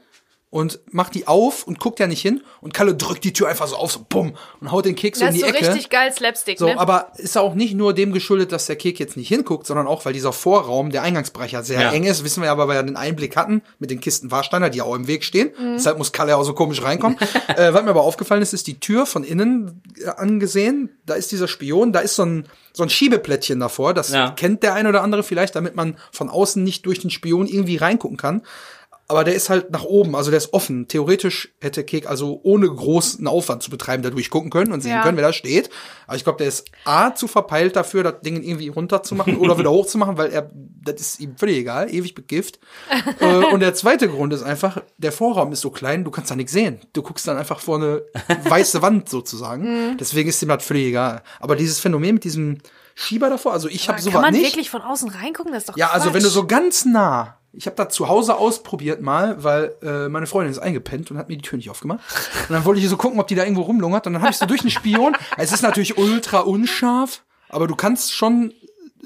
und 0.58 0.80
macht 0.92 1.14
die 1.16 1.28
auf 1.28 1.66
und 1.68 1.80
guckt 1.80 2.00
ja 2.00 2.08
nicht 2.08 2.22
hin. 2.22 2.42
Und 2.62 2.74
Kalle 2.74 2.96
drückt 2.96 3.24
die 3.24 3.32
Tür 3.34 3.48
einfach 3.48 3.68
so 3.68 3.76
auf, 3.76 3.92
so 3.92 4.00
bumm, 4.10 4.34
und 4.60 4.72
haut 4.72 4.86
den 4.86 4.96
Keks 4.96 5.20
so 5.20 5.26
Das 5.26 5.36
in 5.36 5.42
ist 5.42 5.46
die 5.46 5.52
so 5.52 5.56
Ecke. 5.58 5.68
richtig 5.70 5.90
geil 5.90 6.12
Slapstick, 6.12 6.58
So, 6.60 6.66
ne? 6.68 6.80
aber 6.80 7.12
ist 7.18 7.38
auch 7.38 7.54
nicht 7.54 7.76
nur 7.76 7.94
dem 7.94 8.12
geschuldet, 8.12 8.52
dass 8.52 8.66
der 8.66 8.76
Kek 8.76 9.00
jetzt 9.00 9.16
nicht 9.18 9.28
hinguckt, 9.28 9.68
sondern 9.68 9.86
auch, 9.88 10.04
weil 10.06 10.14
dieser 10.14 10.34
Vorraum, 10.34 10.90
der 10.90 11.04
Eingangsbereich 11.04 11.52
ja 11.52 11.64
sehr 11.64 11.80
Ja. 11.82 11.92
eng 11.92 12.04
ist. 12.06 12.24
Wissen 12.24 12.42
wir 12.42 12.48
ja, 12.48 12.52
aber, 12.54 12.68
weil 12.68 12.78
wir 12.78 12.84
den 12.84 12.96
Einblick 12.98 13.36
hatten 13.38 13.62
mit 13.80 13.92
den 13.92 14.00
Kisten 14.00 14.32
Warsteiner, 14.32 14.70
die 14.70 14.80
ja 14.80 14.84
auch 14.84 14.96
im 14.96 15.08
Weg 15.08 15.24
stehen. 15.24 15.52
Deshalb 15.76 15.98
muss 16.00 16.12
Kalle 16.12 16.32
ja 16.32 16.38
auch 16.38 16.44
so 16.44 16.54
komisch 16.54 16.82
reinkommen. 16.84 17.18
äh, 17.56 17.74
was 17.74 17.84
mir 17.84 17.90
aber 17.92 18.02
aufgefallen 18.04 18.42
ist, 18.42 18.54
ist 18.54 18.68
die 18.68 18.80
Tür 18.80 19.06
von 19.06 19.24
innen 19.24 19.82
äh, 20.04 20.10
angesehen. 20.10 20.90
Da 21.06 21.14
ist 21.14 21.32
dieser 21.32 21.48
Spion, 21.48 21.94
da 21.94 22.00
ist 22.00 22.16
so 22.16 22.24
ein, 22.24 22.46
so 22.74 22.84
ein 22.84 22.90
Schiebeplättchen 22.90 23.60
davor. 23.60 23.94
Das 23.94 24.10
Ja. 24.12 24.32
kennt 24.32 24.64
der 24.64 24.74
ein 24.74 24.88
oder 24.88 25.04
andere 25.04 25.24
vielleicht, 25.24 25.56
damit 25.56 25.76
man 25.76 25.98
von 26.12 26.30
außen 26.30 26.64
nicht 26.64 26.86
durch 26.86 27.00
den 27.00 27.10
Spion 27.10 27.48
irgendwie 27.48 27.78
reingucken 27.78 28.18
kann. 28.18 28.42
Aber 29.10 29.24
der 29.24 29.36
ist 29.36 29.50
halt 29.50 29.72
nach 29.72 29.86
oben, 29.86 30.16
also 30.18 30.32
der 30.32 30.38
ist 30.38 30.52
offen. 30.52 30.90
Theoretisch 30.90 31.54
hätte 31.62 31.86
Kek 31.86 32.10
also 32.10 32.42
ohne 32.44 32.68
großen 32.68 33.26
Aufwand 33.26 33.64
zu 33.64 33.70
betreiben 33.70 34.04
da 34.04 34.10
durchgucken 34.10 34.50
können 34.50 34.74
und 34.74 34.82
sehen 34.82 34.92
Ja. 34.92 35.02
können, 35.02 35.16
wer 35.16 35.26
da 35.28 35.32
steht. 35.32 35.70
Aber 36.08 36.18
ich 36.18 36.26
glaube, 36.26 36.40
der 36.40 36.48
ist 36.48 36.66
A 36.84 37.16
zu 37.16 37.28
verpeilt 37.28 37.78
dafür, 37.78 38.04
das 38.04 38.20
Ding 38.22 38.44
irgendwie 38.44 38.68
runterzumachen 38.68 39.38
oder 39.38 39.58
wieder 39.58 39.72
hochzumachen, 39.78 40.18
weil 40.18 40.32
er, 40.32 40.52
das 40.84 41.00
ist 41.00 41.20
ihm 41.22 41.38
völlig 41.38 41.58
egal, 41.58 41.90
ewig 41.94 42.16
begift. 42.16 42.60
äh, 43.22 43.46
und 43.46 43.62
der 43.62 43.74
zweite 43.76 44.10
Grund 44.10 44.34
ist 44.34 44.44
einfach, 44.44 44.82
der 44.98 45.14
Vorraum 45.14 45.54
ist 45.54 45.62
so 45.62 45.70
klein, 45.72 46.04
du 46.04 46.12
kannst 46.12 46.30
da 46.30 46.36
nichts 46.36 46.52
sehen. 46.52 46.82
Du 46.92 47.02
guckst 47.02 47.26
dann 47.30 47.38
einfach 47.38 47.62
vor 47.62 47.78
eine 47.78 48.02
weiße 48.44 48.82
Wand 48.82 49.08
sozusagen. 49.10 49.92
Mhm. 49.92 49.98
Deswegen 49.98 50.28
ist 50.28 50.42
ihm 50.44 50.50
das 50.50 50.66
völlig 50.66 50.88
egal. 50.88 51.24
Aber 51.40 51.56
dieses 51.56 51.80
Phänomen 51.80 52.16
mit 52.16 52.26
diesem 52.26 52.58
Schieber 52.94 53.30
davor, 53.30 53.54
also 53.54 53.70
ich 53.70 53.88
habe 53.88 53.98
Kann 53.98 54.04
sowas 54.06 54.22
man 54.22 54.34
nicht. 54.34 54.44
wirklich 54.48 54.70
von 54.70 54.82
außen 54.82 55.10
reingucken? 55.10 55.54
Das 55.54 55.64
ist 55.64 55.70
doch 55.70 55.78
Ja, 55.78 55.92
also 55.92 56.08
wenn 56.14 56.24
du 56.24 56.28
Quatsch. 56.28 56.34
so 56.34 56.48
ganz 56.48 56.84
nah, 56.84 57.37
ich 57.54 57.66
habe 57.66 57.76
das 57.76 57.94
zu 57.94 58.08
Hause 58.08 58.38
ausprobiert 58.38 59.02
mal, 59.02 59.44
weil 59.44 59.76
äh, 59.82 60.10
meine 60.10 60.28
Freundin 60.28 60.52
ist 60.52 60.60
eingepennt 60.60 61.10
und 61.12 61.18
hat 61.18 61.30
mir 61.30 61.38
die 61.38 61.42
Tür 61.42 61.58
nicht 61.58 61.70
aufgemacht. 61.70 62.00
Und 62.48 62.54
dann 62.54 62.66
wollte 62.66 62.80
ich 62.82 62.88
so 62.88 62.98
gucken, 62.98 63.20
ob 63.20 63.28
die 63.28 63.36
da 63.36 63.44
irgendwo 63.44 63.64
rumlungert. 63.64 64.06
Und 64.08 64.14
dann 64.14 64.22
habe 64.22 64.32
ich 64.32 64.38
so 64.38 64.46
durch 64.46 64.62
den 64.62 64.72
Spion. 64.72 65.16
Es 65.38 65.52
ist 65.52 65.62
natürlich 65.62 65.98
ultra 65.98 66.40
unscharf, 66.40 67.24
aber 67.50 67.68
du 67.68 67.76
kannst 67.76 68.14
schon 68.14 68.54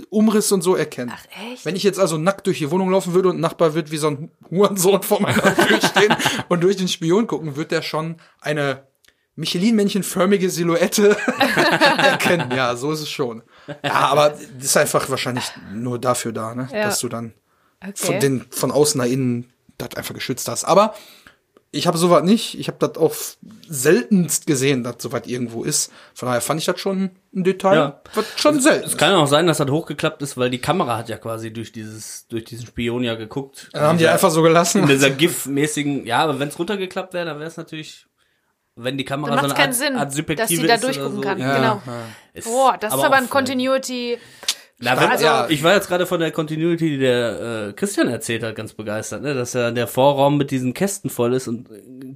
Umriss 0.09 0.51
und 0.51 0.61
so 0.61 0.75
erkennen. 0.75 1.11
Ach, 1.13 1.25
echt? 1.51 1.65
Wenn 1.65 1.75
ich 1.75 1.83
jetzt 1.83 1.99
also 1.99 2.17
nackt 2.17 2.47
durch 2.47 2.57
die 2.59 2.71
Wohnung 2.71 2.89
laufen 2.91 3.13
würde 3.13 3.29
und 3.29 3.37
ein 3.37 3.41
Nachbar 3.41 3.73
wird 3.73 3.91
wie 3.91 3.97
so 3.97 4.07
ein 4.07 4.31
Hurensohn 4.49 5.03
vor 5.03 5.21
meiner 5.21 5.55
Tür 5.67 5.81
stehen 5.81 6.15
und 6.49 6.63
durch 6.63 6.77
den 6.77 6.87
Spion 6.87 7.27
gucken, 7.27 7.55
wird 7.55 7.71
der 7.71 7.81
schon 7.81 8.17
eine 8.39 8.87
Michelin-Männchen-förmige 9.35 10.49
Silhouette 10.49 11.15
erkennen. 11.97 12.51
Ja, 12.55 12.75
so 12.75 12.91
ist 12.91 13.01
es 13.01 13.09
schon. 13.09 13.43
Ja, 13.83 13.93
aber 13.93 14.29
das 14.29 14.65
ist 14.65 14.77
einfach 14.77 15.09
wahrscheinlich 15.09 15.45
nur 15.73 15.99
dafür 15.99 16.31
da, 16.31 16.55
ne? 16.55 16.67
Ja. 16.71 16.83
dass 16.83 16.99
du 16.99 17.09
dann 17.09 17.33
Okay. 17.81 17.93
von, 17.95 18.19
den, 18.19 18.45
von 18.51 18.71
außen 18.71 18.99
nach 18.99 19.07
innen 19.07 19.51
das 19.77 19.95
einfach 19.95 20.13
geschützt 20.13 20.47
hast. 20.47 20.63
Aber 20.65 20.93
ich 21.71 21.87
habe 21.87 21.97
sowas 21.97 22.23
nicht. 22.23 22.59
Ich 22.59 22.67
habe 22.67 22.77
das 22.85 22.97
auch 22.97 23.15
seltenst 23.67 24.45
gesehen, 24.45 24.83
dass 24.83 24.95
sowas 24.99 25.21
irgendwo 25.25 25.63
ist. 25.63 25.91
Von 26.13 26.27
daher 26.27 26.41
fand 26.41 26.59
ich 26.59 26.65
das 26.65 26.79
schon 26.79 27.11
ein 27.33 27.43
Detail, 27.43 27.75
Ja. 27.75 28.01
was 28.13 28.25
schon 28.35 28.59
selten 28.59 28.85
Es 28.85 28.97
kann 28.97 29.13
auch 29.15 29.25
sein, 29.27 29.47
dass 29.47 29.57
das 29.57 29.69
hochgeklappt 29.69 30.21
ist, 30.21 30.37
weil 30.37 30.49
die 30.49 30.59
Kamera 30.59 30.97
hat 30.97 31.09
ja 31.09 31.17
quasi 31.17 31.51
durch 31.53 31.71
dieses, 31.71 32.27
durch 32.27 32.43
diesen 32.43 32.67
Spion 32.67 33.03
ja 33.03 33.15
geguckt. 33.15 33.69
Dann 33.71 33.83
haben 33.83 33.97
die 33.97 34.03
Dieser- 34.03 34.13
einfach 34.13 34.31
so 34.31 34.41
gelassen. 34.41 34.81
in 34.83 34.87
dieser 34.89 35.09
GIF-mäßigen, 35.11 36.05
ja, 36.05 36.19
aber 36.19 36.39
wenn 36.39 36.49
es 36.49 36.59
runtergeklappt 36.59 37.13
wäre, 37.13 37.25
dann 37.25 37.37
wäre 37.39 37.47
es 37.47 37.55
natürlich, 37.57 38.05
wenn 38.75 38.97
die 38.97 39.05
Kamera 39.05 39.31
Dann 39.35 39.39
so 39.39 39.45
eine 39.45 39.53
keinen 39.53 39.67
Art, 39.69 39.75
Sinn, 39.75 39.95
Art 39.95 40.07
dass 40.07 40.13
sie 40.49 40.55
Subjektive 40.57 40.67
da 40.67 40.77
durchgucken 40.77 41.15
so. 41.15 41.21
kann. 41.21 41.39
Ja, 41.39 41.55
genau. 41.55 41.81
ja. 41.85 42.41
Boah, 42.43 42.77
das 42.77 42.93
ist 42.93 43.01
aber 43.03 43.15
ein 43.15 43.29
Continuity. 43.29 44.17
Na, 44.81 44.99
wenn, 44.99 45.09
Also- 45.09 45.25
ja, 45.25 45.45
ich 45.49 45.63
war 45.63 45.73
jetzt 45.73 45.87
gerade 45.87 46.05
von 46.05 46.19
der 46.19 46.31
Continuity, 46.31 46.89
die 46.91 46.97
der 46.97 47.67
äh, 47.69 47.73
Christian 47.73 48.07
erzählt 48.07 48.43
hat, 48.43 48.55
ganz 48.55 48.73
begeistert, 48.73 49.21
ne? 49.21 49.33
dass 49.33 49.53
ja 49.53 49.71
der 49.71 49.87
Vorraum 49.87 50.37
mit 50.37 50.49
diesen 50.51 50.73
Kästen 50.73 51.09
voll 51.09 51.33
ist 51.33 51.47
und 51.47 51.67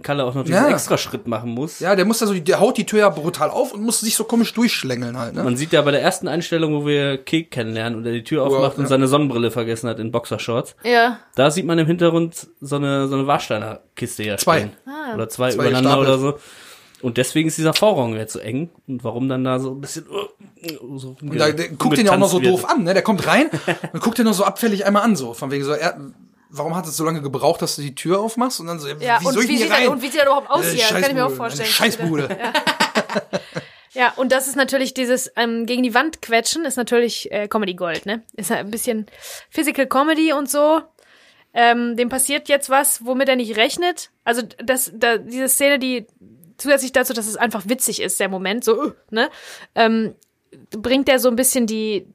Kalle 0.03 0.23
auch 0.25 0.33
noch 0.33 0.43
diesen 0.43 0.63
Ja. 0.63 0.69
extra 0.69 0.97
Schritt 0.97 1.27
machen 1.27 1.51
muss. 1.51 1.79
Ja, 1.79 1.95
der 1.95 2.05
muss 2.05 2.19
da 2.19 2.25
so, 2.27 2.33
der 2.33 2.59
haut 2.59 2.77
die 2.77 2.85
Tür 2.85 2.99
ja 2.99 3.09
brutal 3.09 3.49
auf 3.49 3.73
und 3.73 3.81
muss 3.83 3.99
sich 3.99 4.15
so 4.15 4.23
komisch 4.23 4.53
durchschlängeln 4.53 5.17
halt, 5.17 5.35
ne? 5.35 5.43
Man 5.43 5.57
sieht 5.57 5.71
ja 5.73 5.81
bei 5.83 5.91
der 5.91 6.01
ersten 6.01 6.27
Einstellung, 6.27 6.73
wo 6.73 6.85
wir 6.87 7.17
Kek 7.17 7.51
kennenlernen 7.51 7.97
und 7.99 8.05
er 8.05 8.11
die 8.13 8.23
Tür 8.23 8.43
aufmacht 8.43 8.77
und 8.77 8.83
ja. 8.83 8.89
seine 8.89 9.07
Sonnenbrille 9.07 9.51
vergessen 9.51 9.87
hat 9.89 9.99
in 9.99 10.11
Boxershorts. 10.11 10.75
Ja. 10.83 11.19
Da 11.35 11.51
sieht 11.51 11.65
man 11.65 11.77
im 11.79 11.87
Hintergrund 11.87 12.47
so 12.61 12.75
eine, 12.77 13.07
so 13.07 13.15
eine 13.15 13.27
Warsteiner 13.27 13.81
Kiste 13.95 14.23
ja 14.23 14.37
Zwei. 14.37 14.57
stehen. 14.59 14.71
Oder 15.13 15.29
zwei, 15.29 15.49
Zwei 15.51 15.55
übereinander 15.69 15.97
gestapelt. 15.99 16.07
oder 16.09 16.17
so. 16.19 16.39
Und 17.01 17.17
deswegen 17.17 17.47
ist 17.47 17.57
dieser 17.57 17.73
Vorraum 17.73 18.15
jetzt 18.15 18.33
so 18.33 18.39
eng. 18.39 18.69
Und 18.87 19.03
warum 19.03 19.29
dann 19.29 19.43
da 19.43 19.59
so 19.59 19.71
ein 19.71 19.81
bisschen 19.81 20.05
uh, 20.09 20.97
so 20.97 21.15
Und 21.21 21.37
da, 21.37 21.51
der 21.51 21.69
guckt 21.69 21.97
den 21.97 22.05
ja 22.05 22.13
auch 22.13 22.17
noch 22.17 22.29
so 22.29 22.39
doof 22.39 22.65
an, 22.65 22.83
ne? 22.83 22.93
Der 22.93 23.03
kommt 23.03 23.27
rein 23.27 23.49
und 23.93 24.01
guckt 24.01 24.17
den 24.17 24.25
noch 24.25 24.33
so 24.33 24.43
abfällig 24.43 24.85
einmal 24.85 25.03
an, 25.03 25.15
so. 25.15 25.33
Von 25.33 25.51
wegen 25.51 25.63
so, 25.63 25.73
er, 25.73 25.99
warum 26.49 26.75
hat 26.75 26.87
es 26.87 26.97
so 26.97 27.03
lange 27.03 27.21
gebraucht, 27.21 27.61
dass 27.61 27.75
du 27.75 27.81
die 27.81 27.95
Tür 27.95 28.19
aufmachst? 28.19 28.59
Und 28.59 28.67
dann 28.67 28.79
so, 28.79 28.87
Ja, 28.87 29.19
wie 29.21 29.27
und 29.27 29.33
soll 29.33 29.43
ich 29.43 29.49
wie, 29.49 29.57
hier 29.57 29.67
er, 29.67 29.73
rein? 29.73 29.87
und 29.89 30.01
wie 30.01 30.07
sieht 30.07 30.19
er 30.21 30.25
überhaupt 30.25 30.49
Äh, 30.49 30.53
aussieht, 30.53 30.81
das 30.81 30.89
kann 30.89 31.03
ich 31.03 31.13
mir 31.13 31.25
auch 31.25 31.29
Scheißbude, 31.29 31.37
vorstellen. 31.37 31.69
Scheißbude. 31.69 32.29
Ja, 33.95 34.11
und 34.17 34.33
das 34.33 34.47
ist 34.47 34.57
natürlich 34.57 34.93
dieses 34.93 35.31
ähm, 35.37 35.65
gegen 35.65 35.81
die 35.81 35.93
Wand 35.93 36.21
quetschen, 36.21 36.65
ist 36.65 36.75
natürlich 36.75 37.31
äh, 37.31 37.47
Comedy 37.47 37.75
Gold, 37.75 38.05
ne? 38.05 38.23
Ist 38.35 38.49
halt 38.49 38.59
ein 38.59 38.69
bisschen 38.71 39.05
Physical 39.49 39.87
Comedy 39.87 40.33
und 40.33 40.49
so. 40.51 40.81
Ähm, 41.53 41.95
dem 41.95 42.09
passiert 42.09 42.49
jetzt 42.49 42.69
was, 42.69 43.05
womit 43.05 43.29
er 43.29 43.37
nicht 43.37 43.55
rechnet. 43.55 44.11
Also 44.25 44.41
das, 44.61 44.91
da, 44.93 45.17
diese 45.17 45.47
Szene, 45.47 45.79
die 45.79 46.05
zusätzlich 46.57 46.91
dazu, 46.91 47.13
dass 47.13 47.27
es 47.27 47.37
einfach 47.37 47.63
witzig 47.67 48.01
ist, 48.01 48.19
der 48.19 48.29
Moment, 48.29 48.63
so, 48.63 48.93
ne? 49.09 49.29
Ähm, 49.73 50.15
bringt 50.71 51.09
er 51.09 51.19
so 51.19 51.29
ein 51.29 51.35
bisschen 51.35 51.67
die, 51.67 52.07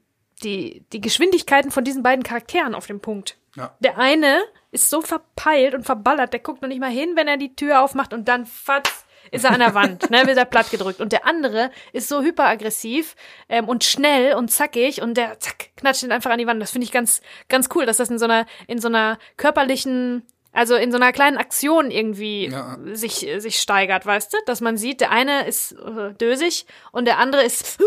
die, 0.43 0.83
die 0.91 1.01
Geschwindigkeiten 1.01 1.71
von 1.71 1.83
diesen 1.83 2.03
beiden 2.03 2.23
Charakteren 2.23 2.75
auf 2.75 2.87
den 2.87 2.99
Punkt. 2.99 3.37
Ja. 3.55 3.75
Der 3.79 3.97
eine 3.97 4.41
ist 4.71 4.89
so 4.89 5.01
verpeilt 5.01 5.75
und 5.75 5.83
verballert, 5.83 6.33
der 6.33 6.39
guckt 6.39 6.61
noch 6.61 6.69
nicht 6.69 6.79
mal 6.79 6.89
hin, 6.89 7.11
wenn 7.15 7.27
er 7.27 7.37
die 7.37 7.55
Tür 7.55 7.81
aufmacht 7.81 8.13
und 8.13 8.27
dann 8.27 8.45
fatz 8.45 9.05
ist 9.29 9.45
er 9.45 9.51
an 9.51 9.59
der 9.59 9.73
Wand, 9.73 10.09
ne, 10.09 10.25
wird 10.25 10.37
er 10.37 10.45
platt 10.45 10.71
gedrückt. 10.71 10.99
Und 10.99 11.11
der 11.11 11.25
andere 11.25 11.71
ist 11.93 12.09
so 12.09 12.21
hyperaggressiv 12.21 13.15
ähm, 13.49 13.67
und 13.67 13.83
schnell 13.83 14.35
und 14.35 14.49
zackig 14.49 15.01
und 15.01 15.15
der 15.15 15.39
zack 15.39 15.69
knatscht 15.77 16.03
ihn 16.03 16.11
einfach 16.11 16.31
an 16.31 16.39
die 16.39 16.47
Wand. 16.47 16.61
Das 16.61 16.71
finde 16.71 16.85
ich 16.85 16.91
ganz, 16.91 17.21
ganz 17.47 17.69
cool, 17.75 17.85
dass 17.85 17.97
das 17.97 18.09
in 18.09 18.19
so 18.19 18.25
einer, 18.25 18.45
in 18.67 18.79
so 18.79 18.87
einer 18.87 19.17
körperlichen 19.37 20.25
also 20.53 20.75
in 20.75 20.91
so 20.91 20.97
einer 20.97 21.11
kleinen 21.13 21.37
Aktion 21.37 21.91
irgendwie 21.91 22.47
Ja. 22.49 22.77
sich, 22.93 23.27
sich 23.37 23.59
steigert, 23.59 24.05
weißt 24.05 24.33
du? 24.33 24.37
Dass 24.45 24.61
man 24.61 24.77
sieht, 24.77 25.01
der 25.01 25.11
eine 25.11 25.47
ist 25.47 25.71
äh, 25.73 26.13
dösig 26.15 26.65
und 26.91 27.05
der 27.05 27.17
andere 27.19 27.43
ist 27.43 27.79
äh, 27.79 27.83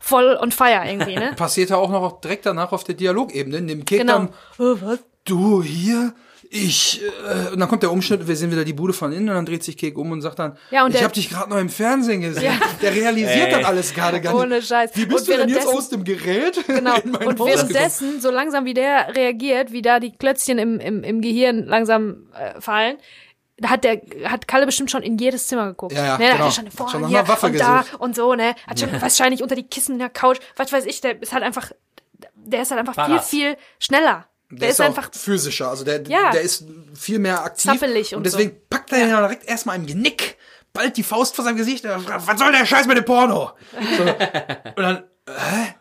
voll 0.00 0.36
on 0.40 0.50
fire 0.52 0.82
irgendwie, 0.84 1.14
ne? 1.16 1.32
Passiert 1.36 1.70
ja 1.70 1.76
auch 1.76 1.90
noch 1.90 2.20
direkt 2.20 2.46
danach 2.46 2.72
auf 2.72 2.84
der 2.84 2.94
Dialogebene, 2.96 3.56
in 3.58 3.68
dem 3.68 3.84
Kek 3.84 4.00
Genau. 4.00 4.12
dann, 4.12 4.28
Oh, 4.58 4.76
was? 4.80 4.98
du 5.24 5.62
hier, 5.62 6.14
ich, 6.50 7.02
äh, 7.02 7.52
und 7.52 7.60
dann 7.60 7.68
kommt 7.68 7.82
der 7.82 7.92
Umschnitt, 7.92 8.26
wir 8.26 8.34
sehen 8.36 8.50
wieder 8.50 8.64
die 8.64 8.72
Bude 8.72 8.92
von 8.92 9.12
innen 9.12 9.28
und 9.28 9.34
dann 9.34 9.46
dreht 9.46 9.62
sich 9.62 9.76
Kek 9.76 9.98
um 9.98 10.12
und 10.12 10.22
sagt 10.22 10.38
dann, 10.38 10.56
Ja, 10.70 10.84
und 10.84 10.90
ich 10.92 10.96
der- 10.98 11.04
hab 11.06 11.12
dich 11.12 11.28
gerade 11.28 11.50
noch 11.50 11.58
im 11.58 11.68
Fernsehen 11.68 12.20
gesehen. 12.22 12.44
Ja. 12.44 12.52
Der 12.80 12.94
realisiert 12.94 13.48
Ey. 13.48 13.50
das 13.52 13.64
alles 13.64 13.92
gerade 13.94 14.20
gar 14.20 14.32
nicht. 14.32 14.42
Ohne 14.42 14.62
Scheiß. 14.62 14.92
Wie 14.94 15.06
bist 15.06 15.28
Und 15.28 15.34
du 15.34 15.40
denn 15.40 15.48
jetzt 15.50 15.66
aus 15.66 15.88
dem 15.90 16.04
Gerät? 16.04 16.58
Genau. 16.66 16.94
Und 16.96 17.38
währenddessen, 17.38 18.20
so 18.20 18.30
langsam 18.30 18.64
wie 18.64 18.74
der 18.74 19.14
reagiert, 19.16 19.72
wie 19.72 19.82
da 19.82 20.00
die 20.00 20.12
Klötzchen 20.16 20.58
im, 20.58 20.78
im, 20.80 21.02
im 21.02 21.20
Gehirn 21.20 21.64
langsam 21.66 22.28
äh, 22.34 22.60
fallen, 22.60 22.96
da 23.58 23.70
hat 23.70 23.82
der 23.84 24.00
hat 24.24 24.46
Kalle 24.46 24.66
bestimmt 24.66 24.90
schon 24.90 25.02
in 25.02 25.18
jedes 25.18 25.48
Zimmer 25.48 25.66
geguckt. 25.66 25.92
Ja, 25.92 26.04
ja, 26.04 26.18
ne, 26.18 26.24
da 26.24 26.32
genau. 26.32 26.38
Hat 26.44 26.46
er 26.46 26.52
schon 26.52 26.66
Hat 26.66 26.72
vorne 26.74 26.92
schon 26.92 27.00
nach 27.02 27.08
hier 27.08 27.28
Waffe 27.28 27.46
und 27.46 27.58
da 27.60 27.80
gesucht. 27.82 28.00
und 28.00 28.14
so, 28.16 28.34
ne? 28.34 28.54
Hat 28.68 28.78
schon 28.78 29.02
wahrscheinlich 29.02 29.42
unter 29.42 29.56
die 29.56 29.64
Kissen 29.66 29.92
in 29.94 29.98
der 29.98 30.08
Couch, 30.10 30.38
was 30.56 30.72
weiß 30.72 30.86
ich, 30.86 31.00
der 31.00 31.20
ist 31.20 31.32
halt 31.32 31.42
einfach, 31.42 31.72
der 32.36 32.62
ist 32.62 32.70
halt 32.70 32.78
einfach 32.80 32.94
Paras. 32.94 33.28
viel, 33.28 33.50
viel 33.50 33.56
schneller. 33.80 34.26
Der, 34.50 34.58
Der 34.60 34.68
ist 34.70 34.80
auch 34.80 34.86
einfach 34.86 35.10
physischer, 35.12 35.68
also 35.68 35.84
der, 35.84 36.02
Ja. 36.08 36.30
der 36.30 36.40
ist 36.40 36.64
viel 36.94 37.18
mehr 37.18 37.44
aktiv. 37.44 37.70
Zappelig 37.72 38.12
und 38.14 38.18
und 38.18 38.26
deswegen 38.26 38.50
so. 38.52 38.56
packt 38.70 38.92
er 38.92 39.02
ihn 39.02 39.10
ja 39.10 39.20
direkt 39.20 39.46
erstmal 39.46 39.76
im 39.76 39.86
Genick, 39.86 40.36
bald 40.72 40.96
die 40.96 41.02
Faust 41.02 41.36
vor 41.36 41.44
seinem 41.44 41.56
Gesicht. 41.58 41.84
äh, 41.84 41.90
Was 42.06 42.38
soll 42.38 42.52
der 42.52 42.64
Scheiß 42.64 42.86
mit 42.86 42.96
dem 42.96 43.04
Porno? 43.04 43.50
So. 43.96 44.02
Und 44.04 44.82
dann, 44.82 45.04
hä? 45.28 45.74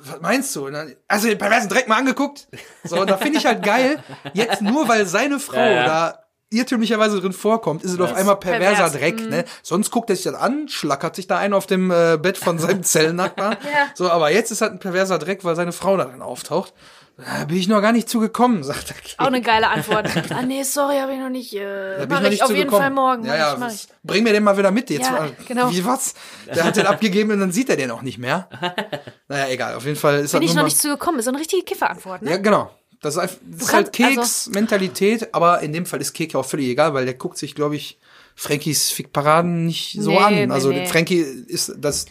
Was 0.00 0.20
meinst 0.22 0.56
du? 0.56 0.66
Und 0.68 0.72
dann, 0.72 0.94
hast 1.06 1.24
du 1.24 1.28
den 1.28 1.36
perversen 1.36 1.68
Dreck 1.68 1.86
mal 1.86 1.96
angeguckt? 1.98 2.48
So, 2.82 2.98
und 2.98 3.10
da 3.10 3.18
finde 3.18 3.38
ich 3.40 3.44
halt 3.46 3.62
geil, 3.62 4.02
jetzt 4.32 4.62
nur 4.62 4.88
weil 4.88 5.04
seine 5.06 5.38
Frau 5.38 5.58
Ja, 5.58 5.70
ja. 5.70 5.84
da 5.86 6.18
irrtümlicherweise 6.50 7.20
drin 7.20 7.34
vorkommt, 7.34 7.84
ist 7.84 7.92
es 7.92 8.00
auf 8.00 8.14
einmal 8.14 8.36
perverser 8.36 8.88
pervers, 8.88 8.92
Dreck, 8.92 9.20
ne? 9.28 9.44
Sonst 9.62 9.90
guckt 9.90 10.08
er 10.08 10.16
sich 10.16 10.24
das 10.24 10.34
an, 10.34 10.66
schlackert 10.68 11.14
sich 11.14 11.26
da 11.26 11.36
ein 11.36 11.52
auf 11.52 11.66
dem 11.66 11.90
äh, 11.90 12.16
Bett 12.16 12.38
von 12.38 12.58
seinem 12.58 12.82
Zellennachbarn. 12.84 13.58
Ja. 13.70 13.88
So, 13.94 14.08
aber 14.10 14.30
jetzt 14.30 14.50
ist 14.50 14.62
halt 14.62 14.72
ein 14.72 14.78
perverser 14.78 15.18
Dreck, 15.18 15.44
weil 15.44 15.56
seine 15.56 15.72
Frau 15.72 15.98
da 15.98 16.06
drin 16.06 16.22
auftaucht. 16.22 16.72
Da 17.18 17.46
bin 17.46 17.56
ich 17.56 17.66
noch 17.66 17.80
gar 17.82 17.90
nicht 17.90 18.08
zugekommen, 18.08 18.62
sagt 18.62 18.94
er. 19.18 19.22
auch 19.24 19.26
eine 19.26 19.42
geile 19.42 19.68
Antwort. 19.68 20.08
ah 20.30 20.42
nee, 20.42 20.62
sorry, 20.62 20.98
habe 20.98 21.12
ich 21.14 21.18
noch 21.18 21.28
nicht. 21.30 21.52
Äh, 21.52 21.96
bin 21.98 22.08
mach 22.10 22.22
ich 22.22 22.30
nicht 22.30 22.42
auf 22.44 22.50
jeden 22.50 22.62
gekommen. 22.64 22.80
Fall 22.82 22.90
morgen. 22.90 23.24
Ja, 23.24 23.36
ja, 23.36 23.52
ich, 23.54 23.58
mach 23.58 23.72
ich. 23.72 23.88
bring 24.04 24.22
mir 24.22 24.32
den 24.32 24.44
mal 24.44 24.56
wieder 24.56 24.70
mit 24.70 24.88
jetzt. 24.88 25.06
Ja, 25.06 25.12
mal. 25.12 25.30
genau. 25.48 25.68
Wie 25.70 25.84
was? 25.84 26.14
Der 26.46 26.62
hat 26.62 26.76
den 26.76 26.86
abgegeben 26.86 27.32
und 27.32 27.40
dann 27.40 27.50
sieht 27.50 27.70
er 27.70 27.76
den 27.76 27.90
auch 27.90 28.02
nicht 28.02 28.18
mehr. 28.18 28.48
Naja, 29.30 29.48
egal. 29.50 29.74
Auf 29.74 29.84
jeden 29.84 29.96
Fall 29.98 30.20
ist 30.20 30.32
Bin 30.32 30.40
das 30.40 30.50
ich 30.50 30.54
noch 30.54 30.62
mal, 30.62 30.68
nicht 30.68 30.78
zu 30.78 30.88
gekommen. 30.88 31.18
Ist 31.18 31.26
so 31.26 31.30
eine 31.32 31.38
richtige 31.40 31.62
Kifferantwort, 31.64 32.22
ne? 32.22 32.30
Ja, 32.30 32.36
genau. 32.38 32.70
Das 33.02 33.16
ist, 33.16 33.22
das 33.22 33.62
ist 33.62 33.68
kannst- 33.68 33.98
halt 33.98 34.18
also- 34.18 34.20
Keks-Mentalität, 34.20 35.34
aber 35.34 35.60
in 35.60 35.72
dem 35.72 35.86
Fall 35.86 36.00
ist 36.00 36.12
Kek 36.14 36.32
ja 36.32 36.40
auch 36.40 36.46
völlig 36.46 36.68
egal, 36.68 36.94
weil 36.94 37.04
der 37.04 37.14
guckt 37.14 37.36
sich, 37.38 37.54
glaube 37.54 37.76
ich, 37.76 37.98
Frankies 38.40 38.90
Fickparaden 38.92 39.66
nicht 39.66 39.96
so 40.00 40.10
Nee, 40.12 40.18
an. 40.18 40.34
nee, 40.34 40.46
Also 40.48 40.70
nee. 40.70 40.86
Frankie 40.86 41.18
ist 41.18 41.74
das, 41.76 42.06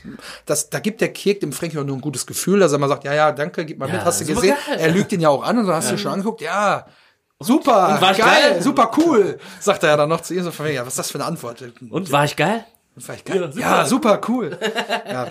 das, 0.45 0.69
da 0.69 0.79
gibt 0.79 0.99
der 0.99 1.13
Kek 1.13 1.39
dem 1.39 1.53
Frankie 1.53 1.77
auch 1.77 1.85
nur 1.85 1.95
ein 1.95 2.01
gutes 2.01 2.27
Gefühl, 2.27 2.59
dass 2.59 2.73
er 2.73 2.79
mal 2.79 2.89
sagt, 2.89 3.05
ja, 3.05 3.13
ja, 3.13 3.31
danke, 3.31 3.65
gib 3.65 3.79
mal 3.79 3.87
Ja, 3.87 3.95
mit, 3.95 4.03
hast 4.03 4.19
du 4.19 4.25
gesehen? 4.25 4.55
geil. 4.67 4.77
Er 4.77 4.91
lügt 4.91 5.13
ihn 5.13 5.21
ja 5.21 5.29
auch 5.29 5.41
an 5.41 5.57
und 5.59 5.65
so 5.65 5.73
hast 5.73 5.89
du 5.89 5.97
schon 5.97 6.11
angeguckt, 6.11 6.41
ja. 6.41 6.85
Super, 7.39 7.93
Und 7.93 8.01
war 8.01 8.11
ich 8.11 8.17
geil, 8.17 8.51
geil? 8.53 8.61
super 8.61 8.91
cool, 8.97 9.37
sagt 9.61 9.83
er 9.83 9.89
ja 9.91 9.97
dann 9.97 10.09
noch 10.09 10.21
zu 10.21 10.33
ihr 10.33 10.43
so 10.43 10.51
von 10.51 10.67
ja, 10.67 10.81
was 10.81 10.93
ist 10.93 10.99
das 10.99 11.11
für 11.11 11.19
eine 11.19 11.25
Antwort? 11.25 11.63
Und 11.89 12.11
war 12.11 12.25
ich 12.25 12.35
geil? 12.35 12.65
Geil? 13.25 13.51
Ja, 13.55 13.59
Ja, 13.81 13.85
super. 13.85 14.21
cool. 14.27 14.57
ja, 15.07 15.27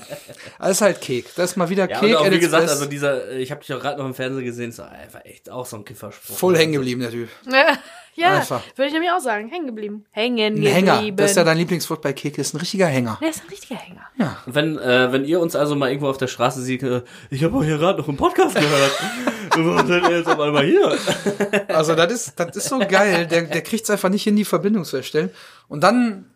alles 0.58 0.80
halt 0.80 1.00
Kek. 1.00 1.26
Das 1.36 1.50
ist 1.50 1.56
mal 1.56 1.68
wieder 1.68 1.88
Ja, 1.88 1.98
Kek. 2.00 2.10
und 2.10 2.26
auch, 2.26 2.30
wie 2.30 2.38
gesagt, 2.38 2.68
also 2.68 2.86
dieser, 2.86 3.28
äh, 3.30 3.38
ich 3.38 3.50
habe 3.50 3.60
dich 3.60 3.72
auch 3.74 3.80
gerade 3.80 3.98
noch 3.98 4.06
im 4.06 4.14
Fernsehen 4.14 4.44
gesehen, 4.44 4.70
ist 4.70 4.80
einfach 4.80 5.24
echt 5.24 5.50
auch 5.50 5.66
so 5.66 5.76
ein 5.76 5.84
Kifferspruch. 5.84 6.36
voll 6.36 6.56
hängen 6.56 6.72
geblieben, 6.74 7.00
der 7.00 7.10
Typ. 7.10 7.28
ja, 8.14 8.30
Einfach. 8.36 8.62
würde 8.76 8.86
ich 8.88 8.92
nämlich 8.92 9.10
auch 9.10 9.20
sagen. 9.20 9.48
Hängen 9.48 9.66
geblieben. 9.66 10.04
Hängen 10.10 10.54
geblieben. 10.54 10.74
Hänger. 10.74 11.12
Das 11.16 11.30
ist 11.32 11.36
ja 11.36 11.44
dein 11.44 11.58
Lieblingswort 11.58 12.00
bei 12.02 12.12
Kek, 12.12 12.38
ist 12.38 12.54
ein 12.54 12.58
richtiger 12.58 12.86
Hänger. 12.86 13.18
Der 13.20 13.30
ist 13.30 13.42
ein 13.44 13.48
richtiger 13.50 13.76
Hänger. 13.78 14.06
Und 14.46 14.54
wenn, 14.54 14.78
äh, 14.78 15.12
wenn 15.12 15.24
ihr 15.24 15.40
uns 15.40 15.54
also 15.56 15.74
mal 15.74 15.88
irgendwo 15.90 16.08
auf 16.08 16.18
der 16.18 16.28
Straße 16.28 16.62
seht, 16.62 16.82
äh, 16.82 17.02
ich 17.30 17.42
habe 17.44 17.64
hier 17.64 17.78
gerade 17.78 17.98
noch 17.98 18.08
einen 18.08 18.16
Podcast 18.16 18.54
gehört. 18.54 18.92
Und 19.56 19.88
dann 19.88 20.10
jetzt 20.10 20.28
aber 20.28 20.52
mal 20.52 20.64
hier. 20.64 20.96
Also 21.68 21.94
das 21.94 22.12
ist, 22.12 22.38
das 22.40 22.56
ist 22.56 22.68
so 22.68 22.78
geil. 22.78 23.26
Der, 23.26 23.42
der 23.42 23.62
kriegt 23.62 23.84
es 23.84 23.90
einfach 23.90 24.08
nicht 24.08 24.22
hin, 24.22 24.36
die 24.36 24.44
Verbindung 24.44 24.84
zu 24.84 24.96
erstellen. 24.98 25.30
Und 25.68 25.82
dann, 25.82 26.26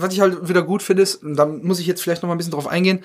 was 0.00 0.12
ich 0.12 0.20
halt 0.20 0.48
wieder 0.48 0.62
gut 0.62 0.82
finde, 0.82 1.02
ist, 1.02 1.16
und 1.22 1.36
da 1.36 1.46
muss 1.46 1.80
ich 1.80 1.86
jetzt 1.86 2.02
vielleicht 2.02 2.22
noch 2.22 2.28
mal 2.28 2.34
ein 2.34 2.38
bisschen 2.38 2.52
drauf 2.52 2.66
eingehen, 2.66 3.04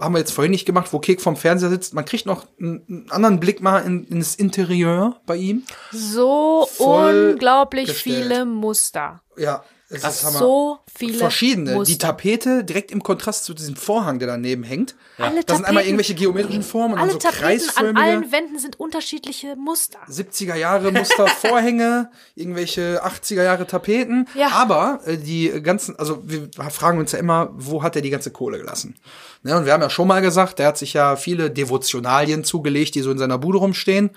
haben 0.00 0.14
wir 0.14 0.18
jetzt 0.18 0.32
vorhin 0.32 0.50
nicht 0.50 0.66
gemacht, 0.66 0.92
wo 0.92 0.98
Kek 0.98 1.20
vorm 1.20 1.36
Fernseher 1.36 1.70
sitzt. 1.70 1.94
Man 1.94 2.04
kriegt 2.04 2.26
noch 2.26 2.46
einen, 2.60 2.84
einen 2.88 3.10
anderen 3.10 3.40
Blick 3.40 3.60
mal 3.60 3.80
in, 3.80 4.04
ins 4.04 4.34
Interieur 4.34 5.20
bei 5.26 5.36
ihm. 5.36 5.64
So 5.92 6.66
Voll 6.70 7.32
unglaublich 7.32 7.88
gestellt. 7.88 8.24
viele 8.26 8.44
Muster. 8.44 9.22
Ja, 9.36 9.62
es 9.88 10.02
ist 10.02 10.24
Hammer. 10.24 10.38
So 10.38 10.78
viele 10.96 11.18
verschiedene. 11.18 11.74
Muster. 11.74 11.92
Die 11.92 11.98
Tapete 11.98 12.64
direkt 12.64 12.90
im 12.90 13.02
Kontrast 13.02 13.44
zu 13.44 13.54
diesem 13.54 13.76
Vorhang, 13.76 14.18
der 14.18 14.26
daneben 14.28 14.64
hängt. 14.64 14.96
Alle 15.18 15.44
Da 15.44 15.54
sind 15.54 15.64
einmal 15.64 15.82
Tapeten- 15.82 15.86
irgendwelche 15.88 16.14
geometrischen 16.14 16.62
Formen 16.62 16.94
und 16.94 17.00
Alle 17.00 17.12
dann 17.12 17.20
so 17.20 17.28
Tapeten 17.28 17.70
an 17.76 17.96
allen 17.96 18.32
Wänden 18.32 18.58
sind 18.58 18.80
unterschiedliche 18.80 19.54
Muster. 19.56 19.98
70er 20.10 20.56
Jahre 20.56 20.90
Muster 20.90 21.28
Vorhänge, 21.28 22.10
irgendwelche 22.34 23.04
80er 23.04 23.44
Jahre 23.44 23.66
Tapeten. 23.66 24.26
Ja. 24.34 24.48
Aber 24.48 25.00
äh, 25.06 25.16
die 25.18 25.62
ganzen, 25.62 25.96
also 25.98 26.20
wir 26.24 26.48
fragen 26.70 26.98
uns 26.98 27.12
ja 27.12 27.18
immer, 27.18 27.50
wo 27.54 27.82
hat 27.82 27.94
er 27.96 28.02
die 28.02 28.10
ganze 28.10 28.30
Kohle 28.32 28.58
gelassen? 28.58 28.96
Ne, 29.42 29.56
und 29.56 29.66
wir 29.66 29.72
haben 29.72 29.82
ja 29.82 29.90
schon 29.90 30.08
mal 30.08 30.20
gesagt, 30.22 30.58
der 30.58 30.66
hat 30.68 30.78
sich 30.78 30.92
ja 30.94 31.14
viele 31.16 31.50
Devotionalien 31.50 32.42
zugelegt, 32.42 32.96
die 32.96 33.02
so 33.02 33.10
in 33.12 33.18
seiner 33.18 33.38
Bude 33.38 33.58
rumstehen, 33.58 34.10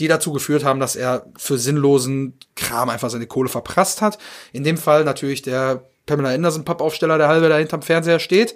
die 0.00 0.08
dazu 0.08 0.32
geführt 0.32 0.64
haben, 0.64 0.80
dass 0.80 0.96
er 0.96 1.26
für 1.36 1.58
sinnlosen 1.58 2.38
Kram 2.56 2.88
einfach 2.88 3.10
seine 3.10 3.26
Kohle 3.26 3.48
verprasst 3.48 4.00
hat. 4.00 4.18
In 4.52 4.64
dem 4.64 4.78
Fall 4.78 5.04
natürlich 5.04 5.42
der 5.42 5.84
Pamela 6.06 6.30
Anderson 6.30 6.64
Pappaufsteller, 6.64 7.18
der 7.18 7.28
halbe 7.28 7.48
da 7.48 7.58
hinterm 7.58 7.82
Fernseher 7.82 8.18
steht. 8.18 8.54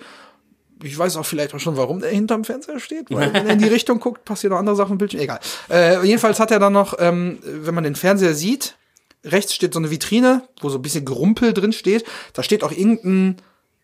Ich 0.82 0.99
weiß 0.99 1.16
auch 1.16 1.26
vielleicht 1.26 1.55
auch 1.55 1.61
schon, 1.61 1.76
warum 1.76 2.01
der 2.01 2.11
hinterm 2.11 2.45
Fernseher 2.45 2.80
steht, 2.80 3.11
weil 3.11 3.32
wenn 3.32 3.47
er 3.47 3.53
in 3.53 3.59
die 3.59 3.68
Richtung 3.68 4.01
guckt, 4.01 4.24
passieren 4.24 4.53
noch 4.53 4.59
andere 4.59 4.74
Sachen 4.74 4.92
im 4.92 4.99
Bildschirm. 4.99 5.20
Egal. 5.20 5.38
Äh, 5.70 6.05
jedenfalls 6.05 6.40
hat 6.40 6.51
er 6.51 6.59
dann 6.59 6.72
noch, 6.72 6.97
ähm, 6.99 7.38
wenn 7.42 7.74
man 7.74 7.84
den 7.84 7.95
Fernseher 7.95 8.34
sieht, 8.34 8.76
rechts 9.24 9.55
steht 9.55 9.74
so 9.74 9.78
eine 9.78 9.90
Vitrine, 9.90 10.42
wo 10.61 10.70
so 10.70 10.78
ein 10.78 10.82
bisschen 10.82 11.05
Gerumpel 11.05 11.53
drin 11.53 11.72
steht. 11.72 12.05
Da 12.32 12.42
steht 12.42 12.64
auch 12.64 12.72
irgendein, 12.72 13.36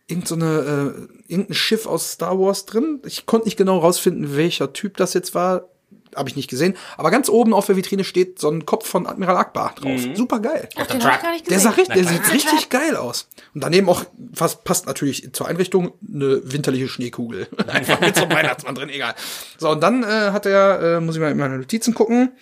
irgend 0.08 0.26
so 0.26 0.34
eine, 0.34 1.06
äh, 1.28 1.32
irgendein 1.32 1.54
Schiff 1.54 1.86
aus 1.86 2.12
Star 2.12 2.38
Wars 2.38 2.66
drin. 2.66 3.00
Ich 3.06 3.26
konnte 3.26 3.46
nicht 3.46 3.56
genau 3.56 3.78
rausfinden, 3.78 4.36
welcher 4.36 4.72
Typ 4.72 4.96
das 4.96 5.14
jetzt 5.14 5.34
war. 5.34 5.69
Habe 6.16 6.28
ich 6.28 6.36
nicht 6.36 6.48
gesehen. 6.50 6.76
Aber 6.96 7.10
ganz 7.10 7.28
oben 7.28 7.54
auf 7.54 7.66
der 7.66 7.76
Vitrine 7.76 8.04
steht 8.04 8.38
so 8.38 8.48
ein 8.50 8.66
Kopf 8.66 8.86
von 8.86 9.06
Admiral 9.06 9.36
Akbar 9.36 9.74
drauf. 9.80 10.00
Super 10.14 10.40
geil. 10.40 10.68
Den 10.76 10.82
hab 10.82 10.94
ich 10.94 11.22
gar 11.22 11.32
nicht 11.32 11.46
Der, 11.50 11.56
gesehen. 11.56 11.60
sah 11.60 11.70
richtig, 11.70 11.94
der 11.94 12.04
sieht 12.04 12.32
richtig 12.32 12.68
geil 12.68 12.96
aus. 12.96 13.28
Und 13.54 13.62
daneben 13.62 13.88
auch, 13.88 14.04
fast 14.34 14.64
passt 14.64 14.86
natürlich 14.86 15.32
zur 15.32 15.48
Einrichtung, 15.48 15.92
eine 16.12 16.40
winterliche 16.44 16.88
Schneekugel. 16.88 17.48
Einfach 17.66 18.00
mit 18.00 18.16
so 18.16 18.22
einem 18.22 18.32
Weihnachtsmann 18.32 18.74
drin, 18.74 18.88
egal. 18.88 19.14
So, 19.58 19.70
und 19.70 19.80
dann 19.82 20.02
äh, 20.02 20.06
hat 20.32 20.46
er, 20.46 20.96
äh, 20.96 21.00
muss 21.00 21.14
ich 21.14 21.20
mal 21.20 21.30
in 21.30 21.38
meine 21.38 21.58
Notizen 21.58 21.94
gucken. 21.94 22.32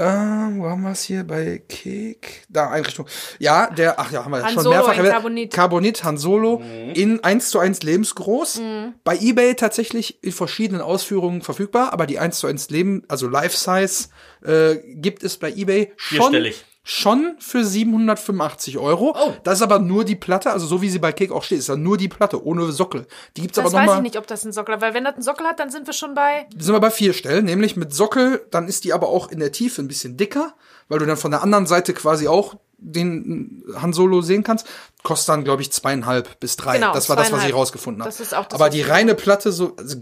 Äh, 0.00 0.04
wo 0.04 0.66
haben 0.66 0.80
wir 0.80 0.92
es 0.92 1.02
hier 1.02 1.24
bei 1.24 1.60
Kek? 1.68 2.46
Da, 2.48 2.70
Einrichtung. 2.70 3.06
Ja, 3.38 3.68
der, 3.68 4.00
ach 4.00 4.10
ja, 4.10 4.24
haben 4.24 4.30
wir 4.32 4.42
Han 4.42 4.54
schon 4.54 4.62
Solo 4.62 4.76
mehrfach 4.76 4.92
in 4.92 4.98
erwähnt. 5.00 5.12
Carbonit. 5.12 5.52
Carbonit, 5.52 6.04
Han 6.04 6.16
Solo, 6.16 6.60
Mhm. 6.60 6.92
in 6.94 7.22
1 7.22 7.50
zu 7.50 7.58
1 7.58 7.82
lebensgroß. 7.82 8.62
Bei 9.04 9.18
Ebay 9.18 9.54
tatsächlich 9.56 10.24
in 10.24 10.32
verschiedenen 10.32 10.80
Ausführungen 10.80 11.42
verfügbar, 11.42 11.92
aber 11.92 12.06
die 12.06 12.18
1 12.18 12.38
zu 12.38 12.46
1 12.46 12.70
Leben, 12.70 13.02
also 13.08 13.28
Life-Size, 13.28 14.08
äh, 14.42 14.76
gibt 14.94 15.22
es 15.22 15.36
bei 15.36 15.52
Ebay 15.52 15.92
schon, 15.96 16.16
Vierstellig. 16.16 16.64
Schon 16.82 17.36
für 17.38 17.64
785 17.64 18.78
Euro. 18.78 19.14
Oh. 19.16 19.32
Das 19.44 19.58
ist 19.58 19.62
aber 19.62 19.78
nur 19.78 20.04
die 20.04 20.16
Platte, 20.16 20.50
also 20.50 20.66
so 20.66 20.80
wie 20.82 20.88
sie 20.88 20.98
bei 20.98 21.12
Cake 21.12 21.34
auch 21.34 21.42
steht, 21.42 21.58
ist 21.58 21.68
ja 21.68 21.76
nur 21.76 21.98
die 21.98 22.08
Platte, 22.08 22.44
ohne 22.44 22.72
Sockel. 22.72 23.06
Die 23.36 23.42
gibt's 23.42 23.56
Das 23.56 23.66
aber 23.66 23.82
noch 23.82 23.92
weiß 23.92 23.96
ich 23.98 24.02
nicht, 24.02 24.16
ob 24.16 24.26
das 24.26 24.44
ein 24.44 24.52
Sockel 24.52 24.74
hat, 24.74 24.82
weil 24.82 24.94
wenn 24.94 25.04
das 25.04 25.16
ein 25.16 25.22
Sockel 25.22 25.46
hat, 25.46 25.60
dann 25.60 25.70
sind 25.70 25.86
wir 25.86 25.94
schon 25.94 26.14
bei. 26.14 26.46
sind 26.56 26.74
wir 26.74 26.80
bei 26.80 26.90
vier 26.90 27.12
Stellen, 27.12 27.44
nämlich 27.44 27.76
mit 27.76 27.92
Sockel, 27.92 28.46
dann 28.50 28.66
ist 28.66 28.84
die 28.84 28.92
aber 28.92 29.08
auch 29.08 29.30
in 29.30 29.40
der 29.40 29.52
Tiefe 29.52 29.82
ein 29.82 29.88
bisschen 29.88 30.16
dicker, 30.16 30.54
weil 30.88 30.98
du 30.98 31.06
dann 31.06 31.16
von 31.16 31.30
der 31.30 31.42
anderen 31.42 31.66
Seite 31.66 31.92
quasi 31.92 32.28
auch 32.28 32.56
den 32.82 33.62
Han 33.76 33.92
Solo 33.92 34.22
sehen 34.22 34.42
kannst. 34.42 34.66
Kostet 35.02 35.28
dann, 35.28 35.44
glaube 35.44 35.62
ich, 35.62 35.70
zweieinhalb 35.70 36.40
bis 36.40 36.56
drei. 36.56 36.78
Genau, 36.78 36.94
das 36.94 37.08
war 37.08 37.16
das, 37.16 37.30
was 37.30 37.44
ich 37.44 37.54
rausgefunden 37.54 38.02
habe. 38.02 38.14
Aber 38.52 38.70
die 38.70 38.82
reine 38.82 39.14
Platte, 39.14 39.52
so 39.52 39.74
also 39.76 39.96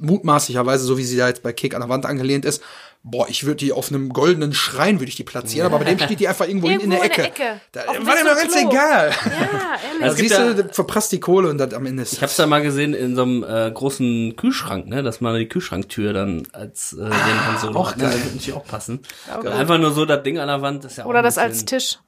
mutmaßlicherweise, 0.00 0.84
so 0.84 0.98
wie 0.98 1.04
sie 1.04 1.16
da 1.16 1.28
jetzt 1.28 1.42
bei 1.42 1.52
Kek 1.52 1.74
an 1.74 1.80
der 1.80 1.88
Wand 1.88 2.06
angelehnt 2.06 2.44
ist, 2.44 2.62
boah, 3.04 3.28
ich 3.28 3.44
würde 3.44 3.56
die 3.56 3.72
auf 3.72 3.90
einem 3.90 4.08
goldenen 4.08 4.54
Schrein 4.54 4.98
würde 4.98 5.10
ich 5.10 5.14
die 5.14 5.24
platzieren, 5.24 5.66
aber 5.66 5.78
bei 5.78 5.84
dem 5.84 5.98
steht 5.98 6.20
die 6.20 6.26
einfach 6.26 6.48
irgendwo, 6.48 6.68
hinten 6.68 6.84
in 6.84 6.90
der 6.90 7.02
Irgendwo 7.02 7.22
Ecke. 7.22 7.28
in 7.28 7.34
der 7.36 7.52
Ecke. 7.52 7.60
Da, 7.72 8.06
war 8.06 8.16
dem 8.16 8.26
doch 8.26 8.36
ganz 8.36 8.56
egal. 8.56 9.10
Ja, 9.10 9.10
ehrlich. 9.90 10.02
Also 10.02 10.16
gibt 10.16 10.28
siehst 10.30 10.40
du, 10.40 10.68
verprasst 10.72 11.12
die 11.12 11.20
Kohle 11.20 11.50
und 11.50 11.58
das 11.58 11.74
am 11.74 11.84
Ende 11.84 12.02
ist. 12.02 12.14
Ich 12.14 12.22
hab's 12.22 12.36
da 12.36 12.46
mal 12.46 12.62
gesehen 12.62 12.94
in 12.94 13.14
so 13.14 13.22
einem 13.22 13.44
äh, 13.44 13.70
großen 13.70 14.36
Kühlschrank, 14.36 14.86
ne, 14.86 15.02
dass 15.02 15.20
man 15.20 15.36
die 15.36 15.46
Kühlschranktür 15.46 16.14
dann 16.14 16.48
als 16.52 16.94
äh, 16.94 16.96
den 16.96 17.12
Han 17.46 17.58
Solo 17.58 17.78
auch 17.78 17.90
hat, 17.90 17.98
ne? 17.98 18.04
geil. 18.04 18.12
Das 18.12 18.20
würde 18.22 18.34
natürlich 18.36 18.52
auch 18.54 18.64
passen. 18.64 19.00
geil. 19.42 19.52
Einfach 19.52 19.78
nur 19.78 19.92
so 19.92 20.06
das 20.06 20.22
Ding 20.22 20.38
an 20.38 20.48
der 20.48 20.62
Wand 20.62 20.84
ist 20.86 20.96
ja 20.96 21.04
auch 21.04 21.08
Oder 21.08 21.18
ein 21.18 21.24
das 21.24 21.36
als 21.36 21.66
Tisch. 21.66 21.98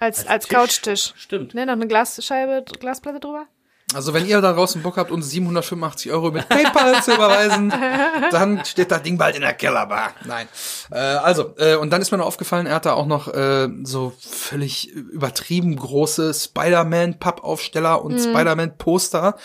Als, 0.00 0.26
als, 0.26 0.46
Tisch. 0.46 0.56
Couchtisch. 0.56 1.12
Stimmt. 1.16 1.54
Ne, 1.54 1.64
noch 1.64 1.74
eine 1.74 1.86
Glasscheibe, 1.86 2.64
Glasplatte 2.80 3.20
drüber. 3.20 3.46
Also 3.94 4.14
wenn 4.14 4.26
ihr 4.26 4.40
da 4.40 4.52
draußen 4.52 4.82
Bock 4.82 4.96
habt, 4.96 5.10
uns 5.10 5.30
785 5.30 6.12
Euro 6.12 6.30
mit 6.30 6.48
PayPal 6.48 7.02
zu 7.02 7.14
überweisen, 7.14 7.72
dann 8.30 8.64
steht 8.64 8.90
das 8.90 9.02
Ding 9.02 9.18
bald 9.18 9.34
in 9.34 9.42
der 9.42 9.54
Kellerbar. 9.54 10.12
Nein. 10.24 10.48
Äh, 10.90 10.98
also, 10.98 11.54
äh, 11.58 11.76
und 11.76 11.90
dann 11.90 12.00
ist 12.00 12.12
mir 12.12 12.18
noch 12.18 12.26
aufgefallen, 12.26 12.66
er 12.66 12.76
hat 12.76 12.86
da 12.86 12.92
auch 12.92 13.06
noch 13.06 13.28
äh, 13.28 13.68
so 13.82 14.12
völlig 14.20 14.90
übertrieben 14.92 15.76
große 15.76 16.32
Spider-Man-Pappaufsteller 16.34 18.04
und 18.04 18.18
Spider-Man-Poster. 18.20 19.36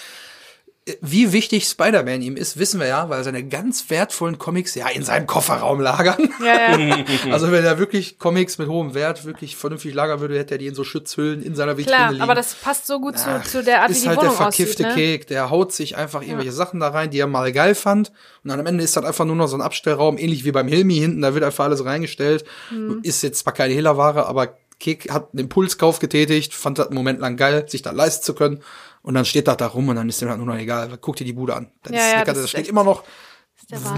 Wie 1.02 1.34
wichtig 1.34 1.66
Spider-Man 1.66 2.22
ihm 2.22 2.38
ist, 2.38 2.60
wissen 2.60 2.80
wir 2.80 2.86
ja, 2.86 3.10
weil 3.10 3.24
seine 3.24 3.44
ganz 3.44 3.90
wertvollen 3.90 4.38
Comics 4.38 4.76
ja 4.76 4.88
in 4.88 5.04
seinem 5.04 5.26
Kofferraum 5.26 5.80
lagern. 5.80 6.30
Ja, 6.46 6.78
ja. 6.78 6.96
Also 7.32 7.52
wenn 7.52 7.66
er 7.66 7.80
wirklich 7.80 8.20
Comics 8.20 8.60
mit 8.60 8.68
hohem 8.68 8.94
Wert 8.94 9.26
wirklich 9.26 9.56
vernünftig 9.56 9.96
lagern 9.96 10.20
würde, 10.20 10.38
hätte 10.38 10.54
er 10.54 10.58
die 10.60 10.68
in 10.68 10.76
so 10.76 10.84
Schutzhüllen 10.84 11.42
in 11.42 11.56
seiner 11.56 11.78
Vitrine 11.78 11.98
Klar, 11.98 12.12
liegen. 12.12 12.22
aber 12.22 12.36
das 12.36 12.54
passt 12.54 12.86
so 12.86 13.00
gut 13.00 13.18
zu, 13.18 13.42
zu 13.44 13.64
der 13.64 13.82
Art, 13.82 13.90
wie 13.90 13.94
ist 13.94 14.04
die 14.04 14.10
halt 14.10 14.22
der 14.22 14.30
Wohnung 14.30 14.46
aussieht. 14.46 14.68
verkiffte 14.68 14.84
Ne? 14.84 14.94
Kek, 14.94 15.26
der 15.26 15.50
haut 15.50 15.74
sich 15.74 15.98
einfach 15.98 16.22
irgendwelche 16.22 16.52
Sachen 16.52 16.80
da 16.80 16.90
rein, 16.90 17.10
die 17.10 17.18
er 17.18 17.26
mal 17.26 17.52
geil 17.52 17.74
fand. 17.74 18.10
Und 18.44 18.52
dann 18.52 18.60
am 18.60 18.68
Ende 18.68 18.84
ist 18.84 18.96
das 18.96 19.04
einfach 19.06 19.26
nur 19.26 19.36
noch 19.36 19.48
so 19.48 19.58
ein 19.58 19.62
Abstellraum, 19.62 20.20
ähnlich 20.20 20.46
wie 20.46 20.52
beim 20.52 20.68
Hilmi 20.68 20.98
hinten, 20.98 21.22
da 21.22 21.34
wird 21.34 21.44
einfach 21.44 21.66
alles 21.66 21.84
reingestellt. 21.84 22.46
Mhm. 22.70 23.00
Ist 23.02 23.24
jetzt 23.24 23.40
zwar 23.40 23.54
keine 23.54 23.74
Hehlerware, 23.74 24.28
aber 24.28 24.56
Kek 24.80 25.10
hat 25.12 25.30
einen 25.34 25.40
Impulskauf 25.42 26.00
getätigt, 26.00 26.54
fand 26.54 26.78
das 26.80 26.88
einen 26.88 26.96
Moment 26.96 27.20
lang 27.20 27.38
geil, 27.38 27.66
sich 27.68 27.82
das 27.82 27.94
leisten 27.94 28.24
zu 28.24 28.34
können. 28.36 28.62
Und 29.02 29.14
dann 29.14 29.26
steht 29.26 29.48
das 29.48 29.58
da 29.58 29.68
rum 29.68 29.88
und 29.90 29.96
dann 29.96 30.10
ist 30.10 30.20
dem 30.22 30.30
halt 30.30 30.40
nur 30.40 30.48
noch 30.48 30.58
egal. 30.58 30.98
Guck 31.00 31.16
dir 31.18 31.26
die 31.26 31.34
Bude 31.34 31.56
an. 31.56 31.72
Dann 31.84 31.94
Ja, 31.94 32.00
ist 32.00 32.12
ja, 32.14 32.24
das 32.26 32.36
da 32.38 32.44
ist 32.44 32.50
steht 32.50 32.62
echt- 32.62 32.70
immer 32.70 32.84
noch 32.84 33.04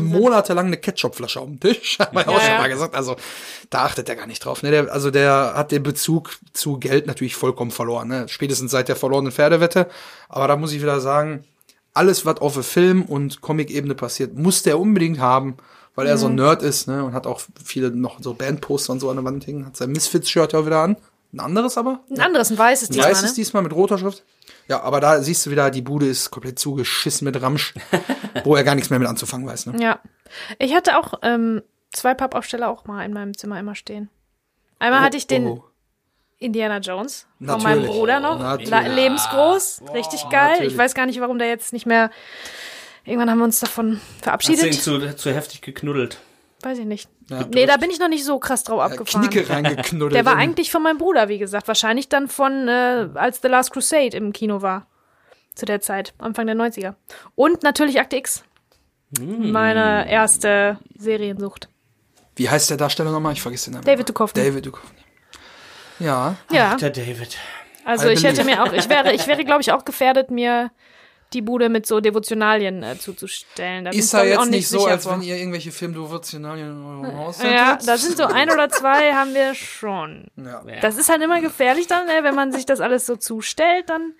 monatelang 0.02 0.68
eine 0.68 0.78
Ketchupflasche 0.78 1.40
auf 1.40 1.48
dem 1.48 1.60
Tisch. 1.60 1.98
Haben 2.00 2.16
wir 2.18 2.28
auch 2.30 2.34
Ja, 2.34 2.40
schon 2.42 2.52
ja. 2.52 2.58
mal 2.60 2.70
gesagt. 2.70 2.96
Also 2.96 3.16
da 3.70 3.86
achtet 3.86 4.08
er 4.10 4.16
gar 4.16 4.28
nicht 4.28 4.44
drauf. 4.44 4.64
Ne? 4.64 4.72
Der, 4.72 4.92
also 4.92 5.12
der 5.12 5.54
hat 5.56 5.72
den 5.72 5.84
Bezug 5.84 6.38
zu 6.54 6.78
Geld 6.80 7.08
natürlich 7.08 7.36
vollkommen 7.36 7.72
verloren. 7.72 8.08
Ne? 8.08 8.26
Spätestens 8.30 8.72
seit 8.72 8.88
der 8.88 8.96
verlorenen 8.96 9.32
Pferdewette. 9.32 9.88
Aber 10.30 10.48
da 10.48 10.56
muss 10.56 10.72
ich 10.74 10.82
wieder 10.82 11.00
sagen, 11.02 11.44
alles, 11.94 12.26
was 12.26 12.38
auf 12.42 12.54
der 12.54 12.64
Film- 12.64 13.04
und 13.04 13.42
Comic-Ebene 13.42 13.96
passiert, 13.96 14.36
muss 14.36 14.64
der 14.64 14.80
unbedingt 14.80 15.20
haben, 15.20 15.58
weil 15.98 16.08
er 16.08 16.16
Mhm. 16.16 16.20
so 16.20 16.28
ein 16.28 16.36
Nerd 16.36 16.62
ist 16.62 16.88
ne? 16.88 17.04
und 17.04 17.14
hat 17.14 17.28
auch 17.28 17.42
viele 17.66 17.90
noch 17.92 18.22
so 18.22 18.34
Bandposter 18.34 18.94
und 18.94 19.00
so 19.02 19.10
an 19.10 19.18
der 19.18 19.26
Wand 19.26 19.46
hängen. 19.48 19.66
Hat 19.66 19.76
sein 19.76 19.90
Misfits-Shirt 19.92 20.54
ja 20.54 20.66
wieder 20.66 20.80
an. 20.80 20.96
Ein 21.34 21.42
anderes 21.42 21.78
aber? 21.78 22.00
Ein 22.10 22.22
anderes, 22.22 22.52
ein 22.52 22.58
weißes 22.58 22.88
diesmal, 22.90 23.12
Weiß 23.12 23.22
ne? 23.24 23.28
es 23.28 23.34
diesmal 23.34 23.62
mit 23.64 23.74
roter 23.74 23.98
Schrift. 23.98 24.24
Ja, 24.70 24.82
aber 24.84 25.02
da 25.02 25.22
siehst 25.22 25.46
du 25.46 25.50
wieder, 25.52 25.70
die 25.72 25.82
Bude 25.82 26.08
ist 26.08 26.32
komplett 26.32 26.58
zugeschissen 26.60 27.26
mit 27.26 27.42
Ramsch, 27.42 27.74
wo 28.46 28.56
er 28.56 28.64
gar 28.64 28.76
nichts 28.76 28.90
mehr 28.90 29.00
mit 29.00 29.08
anzufangen 29.10 29.46
weiß. 29.48 29.66
Ne? 29.66 29.82
Ja. 29.82 30.00
Ich 30.60 30.74
hatte 30.74 30.98
auch 30.98 31.16
ähm, 31.24 31.62
zwei 31.92 32.14
Pappaufsteller 32.14 32.70
auch 32.70 32.86
mal 32.86 33.04
in 33.04 33.12
meinem 33.14 33.36
Zimmer 33.38 33.60
immer 33.60 33.76
stehen. 33.76 34.10
Einmal 34.80 35.02
hatte 35.02 35.18
ich 35.18 35.28
den 35.28 35.48
Oh. 35.48 35.64
Indiana 36.40 36.78
Jones 36.78 37.26
von 37.40 37.48
Natürlich. 37.48 37.64
meinem 37.64 37.86
Bruder 37.88 38.20
noch. 38.20 38.40
Natürlich. 38.40 38.96
Lebensgroß, 38.96 39.82
richtig 39.94 40.30
geil. 40.30 40.52
natürlich. 40.52 40.74
Ich 40.74 40.78
weiß 40.78 40.94
gar 40.94 41.08
nicht, 41.08 41.20
warum 41.20 41.40
der 41.40 41.48
jetzt 41.50 41.74
nicht 41.74 41.86
mehr. 41.88 42.12
Irgendwann 43.08 43.30
haben 43.32 43.38
wir 43.40 43.46
uns 43.46 43.60
davon 43.60 43.94
Hast 43.94 44.02
du 44.02 44.18
ihn 44.18 44.24
verabschiedet. 44.58 44.74
zu, 44.76 45.16
zu 45.16 45.34
heftig 45.34 45.62
geknuddelt. 45.62 46.20
Weiß 46.62 46.78
ich 46.80 46.86
nicht. 46.86 47.10
Ja, 47.30 47.46
nee, 47.54 47.66
da 47.66 47.78
bin 47.78 47.90
ich 47.90 48.00
noch 48.00 48.10
nicht 48.10 48.26
so 48.26 48.38
krass 48.40 48.64
drauf 48.64 48.82
abgefahren. 48.82 49.30
Knicke 49.30 49.50
reingeknuddelt. 49.50 50.14
Der 50.16 50.26
war 50.26 50.36
eigentlich 50.36 50.72
von 50.72 50.84
meinem 50.84 50.98
Bruder, 50.98 51.30
wie 51.30 51.38
gesagt. 51.38 51.68
Wahrscheinlich 51.68 52.10
dann 52.10 52.28
von, 52.28 52.68
äh, 52.68 53.08
als 53.14 53.42
The 53.42 53.48
Last 53.48 53.72
Crusade 53.72 54.18
im 54.18 54.34
Kino 54.34 54.62
war. 54.62 54.88
Zu 55.56 55.66
der 55.66 55.82
Zeit, 55.82 56.14
Anfang 56.18 56.46
der 56.48 56.56
90er. 56.56 56.96
Und 57.36 57.64
natürlich 57.64 58.00
Akte 58.00 58.18
X. 58.18 58.44
Hm. 59.18 59.52
Meine 59.52 60.10
erste 60.10 60.78
Seriensucht. 60.98 61.70
Wie 62.36 62.50
heißt 62.50 62.70
der 62.70 62.78
Darsteller 62.78 63.12
nochmal? 63.12 63.34
Ich 63.34 63.42
vergesse 63.42 63.70
den 63.70 63.76
Namen. 63.76 63.86
David 63.86 64.10
Duchovny. 64.10 64.44
David 64.44 64.66
Duchovny. 64.66 65.00
Ja. 66.00 66.36
Ja, 66.52 66.76
Der 66.76 66.90
David. 66.92 67.38
also 67.86 68.10
I 68.10 68.14
ich 68.14 68.24
hätte 68.24 68.44
believe. 68.44 68.56
mir 68.58 68.64
auch, 68.64 68.74
ich 68.74 68.90
wäre, 68.90 69.14
ich 69.14 69.26
wäre, 69.28 69.44
glaube 69.46 69.62
ich, 69.62 69.72
auch 69.72 69.86
gefährdet, 69.86 70.30
mir 70.30 70.70
die 71.34 71.42
Bude 71.42 71.70
mit 71.70 71.86
so 71.86 72.00
Devotionalien 72.00 72.84
äh, 72.84 72.98
zuzustellen. 72.98 73.86
Da 73.86 73.92
bin 73.92 74.00
Ist 74.00 74.16
auch 74.16 74.24
jetzt 74.24 74.50
nicht 74.50 74.68
so, 74.68 74.80
sicher 74.80 74.92
als 74.92 75.04
vor. 75.04 75.14
wenn 75.14 75.22
ihr 75.22 75.36
irgendwelche 75.38 75.72
Filmdevotionalien 75.72 76.68
in 76.72 76.86
eurem 76.86 77.18
Haus 77.18 77.42
Ja, 77.44 77.74
hättet? 77.74 77.88
da 77.88 77.98
sind 77.98 78.18
so 78.18 78.24
ein 78.26 78.50
oder 78.50 78.70
zwei 78.70 79.14
haben 79.14 79.34
wir 79.34 79.54
schon. 79.54 80.28
Ja. 80.38 80.62
Das 80.82 80.98
ist 80.98 81.10
halt 81.10 81.22
immer 81.22 81.42
gefährlich 81.42 81.88
dann, 81.88 82.06
ne? 82.06 82.20
wenn 82.24 82.36
man 82.36 82.52
sich 82.52 82.66
das 82.66 82.80
alles 82.80 83.06
so 83.06 83.16
zustellt, 83.18 83.90
dann 83.90 84.14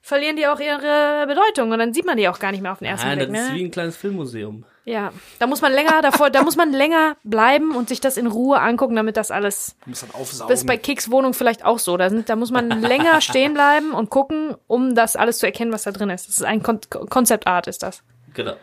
verlieren 0.00 0.36
die 0.36 0.46
auch 0.46 0.60
ihre 0.60 1.24
Bedeutung 1.26 1.70
und 1.72 1.78
dann 1.78 1.92
sieht 1.94 2.06
man 2.06 2.16
die 2.16 2.28
auch 2.28 2.38
gar 2.38 2.50
nicht 2.52 2.60
mehr 2.62 2.72
auf 2.72 2.78
den 2.78 2.88
ersten 2.88 3.06
Nein, 3.08 3.18
Blick. 3.18 3.30
das 3.32 3.40
ist 3.42 3.48
Ne? 3.50 3.54
wie 3.56 3.64
ein 3.64 3.70
kleines 3.70 3.96
Filmmuseum. 3.96 4.64
Ja, 4.86 5.12
da 5.38 5.46
muss 5.46 5.62
man 5.62 5.72
länger 5.72 6.02
davor, 6.02 6.28
da 6.28 6.42
muss 6.42 6.56
man 6.56 6.70
länger 6.70 7.16
bleiben 7.24 7.74
und 7.74 7.88
sich 7.88 8.00
das 8.00 8.18
in 8.18 8.26
Ruhe 8.26 8.60
angucken, 8.60 8.94
damit 8.96 9.16
das 9.16 9.30
alles. 9.30 9.76
Du 9.84 9.90
musst 9.90 10.02
dann 10.02 10.10
aufsaugen. 10.10 10.50
Das 10.50 10.60
ist 10.60 10.66
bei 10.66 10.76
Kicks 10.76 11.10
Wohnung 11.10 11.32
vielleicht 11.32 11.64
auch 11.64 11.78
so. 11.78 11.96
Da, 11.96 12.10
sind, 12.10 12.28
da 12.28 12.36
muss 12.36 12.50
man 12.50 12.68
länger 12.82 13.22
stehen 13.22 13.54
bleiben 13.54 13.92
und 13.92 14.10
gucken, 14.10 14.54
um 14.66 14.94
das 14.94 15.16
alles 15.16 15.38
zu 15.38 15.46
erkennen, 15.46 15.72
was 15.72 15.84
da 15.84 15.92
drin 15.92 16.10
ist. 16.10 16.28
Das 16.28 16.36
ist 16.36 16.44
ein 16.44 16.62
Kon 16.62 16.80
Concept 17.08 17.46
Art, 17.46 17.66
ist 17.66 17.82
das. 17.82 18.02
Genau. 18.34 18.56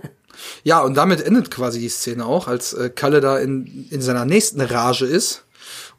ja, 0.64 0.80
und 0.80 0.96
damit 0.96 1.20
endet 1.20 1.52
quasi 1.52 1.78
die 1.78 1.88
Szene 1.88 2.26
auch, 2.26 2.48
als 2.48 2.72
äh, 2.72 2.90
Kalle 2.90 3.20
da 3.20 3.38
in, 3.38 3.86
in 3.90 4.02
seiner 4.02 4.24
nächsten 4.24 4.60
Rage 4.60 5.06
ist 5.06 5.44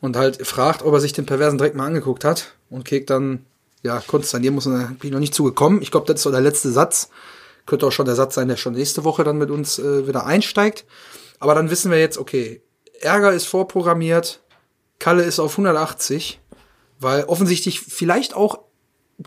und 0.02 0.18
halt 0.18 0.46
fragt, 0.46 0.84
ob 0.84 0.94
er 0.94 1.00
sich 1.00 1.14
den 1.14 1.26
perversen 1.26 1.58
Dreck 1.58 1.74
mal 1.74 1.86
angeguckt 1.86 2.26
hat. 2.26 2.54
Und 2.70 2.84
Kek 2.84 3.08
dann, 3.08 3.46
ja, 3.82 4.02
konsternieren 4.06 4.56
muss 4.56 4.66
bin 4.66 4.98
ich 5.02 5.12
noch 5.12 5.20
nicht 5.20 5.34
zugekommen. 5.34 5.82
Ich 5.82 5.92
glaube, 5.92 6.08
das 6.08 6.16
ist 6.16 6.24
so 6.24 6.32
der 6.32 6.42
letzte 6.42 6.70
Satz. 6.70 7.10
Könnte 7.66 7.88
auch 7.88 7.92
schon 7.92 8.06
der 8.06 8.16
Satz 8.16 8.36
sein, 8.36 8.48
der 8.48 8.58
schon 8.58 8.74
nächste 8.74 9.04
Woche 9.04 9.24
dann 9.24 9.38
mit 9.38 9.50
uns 9.50 9.80
äh, 9.80 10.08
wieder 10.08 10.26
einsteigt. 10.26 10.86
Aber 11.40 11.56
dann 11.56 11.70
wissen 11.70 11.92
wir 11.92 12.00
jetzt, 12.00 12.18
okay, 12.18 12.62
Ärger 13.00 13.34
ist 13.34 13.46
vorprogrammiert, 13.46 14.42
Kalle 15.00 15.24
ist 15.24 15.40
auf 15.40 15.54
180, 15.54 16.40
weil 17.00 17.26
offensichtlich 17.26 17.82
vielleicht 17.82 18.36
auch 18.36 18.60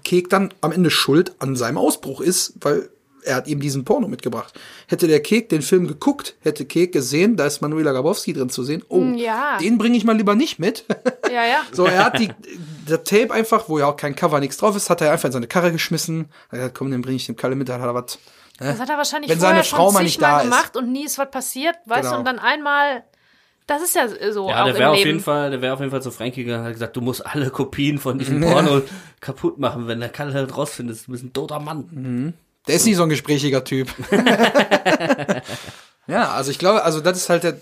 Kek 0.05 0.30
dann 0.30 0.53
am 0.61 0.72
Ende 0.72 0.91
schuld 0.91 1.34
an 1.39 1.57
seinem 1.57 1.78
Ausbruch 1.78 2.20
ist, 2.20 2.55
weil 2.61 2.89
er 3.26 3.36
hat 3.36 3.48
ihm 3.48 3.60
diesen 3.60 3.84
Porno 3.84 4.08
mitgebracht. 4.08 4.58
Hätte 4.86 5.06
der 5.08 5.20
Kek 5.20 5.48
den 5.48 5.62
Film 5.62 5.86
geguckt, 5.88 6.36
hätte 6.42 6.64
Kek 6.64 6.92
gesehen, 6.92 7.36
da 7.36 7.46
ist 7.46 7.60
Manuela 7.60 7.92
Grabowski 7.92 8.32
drin 8.32 8.48
zu 8.48 8.62
sehen. 8.64 8.82
Oh, 8.88 9.02
Ja. 9.16 9.58
den 9.58 9.78
bringe 9.78 9.96
ich 9.96 10.04
mal 10.04 10.16
lieber 10.16 10.34
nicht 10.34 10.58
mit. 10.58 10.84
Ja, 11.26 11.44
ja. 11.44 11.58
so, 11.72 11.84
er 11.86 12.04
hat 12.04 12.18
die, 12.20 12.30
der 12.88 13.02
Tape 13.02 13.32
einfach, 13.32 13.68
wo 13.68 13.78
ja 13.80 13.86
auch 13.86 13.96
kein 13.96 14.14
Cover, 14.14 14.38
nichts 14.38 14.56
drauf 14.58 14.76
ist, 14.76 14.88
hat 14.88 15.00
er 15.00 15.10
einfach 15.12 15.26
in 15.26 15.32
seine 15.32 15.48
Karre 15.48 15.72
geschmissen. 15.72 16.28
Er 16.50 16.52
hat 16.52 16.58
gesagt, 16.58 16.78
komm, 16.78 16.90
den 16.92 17.02
bringe 17.02 17.16
ich 17.16 17.26
dem 17.26 17.34
Kalle 17.36 17.56
mit, 17.56 17.68
dann 17.68 17.80
hat 17.82 17.88
er 17.88 17.94
was. 17.94 18.18
Ne? 18.60 18.68
Das 18.68 18.78
hat 18.80 18.88
er 18.88 18.96
wahrscheinlich 18.96 19.30
Wenn 19.30 19.38
vorher 19.40 19.56
seine 19.62 19.64
Frau 19.64 19.86
schon 19.86 19.94
mal 19.94 20.02
nicht 20.04 20.22
da 20.22 20.38
ist. 20.38 20.44
gemacht 20.44 20.76
und 20.76 20.92
nie 20.92 21.04
ist 21.04 21.18
was 21.18 21.30
passiert, 21.30 21.74
weißt 21.86 22.02
Genau. 22.02 22.12
du, 22.12 22.18
und 22.20 22.24
dann 22.26 22.38
einmal. 22.38 23.02
Das 23.66 23.82
ist 23.82 23.96
ja 23.96 24.06
so 24.32 24.48
Ja, 24.48 24.62
auch 24.62 24.66
der 24.66 24.78
wäre 24.78 24.90
auf 24.90 24.96
jeden 24.98 25.18
Fall, 25.18 25.50
der 25.50 25.60
wäre 25.60 25.74
auf 25.74 25.80
jeden 25.80 25.90
Fall 25.90 26.00
zu 26.00 26.12
Frankie 26.12 26.44
gegangen, 26.44 26.64
hat 26.64 26.72
gesagt, 26.74 26.94
du 26.96 27.00
musst 27.00 27.26
alle 27.26 27.50
Kopien 27.50 27.98
von 27.98 28.16
diesem 28.20 28.40
Porno 28.40 28.82
kaputt 29.20 29.58
machen, 29.58 29.88
wenn 29.88 29.98
der 29.98 30.08
Kalle 30.08 30.32
halt 30.34 30.56
rausfindet, 30.56 31.04
du 31.08 31.10
bist 31.10 31.24
ein 31.24 31.32
toter 31.32 31.58
Mann. 31.58 32.32
Der 32.66 32.74
ist 32.74 32.84
nicht 32.84 32.96
so 32.96 33.04
ein 33.04 33.08
gesprächiger 33.08 33.64
Typ. 33.64 33.88
ja, 36.06 36.30
also 36.32 36.50
ich 36.50 36.58
glaube, 36.58 36.84
also 36.84 37.00
das 37.00 37.16
ist 37.16 37.28
halt 37.28 37.44
der, 37.44 37.58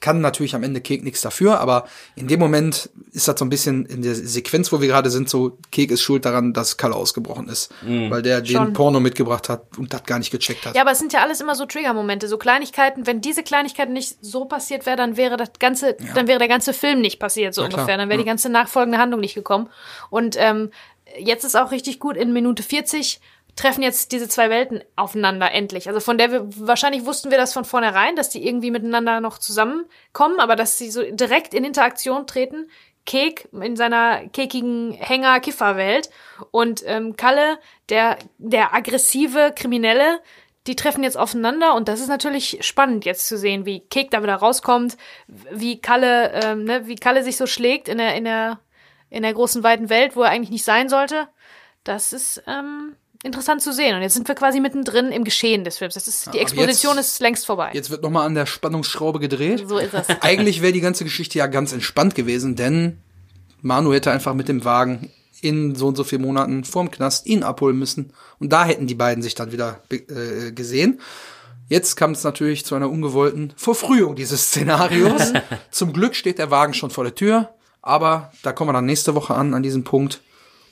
kann 0.00 0.20
natürlich 0.20 0.54
am 0.54 0.62
Ende 0.62 0.80
Kek 0.80 1.04
nichts 1.04 1.20
dafür, 1.20 1.60
aber 1.60 1.86
in 2.16 2.28
dem 2.28 2.40
Moment 2.40 2.90
ist 3.12 3.28
das 3.28 3.38
so 3.38 3.44
ein 3.44 3.50
bisschen 3.50 3.86
in 3.86 4.02
der 4.02 4.14
Sequenz, 4.14 4.72
wo 4.72 4.80
wir 4.80 4.88
gerade 4.88 5.10
sind, 5.10 5.28
so 5.28 5.58
Kek 5.70 5.90
ist 5.90 6.02
schuld 6.02 6.24
daran, 6.24 6.52
dass 6.52 6.76
Kalle 6.76 6.94
ausgebrochen 6.94 7.48
ist, 7.48 7.72
weil 7.82 8.22
der 8.22 8.40
den 8.40 8.56
Schon. 8.56 8.72
Porno 8.72 9.00
mitgebracht 9.00 9.48
hat 9.48 9.78
und 9.78 9.92
das 9.92 10.04
gar 10.04 10.18
nicht 10.18 10.30
gecheckt 10.30 10.66
hat. 10.66 10.74
Ja, 10.74 10.82
aber 10.82 10.92
es 10.92 10.98
sind 10.98 11.12
ja 11.12 11.22
alles 11.22 11.40
immer 11.40 11.54
so 11.54 11.66
Triggermomente, 11.66 12.28
so 12.28 12.38
Kleinigkeiten. 12.38 13.06
Wenn 13.06 13.20
diese 13.20 13.42
Kleinigkeit 13.42 13.90
nicht 13.90 14.16
so 14.20 14.44
passiert 14.44 14.86
wäre, 14.86 14.96
dann 14.96 15.16
wäre 15.16 15.36
das 15.36 15.50
ganze, 15.58 15.96
dann 16.14 16.26
wäre 16.26 16.38
der 16.38 16.48
ganze 16.48 16.72
Film 16.72 17.00
nicht 17.00 17.18
passiert, 17.18 17.54
so 17.54 17.62
ungefähr. 17.62 17.96
Dann 17.96 18.08
wäre 18.08 18.18
die 18.18 18.26
ganze 18.26 18.48
nachfolgende 18.48 18.98
Handlung 18.98 19.20
nicht 19.20 19.34
gekommen. 19.34 19.68
Und 20.10 20.36
ähm, 20.38 20.70
jetzt 21.18 21.44
ist 21.44 21.56
auch 21.56 21.70
richtig 21.70 21.98
gut, 21.98 22.16
in 22.16 22.32
Minute 22.32 22.62
40 22.62 23.20
treffen 23.56 23.82
jetzt 23.82 24.12
diese 24.12 24.28
zwei 24.28 24.50
Welten 24.50 24.82
aufeinander 24.96 25.52
endlich. 25.52 25.88
Also 25.88 26.00
von 26.00 26.18
der 26.18 26.32
wir, 26.32 26.46
wahrscheinlich 26.56 27.04
wussten 27.04 27.30
wir 27.30 27.38
das 27.38 27.52
von 27.52 27.64
vornherein, 27.64 28.16
dass 28.16 28.30
die 28.30 28.46
irgendwie 28.46 28.70
miteinander 28.70 29.20
noch 29.20 29.38
zusammenkommen, 29.38 30.40
aber 30.40 30.56
dass 30.56 30.78
sie 30.78 30.90
so 30.90 31.02
direkt 31.02 31.54
in 31.54 31.64
Interaktion 31.64 32.26
treten. 32.26 32.70
Kek 33.06 33.48
in 33.52 33.76
seiner 33.76 34.28
kekigen 34.28 34.92
Hänger-Kiffer-Welt 34.92 36.10
und 36.50 36.82
ähm, 36.86 37.16
Kalle, 37.16 37.58
der, 37.88 38.18
der 38.36 38.74
aggressive 38.74 39.52
Kriminelle, 39.56 40.20
die 40.66 40.76
treffen 40.76 41.02
jetzt 41.02 41.16
aufeinander 41.16 41.74
und 41.74 41.88
das 41.88 42.00
ist 42.00 42.08
natürlich 42.08 42.58
spannend 42.60 43.06
jetzt 43.06 43.26
zu 43.26 43.38
sehen, 43.38 43.64
wie 43.64 43.80
Kek 43.80 44.10
da 44.10 44.22
wieder 44.22 44.36
rauskommt, 44.36 44.98
wie 45.26 45.80
Kalle, 45.80 46.30
ähm, 46.44 46.64
ne, 46.64 46.86
wie 46.86 46.96
Kalle 46.96 47.24
sich 47.24 47.38
so 47.38 47.46
schlägt 47.46 47.88
in 47.88 47.96
der, 47.96 48.14
in 48.14 48.24
der 48.24 48.60
in 49.10 49.22
der 49.22 49.34
großen 49.34 49.62
weiten 49.62 49.90
Welt, 49.90 50.16
wo 50.16 50.22
er 50.22 50.30
eigentlich 50.30 50.50
nicht 50.50 50.64
sein 50.64 50.88
sollte. 50.88 51.28
Das 51.84 52.12
ist 52.12 52.42
ähm, 52.46 52.96
interessant 53.22 53.62
zu 53.62 53.72
sehen. 53.72 53.94
Und 53.96 54.02
jetzt 54.02 54.14
sind 54.14 54.26
wir 54.28 54.34
quasi 54.34 54.60
mittendrin 54.60 55.12
im 55.12 55.24
Geschehen 55.24 55.64
des 55.64 55.78
Films. 55.78 55.94
Das 55.94 56.08
ist, 56.08 56.32
die 56.32 56.38
Exposition 56.38 56.96
jetzt- 56.96 57.12
ist 57.12 57.20
längst 57.20 57.46
vorbei. 57.46 57.70
Jetzt 57.72 57.90
wird 57.90 58.02
nochmal 58.02 58.26
an 58.26 58.34
der 58.34 58.46
Spannungsschraube 58.46 59.18
gedreht. 59.20 59.64
So 59.68 59.78
ist 59.78 59.92
das. 59.94 60.08
Eigentlich 60.20 60.62
wäre 60.62 60.72
die 60.72 60.80
ganze 60.80 61.04
Geschichte 61.04 61.38
ja 61.38 61.46
ganz 61.46 61.72
entspannt 61.72 62.14
gewesen, 62.14 62.56
denn 62.56 62.98
Manu 63.62 63.92
hätte 63.92 64.10
einfach 64.10 64.34
mit 64.34 64.48
dem 64.48 64.64
Wagen 64.64 65.10
in 65.42 65.74
so 65.74 65.88
und 65.88 65.96
so 65.96 66.04
vielen 66.04 66.22
Monaten 66.22 66.64
vorm 66.64 66.90
Knast 66.90 67.26
ihn 67.26 67.42
abholen 67.42 67.78
müssen. 67.78 68.12
Und 68.38 68.52
da 68.52 68.64
hätten 68.64 68.86
die 68.86 68.94
beiden 68.94 69.22
sich 69.22 69.34
dann 69.34 69.52
wieder 69.52 69.80
äh, 69.90 70.52
gesehen. 70.52 71.00
Jetzt 71.68 71.96
kam 71.96 72.12
es 72.12 72.24
natürlich 72.24 72.64
zu 72.64 72.74
einer 72.74 72.90
ungewollten 72.90 73.52
Verfrühung 73.56 74.16
dieses 74.16 74.42
Szenarios. 74.48 75.32
Zum 75.70 75.92
Glück 75.92 76.14
steht 76.16 76.38
der 76.38 76.50
Wagen 76.50 76.74
schon 76.74 76.90
vor 76.90 77.04
der 77.04 77.14
Tür, 77.14 77.50
aber 77.80 78.32
da 78.42 78.52
kommen 78.52 78.70
wir 78.70 78.72
dann 78.74 78.86
nächste 78.86 79.14
Woche 79.14 79.34
an, 79.34 79.54
an 79.54 79.62
diesem 79.62 79.84
Punkt. 79.84 80.20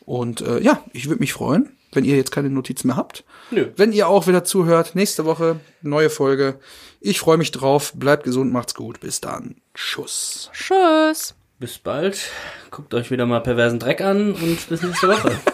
Und 0.04 0.40
äh, 0.40 0.60
ja, 0.60 0.82
ich 0.92 1.06
würde 1.08 1.20
mich 1.20 1.32
freuen, 1.32 1.70
wenn 1.92 2.04
ihr 2.04 2.16
jetzt 2.16 2.32
keine 2.32 2.50
Notizen 2.50 2.88
mehr 2.88 2.96
habt. 2.96 3.24
Nö. 3.50 3.68
Wenn 3.76 3.92
ihr 3.92 4.08
auch 4.08 4.26
wieder 4.26 4.44
zuhört, 4.44 4.94
nächste 4.94 5.24
Woche 5.24 5.60
neue 5.82 6.10
Folge. 6.10 6.58
Ich 7.00 7.20
freue 7.20 7.38
mich 7.38 7.50
drauf. 7.50 7.92
Bleibt 7.94 8.24
gesund, 8.24 8.52
macht's 8.52 8.74
gut. 8.74 9.00
Bis 9.00 9.20
dann. 9.20 9.56
Tschüss. 9.74 10.50
Tschüss. 10.52 11.34
Bis 11.58 11.78
bald. 11.78 12.30
Guckt 12.70 12.94
euch 12.94 13.10
wieder 13.10 13.26
mal 13.26 13.40
perversen 13.40 13.78
Dreck 13.78 14.00
an 14.00 14.32
und 14.32 14.68
bis 14.68 14.82
nächste 14.82 15.08
Woche. 15.08 15.32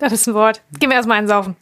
Das 0.00 0.12
ist 0.12 0.26
ein 0.26 0.34
Wort. 0.34 0.62
Gehen 0.80 0.90
wir 0.90 0.96
erstmal 0.96 1.18
einsaufen. 1.18 1.54